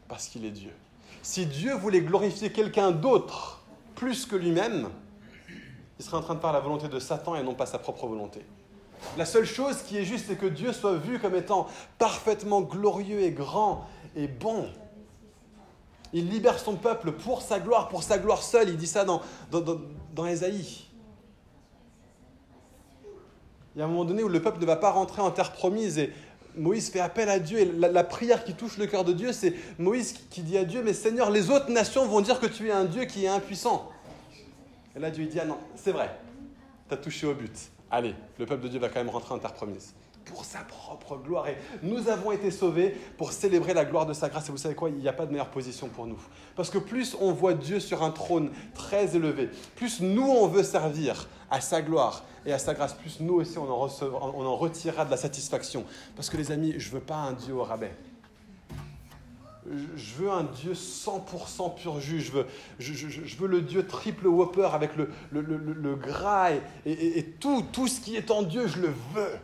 parce 0.08 0.28
qu'il 0.28 0.46
est 0.46 0.52
Dieu. 0.52 0.74
Si 1.30 1.46
Dieu 1.46 1.76
voulait 1.76 2.02
glorifier 2.02 2.52
quelqu'un 2.52 2.90
d'autre 2.90 3.62
plus 3.94 4.26
que 4.26 4.36
lui-même, 4.36 4.90
il 6.00 6.04
serait 6.04 6.18
en 6.18 6.22
train 6.22 6.34
de 6.34 6.40
faire 6.40 6.54
la 6.54 6.60
volonté 6.60 6.88
de 6.88 6.98
Satan 6.98 7.36
et 7.36 7.44
non 7.44 7.54
pas 7.54 7.68
sa 7.68 7.78
propre 7.78 8.08
volonté. 8.08 8.44
La 9.16 9.26
seule 9.26 9.46
chose 9.46 9.84
qui 9.84 10.00
est 10.00 10.06
juste, 10.06 10.26
c'est 10.28 10.38
que 10.38 10.48
Dieu 10.48 10.74
soit 10.74 10.96
vu 10.96 11.20
comme 11.20 11.36
étant 11.36 11.68
parfaitement 12.00 12.62
glorieux 12.62 13.20
et 13.20 13.30
grand 13.30 13.86
et 14.16 14.28
bon. 14.28 14.70
Il 16.14 16.32
libère 16.32 16.58
son 16.58 16.78
peuple 16.78 17.12
pour 17.12 17.44
sa 17.44 17.60
gloire, 17.60 17.90
pour 17.90 18.02
sa 18.02 18.18
gloire 18.18 18.42
seule. 18.42 18.70
Il 18.70 18.78
dit 18.78 18.88
ça 18.88 19.06
dans, 19.06 19.22
dans, 19.52 19.62
dans. 19.62 20.26
Il 23.76 23.78
y 23.78 23.82
a 23.84 23.86
un 23.86 23.88
moment 23.88 24.04
donné 24.04 24.24
où 24.24 24.30
le 24.30 24.42
peuple 24.42 24.60
ne 24.60 24.66
va 24.66 24.78
pas 24.78 24.90
rentrer 24.90 25.22
en 25.22 25.30
terre 25.30 25.54
promise 25.54 26.00
et 26.00 26.12
Moïse 26.56 26.90
fait 26.90 27.00
appel 27.00 27.30
à 27.30 27.40
Dieu. 27.40 27.60
Et 27.60 27.66
la, 27.66 28.04
prière 28.04 28.44
qui 28.44 28.54
touche 28.54 28.78
le 28.78 28.88
cœur 28.88 29.04
de 29.04 29.14
Dieu, 29.14 29.32
c'est 29.32 29.54
Moïse 29.78 30.14
qui 30.30 30.42
dit 30.42 30.58
à 30.58 30.66
Dieu, 30.66 30.82
mais 30.84 30.94
Seigneur, 30.94 31.30
les 31.30 31.50
autres 31.50 31.70
nations 31.70 32.06
vont 32.06 32.22
dire 32.22 32.40
que 32.40 32.48
tu 32.48 32.68
es 32.68 32.72
un 32.72 32.86
Dieu 32.86 33.06
qui 33.06 33.26
est 33.26 33.30
impuissant. 33.30 33.90
Et 34.96 35.00
là, 35.00 35.12
Dieu 35.12 35.26
dit, 35.26 35.40
ah 35.40 35.46
non, 35.46 35.58
c'est 35.76 35.92
vrai, 35.92 36.10
tu 36.88 36.94
as 36.94 36.98
touché 36.98 37.28
au 37.28 37.34
but. 37.34 37.52
Allez, 37.92 38.14
le 38.38 38.46
peuple 38.46 38.64
de 38.64 38.68
Dieu 38.70 38.80
va 38.80 38.90
quand 38.90 39.00
même 39.00 39.10
rentrer 39.10 39.34
en 39.34 39.40
terre 39.40 39.54
promise 39.54 39.94
pour 40.30 40.46
sa 40.46 40.60
propre 40.60 41.18
gloire. 41.18 41.48
Et 41.48 41.58
nous 41.82 42.08
avons 42.08 42.32
été 42.32 42.52
sauvés 42.52 42.96
pour 43.18 43.32
célébrer 43.32 43.74
la 43.74 43.84
gloire 43.84 44.06
de 44.06 44.14
sa 44.14 44.30
grâce. 44.30 44.48
Et 44.48 44.52
vous 44.52 44.58
savez 44.58 44.76
quoi? 44.76 44.90
Il 44.90 44.96
n'y 44.96 45.08
a 45.08 45.14
pas 45.14 45.26
de 45.26 45.32
meilleure 45.32 45.50
position 45.50 45.88
pour 45.88 46.06
nous. 46.06 46.20
Parce 46.56 46.70
que 46.70 46.78
plus 46.78 47.18
on 47.20 47.34
voit 47.34 47.54
Dieu 47.54 47.80
sur 47.80 48.04
un 48.04 48.12
trône 48.12 48.52
très 48.74 49.16
élevé, 49.16 49.50
plus 49.76 50.02
nous 50.02 50.28
on 50.28 50.48
veut 50.48 50.64
servir 50.64 51.28
à 51.50 51.62
sa 51.62 51.82
gloire 51.82 52.24
et 52.46 52.54
à 52.54 52.60
sa 52.60 52.74
grâce, 52.74 52.94
plus 52.94 53.20
nous 53.20 53.36
aussi 53.36 53.58
on 53.58 53.70
en, 53.70 53.90
on 54.02 54.46
en 54.46 54.56
retirera 54.56 55.04
de 55.04 55.12
la 55.12 55.18
satisfaction. 55.18 55.84
Parce 56.16 56.30
que 56.30 56.38
les 56.38 56.52
amis, 56.52 56.76
je 56.78 56.90
ne 56.90 56.94
veux 56.96 57.02
pas 57.02 57.16
un 57.16 57.34
Dieu 57.34 57.56
au 57.56 57.64
rabais 57.64 57.92
je 59.96 60.16
veux 60.16 60.32
un 60.32 60.44
Dieu 60.44 60.74
100% 60.74 61.76
pur 61.76 62.00
jus. 62.00 62.22
Je 62.22 62.32
veux, 62.32 62.46
je, 62.80 63.36
veux, 63.38 63.48
le 63.48 63.62
Dieu 63.62 63.86
triple 63.86 64.28
Whopper 64.28 64.70
avec 64.74 64.96
le, 64.96 65.10
le, 65.32 65.42
le, 65.42 65.96
gras 65.96 66.52
et, 66.52 66.62
et, 67.20 67.24
tout, 67.24 67.64
tout 67.72 67.88
ce 67.88 68.02
qui 68.02 68.16
est 68.16 68.32
en 68.32 68.42
Dieu, 68.42 68.68
je 68.68 68.80
le 68.80 68.94
veux. 69.14 69.38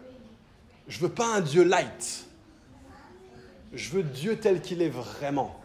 Je 0.87 0.99
veux 0.99 1.09
pas 1.09 1.35
un 1.35 1.41
Dieu 1.41 1.63
light. 1.63 2.25
Je 3.73 3.89
veux 3.91 4.03
Dieu 4.03 4.39
tel 4.39 4.61
qu'il 4.61 4.81
est 4.81 4.89
vraiment. 4.89 5.55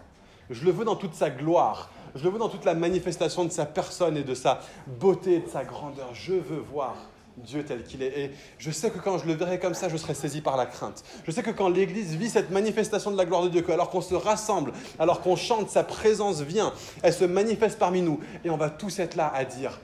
Je 0.49 0.65
le 0.65 0.73
veux 0.73 0.85
dans 0.85 0.97
toute 0.97 1.15
sa 1.15 1.31
gloire. 1.31 1.91
Je 2.15 2.25
le 2.25 2.31
veux 2.31 2.39
dans 2.39 2.49
toute 2.49 2.65
la 2.65 2.75
manifestation 2.75 3.45
de 3.45 3.51
sa 3.51 3.67
personne 3.67 4.17
et 4.17 4.25
de 4.25 4.35
sa 4.35 4.61
beauté 4.87 5.35
et 5.35 5.41
de 5.41 5.49
sa 5.49 5.65
grandeur. 5.65 6.13
Je 6.13 6.33
veux 6.33 6.59
voir 6.59 6.97
Dieu 7.37 7.65
tel 7.65 7.85
qu'il 7.85 8.03
est. 8.03 8.19
Et 8.19 8.31
je 8.59 8.71
sais 8.71 8.91
que 8.91 8.99
quand 8.99 9.19
je 9.19 9.27
le 9.27 9.35
verrai 9.35 9.61
comme 9.61 9.75
ça, 9.75 9.89
je 9.89 9.97
serai 9.97 10.15
saisi 10.15 10.41
par 10.41 10.57
la 10.57 10.67
crainte. 10.67 11.05
Je 11.25 11.31
sais 11.31 11.43
que 11.43 11.51
quand 11.51 11.69
l'Église 11.69 12.17
vit 12.17 12.29
cette 12.29 12.51
manifestation 12.51 13.11
de 13.11 13.17
la 13.17 13.25
gloire 13.25 13.43
de 13.43 13.49
Dieu, 13.49 13.65
alors 13.71 13.91
qu'on 13.91 14.01
se 14.01 14.15
rassemble, 14.15 14.73
alors 14.99 15.21
qu'on 15.21 15.37
chante, 15.37 15.71
sa 15.71 15.85
présence 15.85 16.41
vient, 16.41 16.73
elle 17.03 17.15
se 17.15 17.25
manifeste 17.25 17.79
parmi 17.79 18.03
nous. 18.03 18.21
Et 18.45 18.51
on 18.51 18.57
va 18.57 18.71
tous 18.71 18.99
être 18.99 19.15
là 19.15 19.31
à 19.33 19.45
dire, 19.45 19.79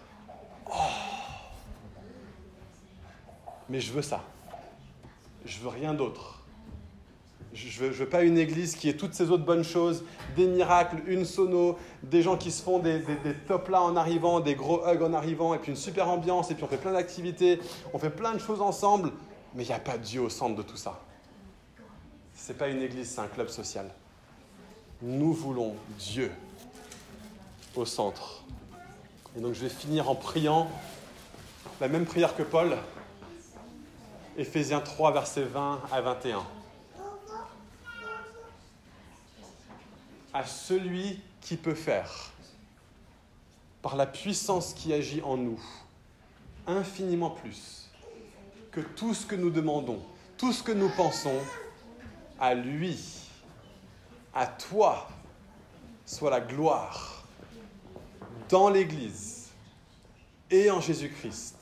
oh, 0.69 0.75
mais 3.69 3.81
je 3.81 3.93
veux 3.93 4.03
ça. 4.03 4.23
Je 5.47 5.61
veux 5.61 5.69
rien 5.69 5.95
d'autre. 5.95 6.41
Je 7.55 7.85
ne 7.85 7.91
veux, 7.91 8.07
pas 8.07 8.23
une 8.23 8.37
église 8.37 8.77
qui 8.77 8.89
ait 8.91 8.97
toutes 8.97 9.15
ces 9.15 9.31
autres 9.31 9.45
bonnes 9.45 9.65
choses, 9.65 10.05
des 10.37 10.47
miracles, 10.47 11.03
une 11.07 11.25
sono, 11.25 11.79
des 12.03 12.21
gens 12.21 12.37
qui 12.37 12.51
se 12.51 12.63
font 12.63 12.81
des, 12.81 13.03
top 13.47 13.69
là 13.69 13.81
en 13.81 13.97
arrivant, 13.97 14.41
des 14.41 14.55
gros 14.55 14.87
hugs 14.87 15.01
en 15.01 15.15
arrivant, 15.15 15.55
et 15.55 15.59
puis 15.59 15.71
une 15.71 15.77
super 15.77 16.09
ambiance, 16.09 16.51
et 16.51 16.55
puis 16.55 16.65
on 16.65 16.69
fait 16.69 16.77
plein 16.77 16.93
d'activités, 16.93 17.61
on 17.95 17.99
fait 17.99 18.11
plein 18.11 18.35
de 18.35 18.39
choses 18.41 18.61
ensemble, 18.61 19.11
mais 19.55 19.63
il 19.63 19.69
n'y 19.69 19.73
a 19.73 19.79
pas 19.79 19.97
Dieu 19.97 20.21
au 20.21 20.29
centre 20.29 20.55
de 20.55 20.63
tout 20.63 20.77
ça. 20.77 21.01
Ce 22.35 22.53
n'est 22.53 22.59
pas 22.59 22.69
une 22.69 22.83
église, 22.83 23.09
c'est 23.09 23.23
un 23.23 23.29
club 23.29 23.49
social. 23.49 23.91
Nous 25.01 25.33
voulons 25.33 25.77
Dieu 25.99 26.31
au 27.75 27.87
centre. 27.87 28.45
Et 29.35 29.41
donc 29.41 29.55
je 29.55 29.63
vais 29.63 29.71
finir 29.71 30.11
en 30.11 30.15
priant 30.15 30.69
la 31.81 31.89
même 31.89 32.05
prière 32.05 32.37
que 32.37 32.43
Paul. 32.43 32.77
Éphésiens 34.39 34.81
3, 34.81 35.13
versets 35.13 35.45
20 35.45 35.81
à 35.91 36.01
21. 36.03 36.47
À 40.35 40.45
celui 40.45 41.23
qui 41.41 41.57
peut 41.57 41.75
faire, 41.75 42.31
par 43.81 43.97
la 43.97 44.05
puissance 44.05 44.75
qui 44.75 44.93
agit 44.93 45.23
en 45.23 45.39
nous, 45.39 45.61
infiniment 46.67 47.31
plus 47.31 47.91
que 48.71 48.81
tout 48.81 49.15
ce 49.15 49.25
que 49.25 49.37
nous 49.37 49.49
demandons, 49.49 50.03
tout 50.37 50.53
ce 50.53 50.63
que 50.63 50.73
nous 50.73 50.91
pensons, 50.91 51.41
à 52.39 52.53
lui, 52.53 52.99
à 54.35 54.47
toi, 54.47 55.09
soit 56.05 56.29
la 56.29 56.43
gloire 56.43 57.25
dans 58.51 58.69
l'Église 58.69 59.49
et 60.51 60.71
en 60.71 60.83
Jésus-Christ 60.83 61.56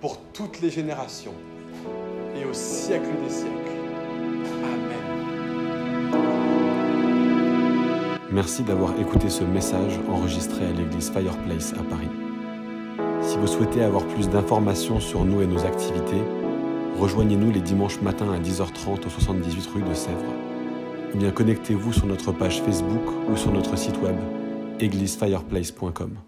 pour 0.00 0.18
toutes 0.32 0.60
les 0.60 0.70
générations 0.70 1.34
et 2.36 2.44
au 2.44 2.52
siècle 2.52 3.10
des 3.24 3.30
siècles. 3.30 3.54
Amen. 4.64 5.08
Merci 8.30 8.62
d'avoir 8.62 8.98
écouté 9.00 9.28
ce 9.28 9.44
message 9.44 9.98
enregistré 10.08 10.66
à 10.66 10.72
l'église 10.72 11.10
Fireplace 11.10 11.72
à 11.72 11.82
Paris. 11.82 12.08
Si 13.22 13.36
vous 13.36 13.46
souhaitez 13.46 13.82
avoir 13.82 14.06
plus 14.06 14.28
d'informations 14.28 15.00
sur 15.00 15.24
nous 15.24 15.42
et 15.42 15.46
nos 15.46 15.64
activités, 15.64 16.22
rejoignez-nous 16.98 17.50
les 17.50 17.60
dimanches 17.60 18.00
matins 18.00 18.32
à 18.32 18.38
10h30 18.38 19.06
au 19.06 19.10
78 19.10 19.66
rue 19.74 19.82
de 19.82 19.94
Sèvres. 19.94 20.34
Ou 21.14 21.18
bien 21.18 21.30
connectez-vous 21.30 21.92
sur 21.92 22.06
notre 22.06 22.32
page 22.32 22.62
Facebook 22.62 23.02
ou 23.30 23.36
sur 23.36 23.52
notre 23.52 23.76
site 23.76 24.00
web 24.02 24.16
églisefireplace.com. 24.80 26.27